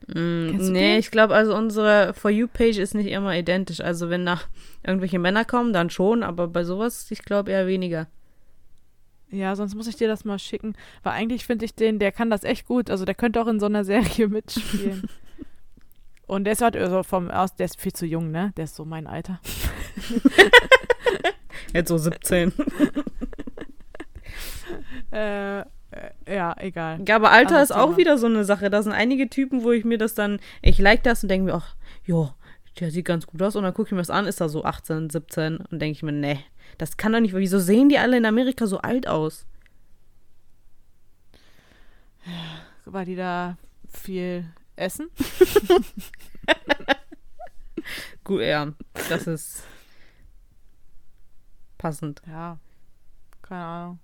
[0.07, 0.99] Mm, nee, den?
[0.99, 3.81] ich glaube, also unsere For You-Page ist nicht immer identisch.
[3.81, 4.39] Also wenn da
[4.83, 8.07] irgendwelche Männer kommen, dann schon, aber bei sowas, ich glaube, eher weniger.
[9.31, 10.75] Ja, sonst muss ich dir das mal schicken.
[11.03, 12.91] Weil eigentlich finde ich den, der kann das echt gut.
[12.91, 15.09] Also der könnte auch in so einer Serie mitspielen.
[16.27, 18.53] Und der ist halt also vom aus, der ist viel zu jung, ne?
[18.57, 19.41] Der ist so mein Alter.
[21.73, 22.53] Jetzt so 17.
[25.13, 25.65] Äh, äh,
[26.27, 27.01] ja, egal.
[27.07, 27.97] Ja, aber Alter Anderes ist auch Thema.
[27.99, 28.71] wieder so eine Sache.
[28.71, 31.55] Da sind einige Typen, wo ich mir das dann, ich like das und denke mir,
[31.55, 32.31] ach, jo,
[32.81, 33.55] der sieht ganz gut aus.
[33.55, 36.03] Und dann gucke ich mir das an, ist da so 18, 17 und denke ich
[36.03, 36.41] mir, nee,
[36.79, 39.47] das kann doch nicht, wieso sehen die alle in Amerika so alt aus?
[42.85, 43.57] Weil die da
[43.93, 44.47] viel
[44.77, 45.09] essen.
[48.25, 48.73] Gut, ja,
[49.09, 49.63] das ist
[51.79, 52.23] passend.
[52.27, 52.59] Ja.
[53.43, 53.99] Keine Ahnung.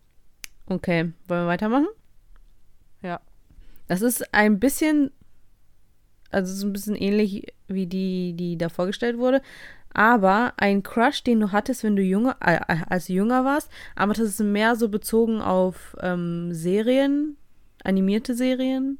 [0.66, 1.88] Okay, wollen wir weitermachen?
[3.02, 3.20] Ja.
[3.88, 5.10] Das ist ein bisschen,
[6.30, 9.42] also so ein bisschen ähnlich wie die, die da vorgestellt wurde.
[9.92, 14.12] Aber ein Crush, den du hattest, wenn du junge, äh, als du jünger warst, aber
[14.12, 17.36] das ist mehr so bezogen auf ähm, Serien,
[17.82, 18.98] animierte Serien.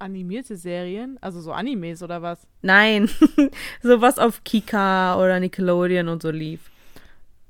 [0.00, 1.18] Animierte Serien?
[1.20, 2.46] Also so Animes oder was?
[2.62, 3.08] Nein,
[3.82, 6.70] so was auf Kika oder Nickelodeon und so lief.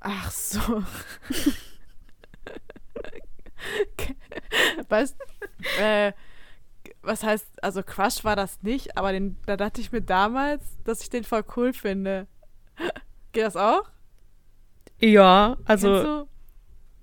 [0.01, 0.83] Ach so.
[4.89, 5.17] weißt
[5.79, 6.13] äh,
[7.03, 11.03] was heißt, also Crush war das nicht, aber den, da dachte ich mir damals, dass
[11.03, 12.27] ich den voll cool finde.
[13.33, 13.91] Geht das auch?
[15.01, 15.89] Ja, also.
[15.89, 16.29] Kennst du,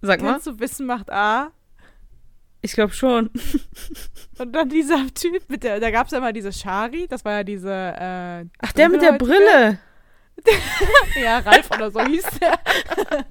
[0.01, 0.31] sag mal.
[0.33, 1.51] Kennst du Wissen macht A?
[2.61, 3.29] Ich glaube schon.
[4.39, 7.33] Und dann dieser Typ mit der, da gab es ja immer diese Shari, das war
[7.33, 7.71] ja diese.
[7.71, 9.79] Äh, Ach, der mit der Brille.
[11.21, 12.59] ja, Ralf oder so hieß der.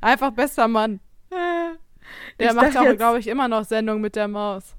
[0.00, 1.00] Einfach bester Mann.
[2.38, 4.74] Der Ich macht auch, glaube ich, immer noch Sendung mit der Maus.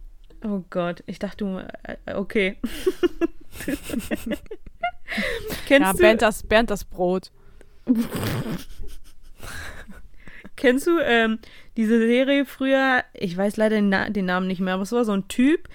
[0.46, 1.58] Oh Gott, ich dachte, du.
[1.58, 2.58] äh, Okay.
[5.66, 7.32] kennst, Ja, du, Bernd das, Bernd das Brot.
[10.56, 11.40] kennst du ähm,
[11.78, 13.04] diese Serie früher?
[13.14, 15.70] Ich weiß leider den, Na den Namen nicht mehr, aber es war so ein Typ,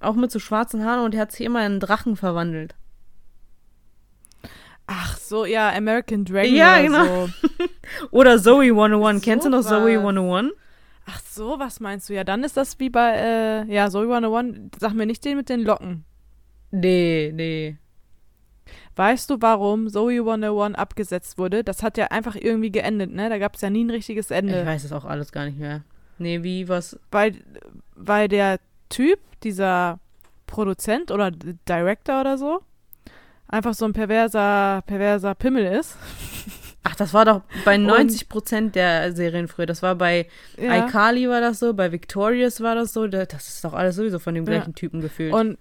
[0.00, 2.74] auch mit so schwarzen Haaren und der hat sich immer in einen Drachen verwandelt.
[4.86, 7.26] Ach so, ja, American Dragon Ja, oder genau.
[7.26, 7.28] so.
[8.10, 9.22] Oder Zoe 101.
[9.22, 10.00] Kennst du noch So Zoe was.
[10.00, 10.52] 101?
[11.06, 12.14] Ach so, was meinst du?
[12.14, 15.48] Ja, dann ist das wie bei, äh, ja, Zoe 101, sag mir nicht den mit
[15.48, 16.04] den Locken.
[16.70, 17.76] Nee, nee.
[18.96, 21.64] Weißt du, warum Zoe 101 abgesetzt wurde?
[21.64, 23.28] Das hat ja einfach irgendwie geendet, ne?
[23.30, 24.66] Da gab es ja nie ein richtiges Ich Ende.
[24.66, 25.82] weiß es auch alles gar nicht mehr.
[26.18, 26.98] Nee, wie, was?
[27.10, 27.36] Weil,
[27.96, 28.58] weil der
[28.90, 29.98] Typ, dieser
[30.46, 32.60] Produzent oder Director oder so,
[33.48, 35.96] einfach so ein perverser, perverser Pimmel ist.
[36.84, 39.66] Ach, das war doch bei 90% der Serien früher.
[39.66, 40.26] Das war bei
[40.60, 40.84] Ja.
[40.86, 43.06] iCarly war das so, bei Victorious war das so.
[43.06, 44.52] Da- Das ist doch alles sowieso von dem Ja.
[44.56, 45.32] gleichen Typen gefühlt.
[45.32, 45.58] Und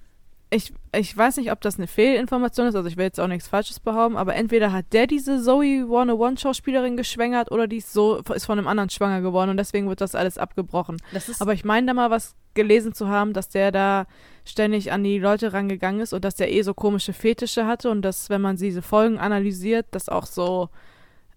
[0.53, 3.47] ich, ich weiß nicht, ob das eine Fehlinformation ist, also ich will jetzt auch nichts
[3.47, 8.17] Falsches behaupten, aber entweder hat der diese Zoe 101 Schauspielerin geschwängert oder die ist, so,
[8.17, 10.97] ist von einem anderen schwanger geworden und deswegen wird das alles abgebrochen.
[11.13, 14.07] das Aber ich meine da mal was gelesen zu haben, dass der da
[14.43, 18.01] ständig an die Leute rangegangen ist und dass der eh so komische Fetische hatte und
[18.01, 20.67] dass, wenn man diese Folgen analysiert, das auch so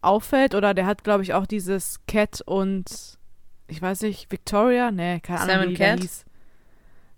[0.01, 0.57] auffällt.
[0.57, 3.17] Oder der hat, glaube ich, auch dieses Cat und
[3.69, 4.91] ich weiß nicht, Victoria?
[4.91, 6.01] Nee, keine Ahnung, Sam wie Cat?
[6.01, 6.25] hieß.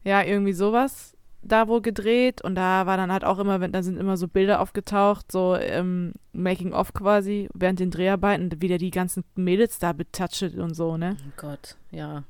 [0.04, 1.15] Ja, irgendwie sowas
[1.46, 4.28] da wohl gedreht und da war dann halt auch immer, wenn da sind immer so
[4.28, 9.78] Bilder aufgetaucht, so ähm, Making of quasi, während den Dreharbeiten, wie der die ganzen Mädels
[9.78, 11.16] da betatscht und so, ne?
[11.20, 12.24] oh Gott, ja.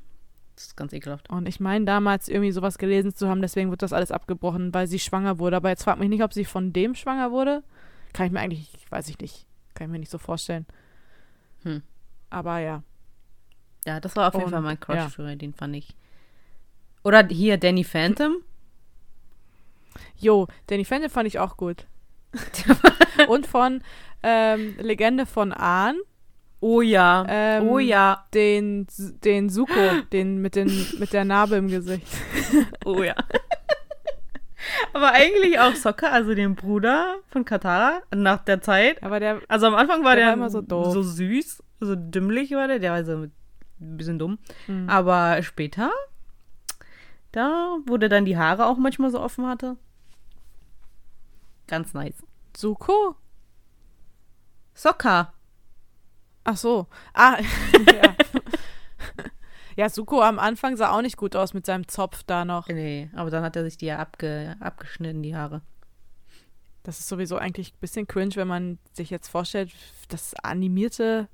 [0.55, 1.29] Das ist ganz ekelhaft.
[1.29, 4.87] Und ich meine damals irgendwie sowas gelesen zu haben, deswegen wird das alles abgebrochen, weil
[4.87, 5.57] sie schwanger wurde.
[5.57, 7.63] Aber jetzt fragt mich nicht, ob sie von dem schwanger wurde.
[8.15, 9.45] Kann ich mir eigentlich, weiß ich nicht.
[9.75, 10.65] Kann ich mir nicht so vorstellen.
[11.63, 11.83] Hm.
[12.31, 12.83] Aber ja.
[13.87, 15.09] Ja, das war auf jeden Und, Fall mein Crush ja.
[15.11, 15.95] früher, den fand ich.
[17.05, 18.37] Oder hier Danny Phantom.
[20.17, 21.87] Jo, Danny Phantom fand ich auch gut.
[23.29, 23.83] Und von
[24.23, 25.97] ähm, Legende von Ahn,
[26.61, 27.25] Oh ja.
[27.29, 28.25] Ähm, oh ja.
[28.33, 28.87] den,
[29.25, 29.75] den Suko,
[30.13, 32.07] den mit, den mit der Narbe im Gesicht.
[32.85, 33.15] Oh ja.
[34.93, 39.03] Aber eigentlich auch Sokka, also den Bruder von Katara, nach der Zeit.
[39.03, 40.93] Aber der, Also am Anfang war Der der, war immer so doof.
[40.93, 43.33] so süß, so dümmlich war der, der war so ein
[43.79, 44.39] bisschen dumm.
[44.67, 44.89] Mhm.
[44.89, 45.91] Aber später,
[47.33, 49.77] da, wo der dann die Haare auch manchmal so offen hatte.
[51.67, 52.23] Ganz nice.
[52.57, 53.17] Suko?
[54.75, 55.33] Sokka.
[56.45, 56.87] Ach so.
[57.13, 57.39] Ah,
[57.87, 58.15] ja.
[59.77, 62.69] ja, Suko am Anfang sah auch nicht gut aus mit seinem Zopf da noch.
[62.69, 65.63] Nee, aber dann hat er sich die ja abge, abgeschnitten, die Haare.
[66.83, 69.73] Das ist sowieso eigentlich ein bisschen cringe, wenn man sich jetzt vorstellt,
[70.09, 71.29] dass animierte,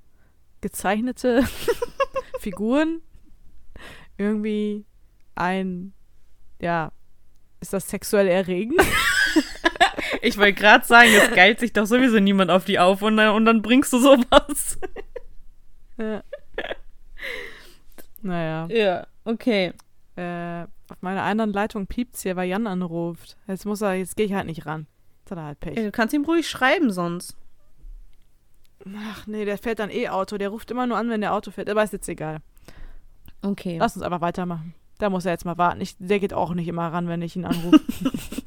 [0.62, 1.44] gezeichnete
[2.40, 3.02] Figuren
[4.16, 4.86] irgendwie
[5.34, 5.92] ein,
[6.58, 6.92] ja,
[7.60, 8.80] ist das sexuell erregend?
[10.22, 13.34] Ich wollte gerade sagen, es geilt sich doch sowieso niemand auf die auf und dann,
[13.34, 14.78] und dann bringst du sowas.
[15.98, 16.22] ja.
[18.22, 18.68] Naja.
[18.70, 19.72] Ja, okay.
[20.14, 23.36] Äh, auf meiner anderen Leitung piept's hier, weil Jan anruft.
[23.48, 24.86] Jetzt muss er, jetzt gehe ich halt nicht ran.
[25.20, 25.74] Jetzt hat er halt Pech.
[25.74, 27.36] Du kannst ihm ruhig schreiben sonst.
[29.10, 30.38] Ach nee, der fährt dann eh Auto.
[30.38, 31.68] Der ruft immer nur an, wenn der Auto fährt.
[31.68, 32.38] Aber ist jetzt egal.
[33.42, 33.78] Okay.
[33.78, 34.74] Lass uns einfach weitermachen.
[34.98, 35.80] Da muss er jetzt mal warten.
[35.80, 37.80] Ich, der geht auch nicht immer ran, wenn ich ihn anrufe.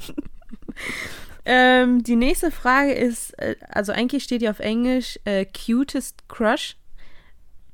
[1.45, 6.75] Ähm, die nächste Frage ist, äh, also eigentlich steht ja auf Englisch äh, cutest crush.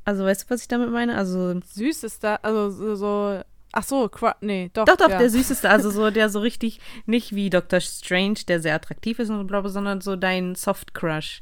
[0.03, 1.15] Also weißt du, was ich damit meine?
[1.15, 3.41] Also Süß ist da, also so, so
[3.72, 4.85] ach so, Qua- nee, doch.
[4.85, 5.19] doch, doch, ja.
[5.19, 7.80] der süßeste, also so der so richtig nicht wie Dr.
[7.80, 11.41] Strange, der sehr attraktiv ist und bla, sondern so dein Soft Crush,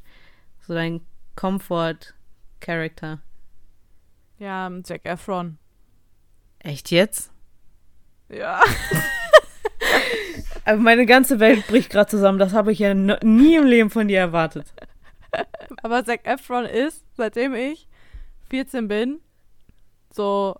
[0.67, 1.01] so dein
[1.35, 2.13] Comfort
[2.59, 3.19] Character.
[4.37, 5.57] Ja, Jack Efron.
[6.59, 7.31] Echt jetzt?
[8.29, 8.61] Ja.
[10.77, 12.39] Meine ganze Welt bricht gerade zusammen.
[12.39, 14.73] Das habe ich ja nie im Leben von dir erwartet.
[15.83, 17.87] Aber Zac Efron ist, seitdem ich
[18.49, 19.19] 14 bin,
[20.11, 20.55] so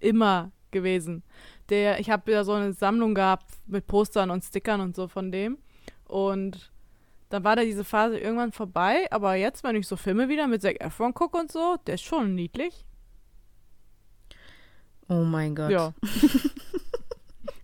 [0.00, 1.22] immer gewesen.
[1.68, 5.30] Der, ich habe ja so eine Sammlung gehabt mit Postern und Stickern und so von
[5.30, 5.58] dem.
[6.04, 6.72] Und
[7.28, 9.06] dann war da diese Phase irgendwann vorbei.
[9.10, 12.04] Aber jetzt, wenn ich so Filme wieder mit Zac Efron gucke und so, der ist
[12.04, 12.84] schon niedlich.
[15.08, 15.70] Oh mein Gott.
[15.70, 15.94] Ja.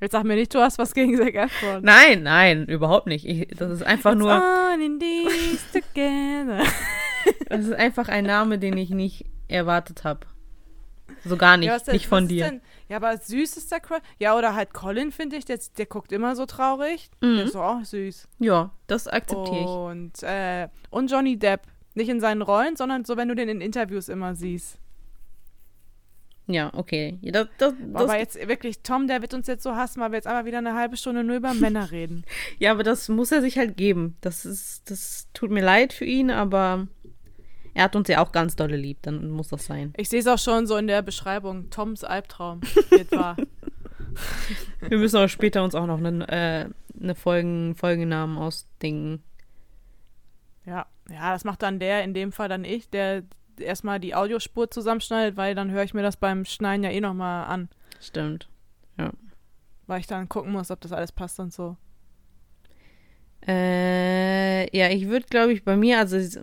[0.05, 1.83] Jetzt sag mir nicht, du hast was gegen Zac Efron.
[1.83, 3.25] Nein, nein, überhaupt nicht.
[3.27, 6.63] Ich, das ist einfach It's nur, on in these together.
[7.49, 10.21] das ist einfach ein Name, den ich nicht erwartet habe.
[11.25, 12.45] So gar nicht, Ja, denn- nicht von was ist dir.
[12.45, 12.61] Denn?
[12.91, 14.01] Ja, aber süß ist der Crush.
[14.19, 17.09] Ja, oder halt Colin, finde ich, der, der guckt immer so traurig.
[17.23, 17.39] Der Mhm.
[17.39, 18.29] ist doch auch süß.
[18.41, 19.67] Ja, das akzeptiere ich.
[19.67, 21.63] Und, äh, und Johnny Depp.
[21.95, 24.79] Nicht in seinen Rollen, sondern so, wenn du den in Interviews immer siehst.
[26.47, 27.19] Ja, okay.
[27.23, 30.11] Ja, das, das, das, aber jetzt wirklich, Tom, der wird uns jetzt so hassen, weil
[30.13, 32.25] wir jetzt einmal wieder eine halbe Stunde nur über Männer reden.
[32.59, 34.17] ja, aber das muss er sich halt geben.
[34.21, 36.87] Das ist, das tut mir leid für ihn, aber
[37.73, 38.99] er hat uns ja auch ganz dolle lieb.
[39.03, 39.95] Dann muss das sein.
[39.97, 41.71] Ich sehe es auch schon so in der Beschreibung.
[41.71, 42.61] Toms Albtraum
[42.91, 43.37] wird wahr.
[44.81, 46.69] Wir müssen aber später uns auch noch einen äh,
[47.01, 49.23] eine Folgen, Folgennamen ausdenken.
[50.65, 53.25] Ja, ja, das macht dann der, in dem Fall dann ich, der
[53.61, 57.47] erstmal die Audiospur zusammenschneidet, weil dann höre ich mir das beim Schneiden ja eh nochmal
[57.47, 57.69] an.
[58.01, 58.49] Stimmt.
[59.87, 61.77] Weil ich dann gucken muss, ob das alles passt und so.
[63.47, 66.41] Äh, ja, ich würde, glaube ich, bei mir, also es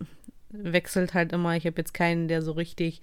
[0.49, 1.55] wechselt halt immer.
[1.55, 3.01] Ich habe jetzt keinen, der so richtig,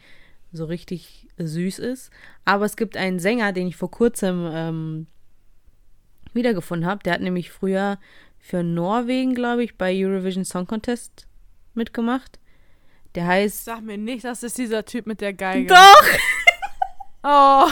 [0.52, 2.10] so richtig süß ist.
[2.44, 5.06] Aber es gibt einen Sänger, den ich vor kurzem ähm,
[6.34, 7.02] wiedergefunden habe.
[7.02, 7.98] Der hat nämlich früher
[8.38, 11.26] für Norwegen, glaube ich, bei Eurovision Song Contest
[11.74, 12.38] mitgemacht.
[13.14, 13.64] Der heißt.
[13.64, 15.66] Sag mir nicht, das ist dieser Typ mit der Geige.
[15.66, 16.02] Doch!
[17.20, 17.66] Oh,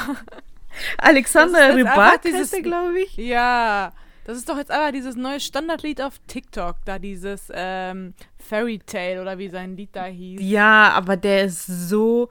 [0.98, 3.16] Alexander ist Rybak heißt der, glaube ich.
[3.16, 3.92] ja.
[4.24, 9.22] Das ist doch jetzt aber dieses neue Standardlied auf TikTok, da dieses ähm, Fairy Tale
[9.22, 10.40] oder wie sein Lied da hieß.
[10.42, 12.28] Ja, aber der ist so,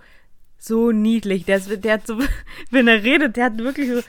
[0.57, 1.45] so niedlich.
[1.45, 2.19] Der, ist, der hat so,
[2.69, 4.01] wenn er redet, der hat wirklich so.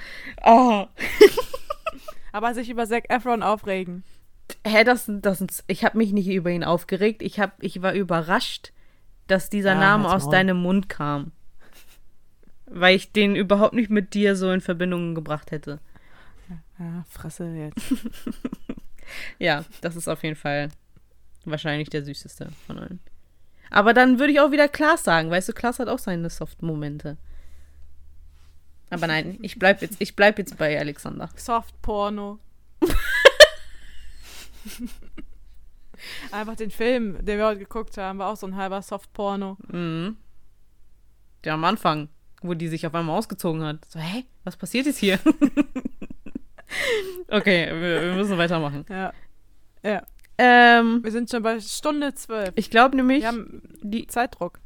[0.44, 0.86] Oh.
[2.32, 4.02] Aber sich über Zac Efron aufregen.
[4.66, 7.22] Hä, das, das, ich habe mich nicht über ihn aufgeregt.
[7.22, 8.72] Ich, hab, ich war überrascht,
[9.26, 11.32] dass dieser Ja, Name aus deinem Mund kam.
[12.66, 15.80] Weil ich den überhaupt nicht mit dir so in Verbindung gebracht hätte.
[16.78, 17.94] Ja, Fresse jetzt.
[19.38, 20.68] Ja, das ist auf jeden Fall
[21.44, 22.98] wahrscheinlich der süßeste von allen.
[23.70, 25.30] Aber dann würde ich auch wieder Klaas sagen.
[25.30, 27.16] Weißt du, Klaas hat auch seine Soft-Momente.
[28.90, 31.28] Aber nein, ich bleib jetzt, ich bleib jetzt bei Alexander.
[31.36, 32.40] Soft Porno.
[36.32, 39.56] Einfach den Film, den wir heute geguckt haben, war auch so ein halber Soft Porno.
[39.68, 40.16] Mhm.
[41.44, 42.08] Der am Anfang,
[42.42, 43.84] wo die sich auf einmal ausgezogen hat.
[43.86, 44.24] So, hä?
[44.44, 45.18] Was passiert jetzt hier?
[47.28, 48.84] okay, wir, wir müssen weitermachen.
[48.88, 49.12] Ja.
[49.82, 50.02] Ja.
[50.38, 52.52] Ähm, Wir sind schon bei Stunde zwölf.
[52.56, 54.06] ich glaube nämlich, Wir haben die.
[54.06, 54.60] Zeitdruck.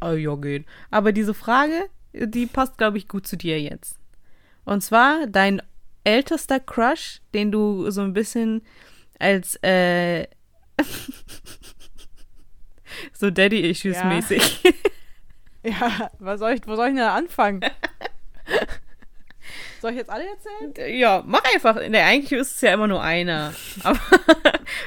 [0.00, 0.64] Oh ja, geht.
[0.90, 3.98] Aber diese Frage, die passt, glaube ich, gut zu dir jetzt.
[4.64, 5.60] Und zwar dein
[6.04, 8.62] ältester Crush, den du so ein bisschen
[9.18, 10.26] als äh,
[13.12, 14.04] so Daddy-Issues Ja.
[14.04, 14.60] mäßig.
[15.62, 17.60] Ja, was soll ich, wo soll ich denn da anfangen?
[19.82, 20.98] soll ich jetzt alle erzählen?
[20.98, 21.74] Ja, mach einfach.
[21.86, 23.52] Nee, eigentlich ist es ja immer nur einer.
[23.82, 24.00] Aber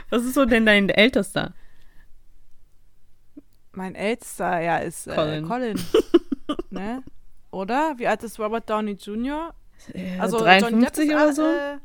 [0.10, 1.54] was ist so denn dein ältester?
[3.74, 5.48] Mein ältester, ja, ist äh, Colin.
[5.48, 5.80] Colin.
[6.72, 7.04] ne?
[7.52, 7.94] Oder?
[7.98, 9.54] Wie alt ist Robert Downey Jr.?
[10.18, 11.44] Also Also Johnny Depp 53 oder so?
[11.44, 11.78] Äh,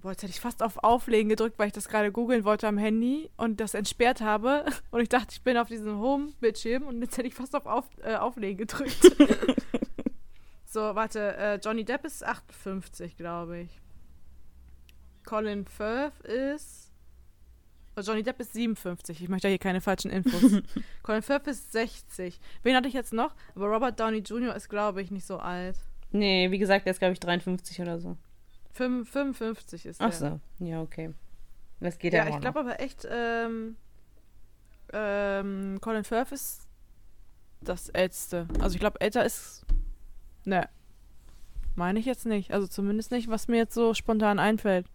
[0.00, 2.78] boah, jetzt hätte ich fast auf Auflegen gedrückt, weil ich das gerade googeln wollte am
[2.78, 4.64] Handy und das entsperrt habe.
[4.90, 7.84] Und ich dachte, ich bin auf diesem Home-Bildschirm und jetzt hätte ich fast auf, auf
[8.02, 8.98] äh, Auflegen gedrückt.
[10.64, 13.80] so, warte, äh, Johnny Depp ist 58, glaube ich.
[15.24, 16.90] Colin Firth ist.
[17.96, 19.22] Oh, Johnny Depp ist 57.
[19.22, 20.62] Ich möchte ja hier keine falschen Infos.
[21.02, 22.40] Colin Firth ist 60.
[22.62, 23.34] Wen hatte ich jetzt noch?
[23.54, 24.54] Aber Robert Downey Jr.
[24.54, 25.76] ist, glaube ich, nicht so alt.
[26.10, 28.16] Nee, wie gesagt, der ist, glaube ich, 53 oder so.
[28.72, 30.40] Fünf- 55 ist Ach der.
[30.58, 31.12] so, ja, okay.
[31.80, 33.76] Das geht ja, Ja, auch ich glaube aber echt, ähm,
[34.92, 36.66] ähm, Colin Firth ist
[37.60, 38.46] das Älteste.
[38.60, 39.64] Also ich glaube, älter ist,
[40.44, 40.68] ne,
[41.74, 42.52] meine ich jetzt nicht.
[42.52, 44.86] Also zumindest nicht, was mir jetzt so spontan einfällt.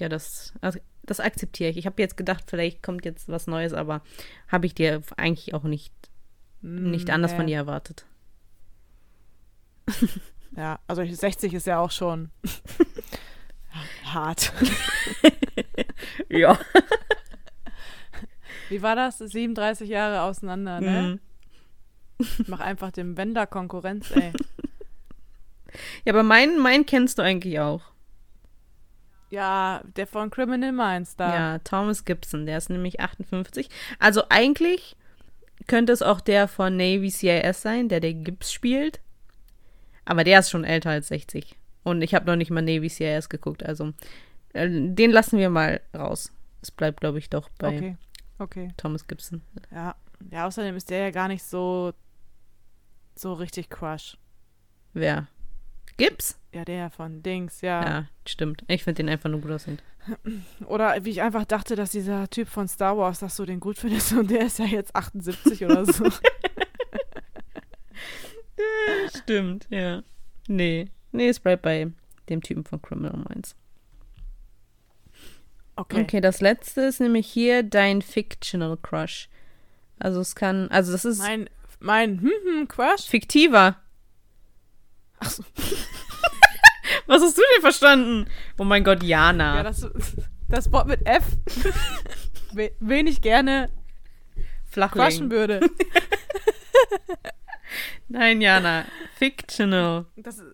[0.00, 1.76] Ja, das, also, das akzeptiere ich.
[1.76, 4.02] Ich habe jetzt gedacht, vielleicht kommt jetzt was Neues, aber
[4.48, 5.92] habe ich dir eigentlich auch nicht,
[6.62, 7.36] nicht anders Nee.
[7.36, 8.06] von dir erwartet.
[10.56, 12.30] Ja, also ich- 60 ist ja auch schon
[14.04, 14.52] hart.
[16.28, 16.58] Ja.
[18.68, 19.18] Wie war das?
[19.18, 21.18] 37 Jahre auseinander, ne?
[22.18, 22.26] Mhm.
[22.46, 24.32] Mach einfach dem Wender Konkurrenz, ey.
[26.04, 27.82] Ja, aber meinen, meinen kennst du eigentlich auch.
[29.30, 31.34] Ja, der von Criminal Minds da.
[31.34, 33.68] Ja, Thomas Gibson, der ist nämlich 58.
[33.98, 34.96] Also eigentlich
[35.66, 39.00] könnte es auch der von Navy CIS sein, der der Gibbs spielt.
[40.04, 41.56] Aber der ist schon älter als 60.
[41.82, 43.92] Und ich habe noch nicht mal Navy CIS geguckt, also
[44.52, 46.32] äh, den lassen wir mal raus.
[46.62, 47.96] Es bleibt, glaube ich, doch bei Okay.
[48.38, 48.68] Okay.
[48.76, 49.42] Thomas Gibson.
[49.70, 49.94] Ja.
[50.30, 51.92] Ja, außerdem ist der ja gar nicht so
[53.14, 54.16] so richtig Crush.
[54.92, 55.28] Wer?
[55.96, 56.38] Gibbs?
[56.52, 57.84] Ja, der von Dings, ja.
[57.84, 58.64] Ja, stimmt.
[58.66, 59.82] Ich finde den einfach nur gut aussehend.
[60.66, 63.78] Oder wie ich einfach dachte, dass dieser Typ von Star Wars, dass du den gut
[63.78, 66.04] findest und der ist ja jetzt 78 oder so.
[69.16, 70.02] Stimmt, ja.
[70.48, 70.90] Nee.
[71.12, 71.90] Nee, es bleibt bei
[72.28, 73.54] dem Typen von Criminal Minds.
[75.76, 76.02] Okay.
[76.02, 79.28] Okay, das letzte ist nämlich hier dein Fictional Crush.
[79.98, 81.48] Also es kann, also das ist Mein
[81.80, 83.06] mein hm, hm, Crush.
[83.06, 83.76] fiktiver.
[85.18, 85.44] Ach so.
[87.06, 88.26] Was hast du denn verstanden?
[88.58, 89.56] Oh mein Gott, Jana.
[89.56, 89.88] Ja, das
[90.48, 91.24] das Wort mit F.
[92.52, 93.70] we- wen ich gerne
[94.70, 95.04] Flachling.
[95.04, 95.60] crushen würde.
[98.08, 98.84] Nein, Jana.
[99.16, 100.06] Fictional.
[100.16, 100.44] Das ist,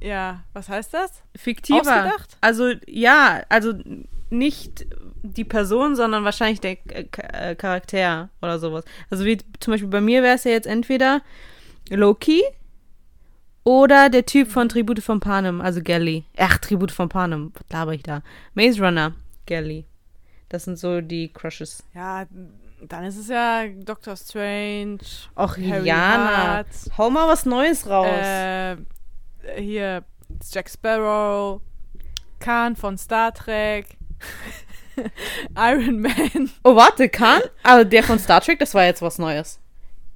[0.00, 1.22] ja, was heißt das?
[1.36, 1.80] Fiktiver.
[1.80, 2.36] Ausgedacht?
[2.40, 3.74] Also ja, also
[4.30, 4.86] nicht
[5.22, 8.84] die Person, sondern wahrscheinlich der K- äh, Charakter oder sowas.
[9.10, 11.22] Also wie zum Beispiel bei mir wäre es ja jetzt entweder
[11.90, 12.42] Loki
[13.64, 16.24] oder der Typ von Tribute von Panem, also Gally.
[16.36, 18.22] Ach, Tribute von Panem, was laber ich da?
[18.54, 19.14] Maze Runner,
[19.46, 19.86] Gally.
[20.48, 21.82] Das sind so die Crushes.
[21.94, 22.26] Ja,
[22.82, 24.98] dann ist es ja Doctor Strange.
[25.36, 26.36] Och, Harry Jana.
[26.36, 26.66] Hart,
[26.96, 28.06] Hau mal was Neues raus.
[28.08, 28.76] äh,
[29.58, 30.04] hier
[30.52, 31.60] Jack Sparrow,
[32.38, 33.96] Khan von Star Trek,
[35.56, 36.50] Iron Man.
[36.64, 37.42] oh, warte, Khan?
[37.62, 39.60] Aber der von Star Trek, das war jetzt was Neues.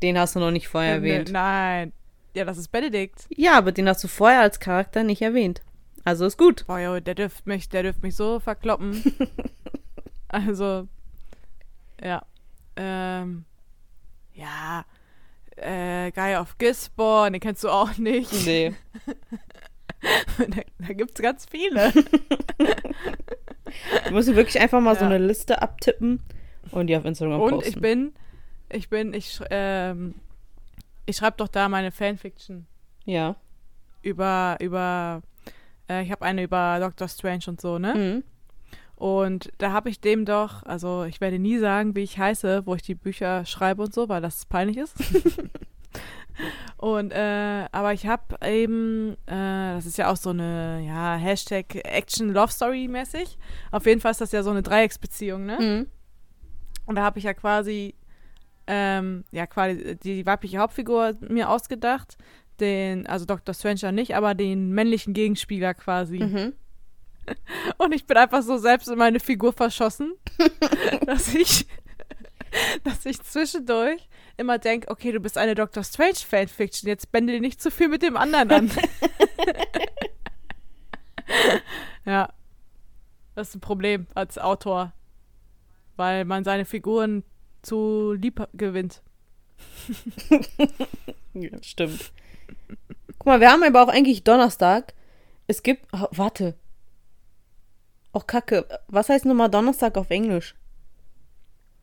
[0.02, 1.30] Den hast du noch nicht vorher erwähnt.
[1.30, 1.92] Nein.
[2.34, 3.26] Ja, das ist Benedict.
[3.28, 5.62] Ja, aber den hast du vorher als Charakter nicht erwähnt.
[6.04, 6.66] Also ist gut.
[6.66, 9.02] Boah, jo, der dürft mich, der dürft mich so verkloppen.
[10.30, 10.88] also,
[12.02, 12.22] ja.
[12.76, 13.44] Ähm,
[14.34, 14.84] ja.
[15.56, 18.32] Äh, Guy of Gisborne, den kennst du auch nicht.
[18.46, 18.74] Nee.
[20.38, 21.92] da da gibt's ganz viele.
[24.08, 25.10] Du musst wirklich einfach mal so Ja.
[25.10, 26.20] eine Liste abtippen
[26.72, 27.68] und die auf Instagram Und posten.
[27.70, 28.12] ich bin,
[28.68, 30.16] ich bin, ich, ähm,
[31.06, 32.66] ich schreibe doch da meine Fanfiction
[33.04, 33.36] Ja.
[34.02, 35.22] über, über,
[35.88, 37.94] äh, ich habe eine über Doctor Strange und so, ne?
[37.94, 38.24] Mhm.
[39.00, 42.74] Und da habe ich dem doch, also ich werde nie sagen, wie ich heiße, wo
[42.74, 44.94] ich die Bücher schreibe und so, weil das peinlich ist.
[46.76, 51.76] und äh, aber ich habe eben, äh, das ist ja auch so eine, ja, Hashtag
[51.76, 53.38] Action Love Story mäßig.
[53.70, 55.58] Auf jeden Fall ist das ja so eine Dreiecksbeziehung, ne?
[55.58, 55.86] Mhm.
[56.84, 57.94] Und da habe ich ja quasi,
[58.66, 62.18] ähm, ja, quasi die weibliche Hauptfigur mir ausgedacht.
[62.60, 63.54] Den, also Dr.
[63.54, 66.18] Strange ja nicht, aber den männlichen Gegenspieler quasi.
[66.18, 66.52] Mhm.
[67.78, 70.14] Und ich bin einfach so selbst in meine Figur verschossen,
[71.06, 71.66] dass ich,
[72.84, 75.84] dass ich zwischendurch immer denke, okay, du bist eine Dr.
[75.84, 78.70] Strange Fanfiction, jetzt bände dir nicht zu viel mit dem anderen an.
[82.04, 82.32] ja.
[83.34, 84.92] Das ist ein Problem als Autor,
[85.96, 87.24] weil man seine Figuren
[87.62, 89.02] zu lieb gewinnt.
[91.32, 92.10] Ja, stimmt.
[93.18, 94.94] Guck mal, wir haben aber auch eigentlich Donnerstag.
[95.46, 95.86] Es gibt.
[95.92, 96.56] Oh, warte.
[98.12, 98.66] Och, Kacke.
[98.88, 100.54] Was heißt nochmal Donnerstag auf Englisch?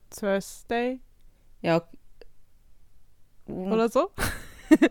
[0.10, 1.00] Thursday
[1.62, 1.88] Ja.
[3.48, 4.12] oder so?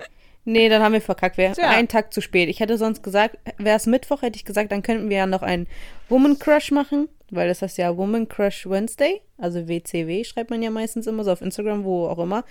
[0.49, 1.39] Nee, dann haben wir verkackt.
[1.39, 1.71] Wir Tja.
[1.71, 2.49] einen Tag zu spät.
[2.49, 5.43] Ich hätte sonst gesagt, wäre es Mittwoch, hätte ich gesagt, dann könnten wir ja noch
[5.43, 5.67] einen
[6.09, 9.23] Woman Crush machen, weil das heißt ja Woman Crush Wednesday.
[9.39, 12.45] Also WCW schreibt man ja meistens immer so auf Instagram, wo auch immer.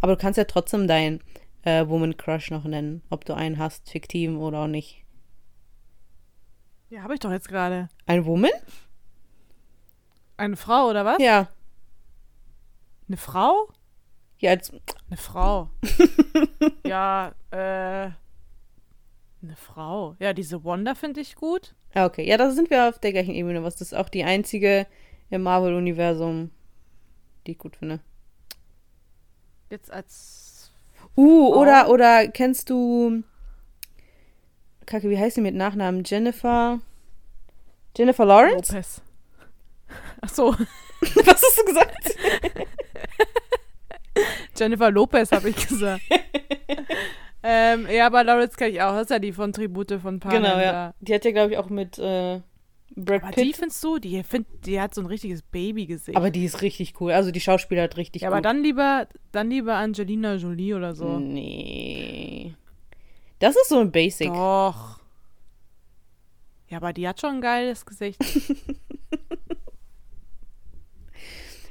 [0.00, 1.22] Aber du kannst ja trotzdem deinen
[1.64, 5.02] äh, Woman Crush noch nennen, ob du einen hast, fiktiven oder auch nicht.
[6.90, 7.88] Ja, habe ich doch jetzt gerade.
[8.06, 8.50] Ein Woman?
[10.36, 11.22] Eine Frau oder was?
[11.22, 11.48] Ja.
[13.06, 13.68] Eine Frau?
[14.38, 14.72] Ja, als,
[15.06, 15.70] Eine Frau.
[16.86, 18.10] ja, äh.
[19.42, 20.16] Eine Frau.
[20.18, 21.74] Ja, diese Wanda finde ich gut.
[21.94, 22.26] ah, okay.
[22.26, 23.62] Ja, da sind wir auf der gleichen Ebene.
[23.62, 24.88] Was das ist auch die einzige
[25.30, 26.50] im Marvel-Universum,
[27.46, 28.00] die ich gut finde.
[29.70, 30.72] Jetzt als.
[31.16, 31.60] Uh, Frau?
[31.60, 33.22] oder, oder kennst du.
[34.90, 36.02] Kacke, wie heißt sie mit Nachnamen?
[36.04, 36.80] Jennifer.
[37.96, 38.72] Jennifer Lawrence?
[38.72, 39.02] Lopez.
[40.20, 40.52] Ach so,
[41.00, 42.16] Was hast du gesagt?
[44.58, 46.02] Jennifer Lopez habe ich gesagt.
[47.44, 48.92] ähm, ja, aber Lawrence kenne ich auch.
[48.92, 50.42] Das ist ja die von Tribute von Panem.
[50.42, 50.72] genau, ja.
[50.72, 50.94] da.
[51.00, 52.40] Die hat ja, glaube ich, auch mit äh,
[52.96, 56.16] Brad Aber die findest du, die, find, die hat so ein richtiges Babygesicht.
[56.16, 57.12] Aber die ist richtig cool.
[57.12, 58.34] Also die Schauspieler hat richtig ja, gut.
[58.34, 61.20] aber dann lieber, dann lieber Angelina Jolie oder so.
[61.20, 62.56] Nee.
[63.40, 64.28] Das ist so ein Basic.
[64.28, 65.00] Doch.
[66.68, 68.20] Ja, aber die hat schon ein geiles Gesicht.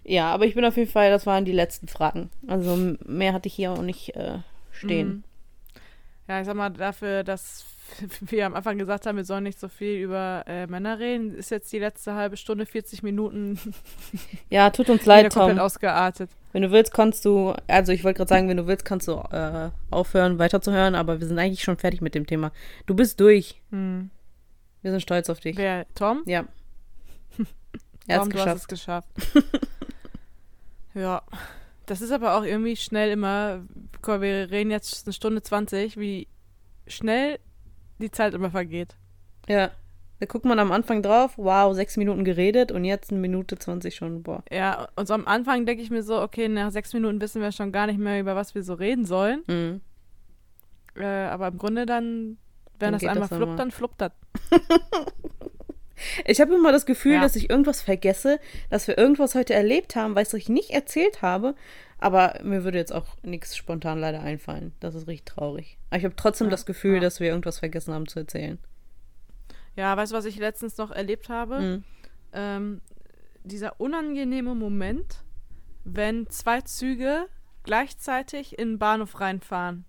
[0.10, 2.32] Ja, aber ich bin auf jeden Fall, das waren die letzten Fragen.
[2.48, 4.40] Also mehr hatte ich hier auch nicht äh,
[4.72, 5.08] stehen.
[5.08, 5.24] Mhm.
[6.28, 7.64] Ja, ich sag mal, dafür, dass
[8.22, 11.52] wir am Anfang gesagt haben, wir sollen nicht so viel über äh, Männer reden, ist
[11.52, 13.60] jetzt die letzte halbe Stunde, 40 Minuten
[14.50, 15.66] Ja, tut uns leid, komplett Tom.
[15.66, 16.30] ausgeartet.
[16.52, 19.14] Wenn du willst, kannst du, also ich wollte gerade sagen, wenn du willst, kannst du
[19.14, 22.52] äh, aufhören, weiterzuhören, aber wir sind eigentlich schon fertig mit dem Thema.
[22.86, 23.62] Du bist durch.
[23.72, 24.10] Hm.
[24.82, 25.58] Wir sind stolz auf dich.
[25.58, 25.86] Wer?
[25.96, 26.24] Tom?
[26.26, 26.46] Ja.
[28.08, 29.10] Er Tom, du hast es geschafft.
[30.96, 31.22] ja.
[31.86, 33.62] Das ist aber auch irgendwie schnell immer,
[34.04, 36.28] wir reden jetzt eine Stunde 20, wie
[36.88, 37.40] schnell
[38.00, 38.96] die Zeit immer vergeht.
[39.48, 39.72] Ja.
[40.20, 43.96] Da guckt man am Anfang drauf, wow, sechs Minuten geredet und jetzt eine Minute 20
[43.96, 44.44] schon, boah.
[44.52, 47.54] Ja, und so am Anfang denke ich mir so, okay, nach sechs Minuten wissen wir
[47.54, 49.44] schon gar nicht mehr, über was wir so reden sollen.
[49.48, 49.82] Mhm.
[50.98, 52.38] Äh, aber im Grunde dann,
[52.80, 54.12] wenn Dann das einmal das fluppt, dann fluppt das.
[56.26, 57.22] Ich habe immer das Gefühl, Ja.
[57.22, 58.40] dass ich irgendwas vergesse,
[58.70, 61.56] dass wir irgendwas heute erlebt haben, was ich nicht erzählt habe.
[62.00, 64.74] Aber mir würde jetzt auch nichts spontan leider einfallen.
[64.80, 65.78] Das ist richtig traurig.
[65.90, 67.00] Aber ich habe trotzdem Ja, das Gefühl, ja.
[67.02, 68.58] dass wir irgendwas vergessen haben zu erzählen.
[69.76, 71.60] Ja, weißt du, was ich letztens noch erlebt habe?
[71.60, 71.84] Mhm.
[72.34, 72.82] Ähm,
[73.44, 75.24] dieser unangenehme Moment,
[75.84, 77.28] wenn zwei Züge
[77.64, 79.86] gleichzeitig in den Bahnhof reinfahren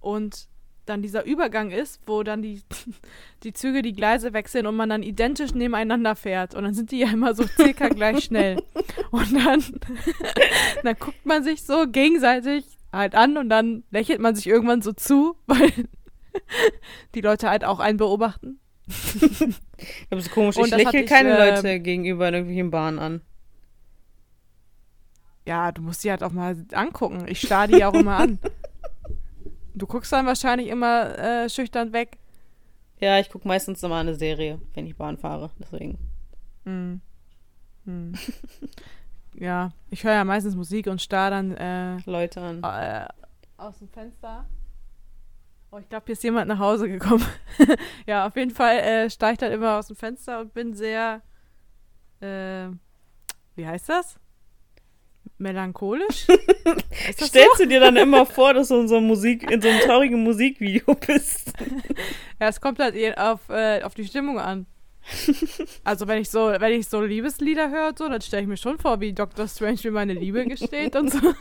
[0.00, 0.48] und
[0.88, 2.62] dann dieser Übergang ist, wo dann die,
[3.42, 6.54] die Züge die Gleise wechseln und man dann identisch nebeneinander fährt.
[6.54, 8.62] Und dann sind die ja immer so circa gleich schnell.
[9.10, 9.62] Und dann,
[10.82, 14.92] dann guckt man sich so gegenseitig halt an und dann lächelt man sich irgendwann so
[14.92, 15.70] zu, weil
[17.14, 18.60] die Leute halt auch einen beobachten.
[18.86, 23.20] Ich habe so komisch, ich das lächle keine äh, Leute gegenüber in irgendwelchen Bahnen an.
[25.46, 27.24] Ja, du musst die halt auch mal angucken.
[27.26, 28.38] Ich starre die auch immer an.
[29.78, 32.18] Du guckst dann wahrscheinlich immer äh, schüchtern weg.
[33.00, 35.50] Ja, ich gucke meistens immer eine Serie, wenn ich Bahn fahre.
[35.58, 35.98] Deswegen.
[36.64, 37.00] Hm.
[37.84, 38.12] Hm.
[39.34, 42.62] ja, ich höre ja meistens Musik und starre dann äh, Leute an.
[42.62, 43.06] äh,
[43.56, 44.46] aus dem Fenster.
[45.70, 47.24] Oh, ich glaube, hier ist jemand nach Hause gekommen.
[48.06, 51.20] ja, auf jeden Fall äh, steige ich dann immer aus dem Fenster und bin sehr,
[52.20, 52.68] äh,
[53.54, 54.18] wie heißt das?
[55.38, 56.26] Melancholisch?
[57.06, 57.26] das so?
[57.26, 59.80] Stellst du dir dann immer vor, dass du in so, einem Musik, in so einem
[59.80, 61.52] traurigen Musikvideo bist?
[62.40, 64.66] Ja, es kommt halt auf, äh, auf die Stimmung an.
[65.84, 68.78] Also wenn ich so, wenn ich so Liebeslieder höre, so, dann stelle ich mir schon
[68.78, 69.48] vor, wie Dr.
[69.48, 71.18] Strange mir meine Liebe gesteht und so.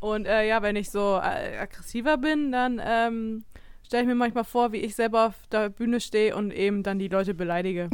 [0.00, 3.44] und äh, ja, wenn ich so äh, aggressiver bin, dann ähm,
[3.86, 6.98] stelle ich mir manchmal vor, wie ich selber auf der Bühne stehe und eben dann
[6.98, 7.88] die Leute beleidige.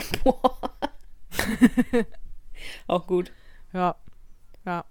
[2.87, 3.31] Auch gut.
[3.73, 3.97] Ja,
[4.65, 4.85] ja.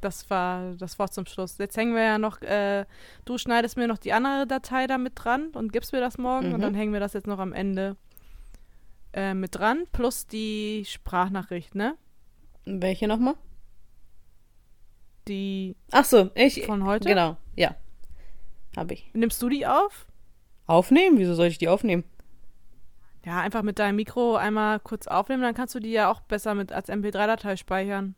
[0.00, 1.56] Das war das Wort zum Schluss.
[1.58, 2.84] Jetzt hängen wir ja noch, äh,
[3.24, 6.48] du schneidest mir noch die andere Datei da mit dran und gibst mir das morgen
[6.52, 6.62] und Mhm.
[6.62, 7.96] dann hängen wir das jetzt noch am Ende
[9.14, 11.96] äh, mit dran, plus die Sprachnachricht, ne?
[12.66, 13.34] Welche nochmal?
[15.28, 16.66] Die Ach so, ich.
[16.66, 17.08] von heute.
[17.08, 17.74] Genau, ja.
[18.76, 19.08] Habe ich.
[19.14, 20.06] Nimmst du die auf?
[20.66, 21.18] Aufnehmen?
[21.18, 22.04] Wieso soll ich die aufnehmen?
[23.24, 26.54] Ja, einfach mit deinem Mikro einmal kurz aufnehmen, dann kannst du die ja auch besser
[26.54, 28.14] mit als MP3-Datei speichern.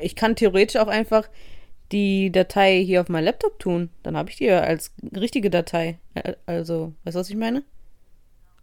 [0.00, 1.28] Ich kann theoretisch auch einfach
[1.92, 3.90] die Datei hier auf mein Laptop tun.
[4.02, 5.98] Dann habe ich die ja als richtige Datei.
[6.46, 7.64] Also, weißt du, was ich meine?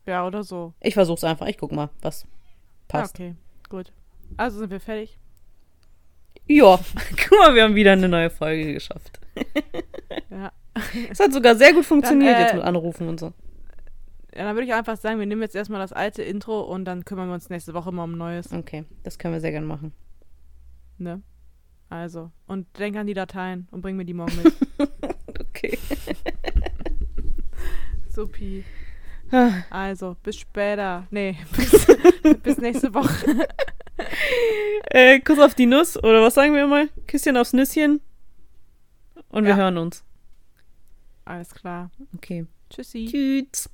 [0.05, 0.73] Ja, oder so.
[0.79, 1.47] Ich versuch's einfach.
[1.47, 2.25] Ich guck mal, was
[2.87, 3.19] passt.
[3.19, 3.35] Ja, okay,
[3.69, 3.91] gut.
[4.37, 5.17] Also sind wir fertig.
[6.47, 6.79] Ja,
[7.29, 9.19] guck mal, wir haben wieder eine neue Folge geschafft.
[10.29, 10.51] Ja.
[11.09, 13.33] Es hat sogar sehr gut funktioniert Dann, äh, jetzt mit Anrufen und so.
[14.37, 17.05] Ja, dann würde ich einfach sagen, wir nehmen jetzt erstmal das alte Intro und dann
[17.05, 18.53] kümmern wir uns nächste Woche mal um Neues.
[18.53, 19.93] Okay, das können wir sehr gerne machen.
[20.99, 21.23] Ne?
[21.89, 22.31] Also.
[22.45, 24.53] Und denk an die Dateien und bring mir die morgen mit.
[25.57, 25.77] Okay.
[28.09, 28.63] Supi.
[29.71, 31.07] Also, bis später.
[31.09, 31.87] Nee, bis,
[32.43, 33.47] bis nächste Woche.
[34.91, 36.85] äh, Kuss auf die Nuss oder was sagen wir immer?
[37.07, 38.01] Küsschen aufs Nüsschen.
[39.29, 39.57] Und wir Ja.
[39.57, 40.03] hören uns.
[41.25, 41.89] Alles klar.
[42.15, 42.45] Okay.
[42.69, 43.07] Tschüssi.
[43.09, 43.67] Tschüss.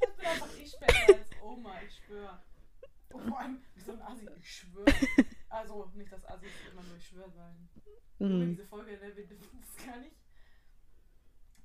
[0.00, 2.38] Ich bin einfach ich später als Oma, ich schwöre.
[3.28, 4.86] Vor allem, wie so ein Assi, ich schwöre.
[5.48, 7.68] Also, nicht das Assi immer nur ich schwöre sagen.
[8.18, 8.50] Über Hm.
[8.56, 10.16] diese Folge, ne, wir dürfen das gar nicht.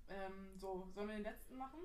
[0.09, 1.79] Ähm, so, sollen wir den letzten machen?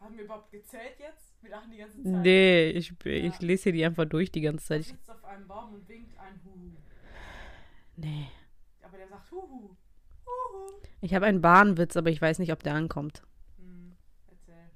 [0.00, 1.34] Haben wir überhaupt gezählt jetzt?
[1.42, 2.22] Wir lachen die ganze Zeit.
[2.22, 3.38] Nee, ich, ich Ja.
[3.46, 4.80] lese hier die einfach durch die ganze Zeit.
[4.80, 6.72] Ich, sitzt auf einem Baum und winkt ein Huhu.
[7.96, 8.28] nee.
[8.82, 9.76] Aber der sagt Huhu.
[10.26, 10.80] Huhu.
[11.00, 13.22] Ich habe einen Bahnwitz, aber ich weiß nicht, ob der ankommt.
[13.58, 14.70] Hm, erzähl.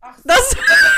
[0.00, 0.24] Ach so.
[0.26, 0.56] Das.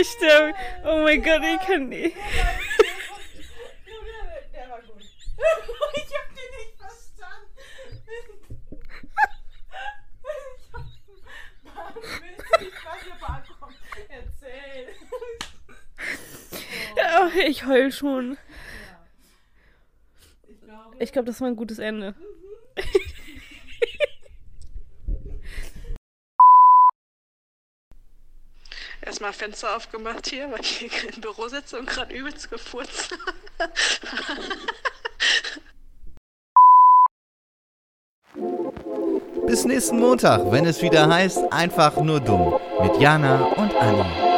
[0.00, 0.54] Ich sterbe.
[0.84, 2.16] Oh mein Gott, ich kann nicht.
[4.52, 5.02] Der war gut.
[5.96, 7.54] Ich hab den nicht verstanden.
[14.08, 14.88] Erzähl.
[16.96, 18.36] Ja, ich heul schon.
[20.98, 22.14] Ich glaube, das war ein gutes Ende.
[29.14, 33.16] Erstmal Fenster aufgemacht hier, weil ich hier im Büro sitze und gerade übelst gefurzt.
[39.46, 42.58] Bis nächsten Montag, wenn es wieder heißt, einfach nur dumm.
[42.82, 44.33] Mit Jana und Anni.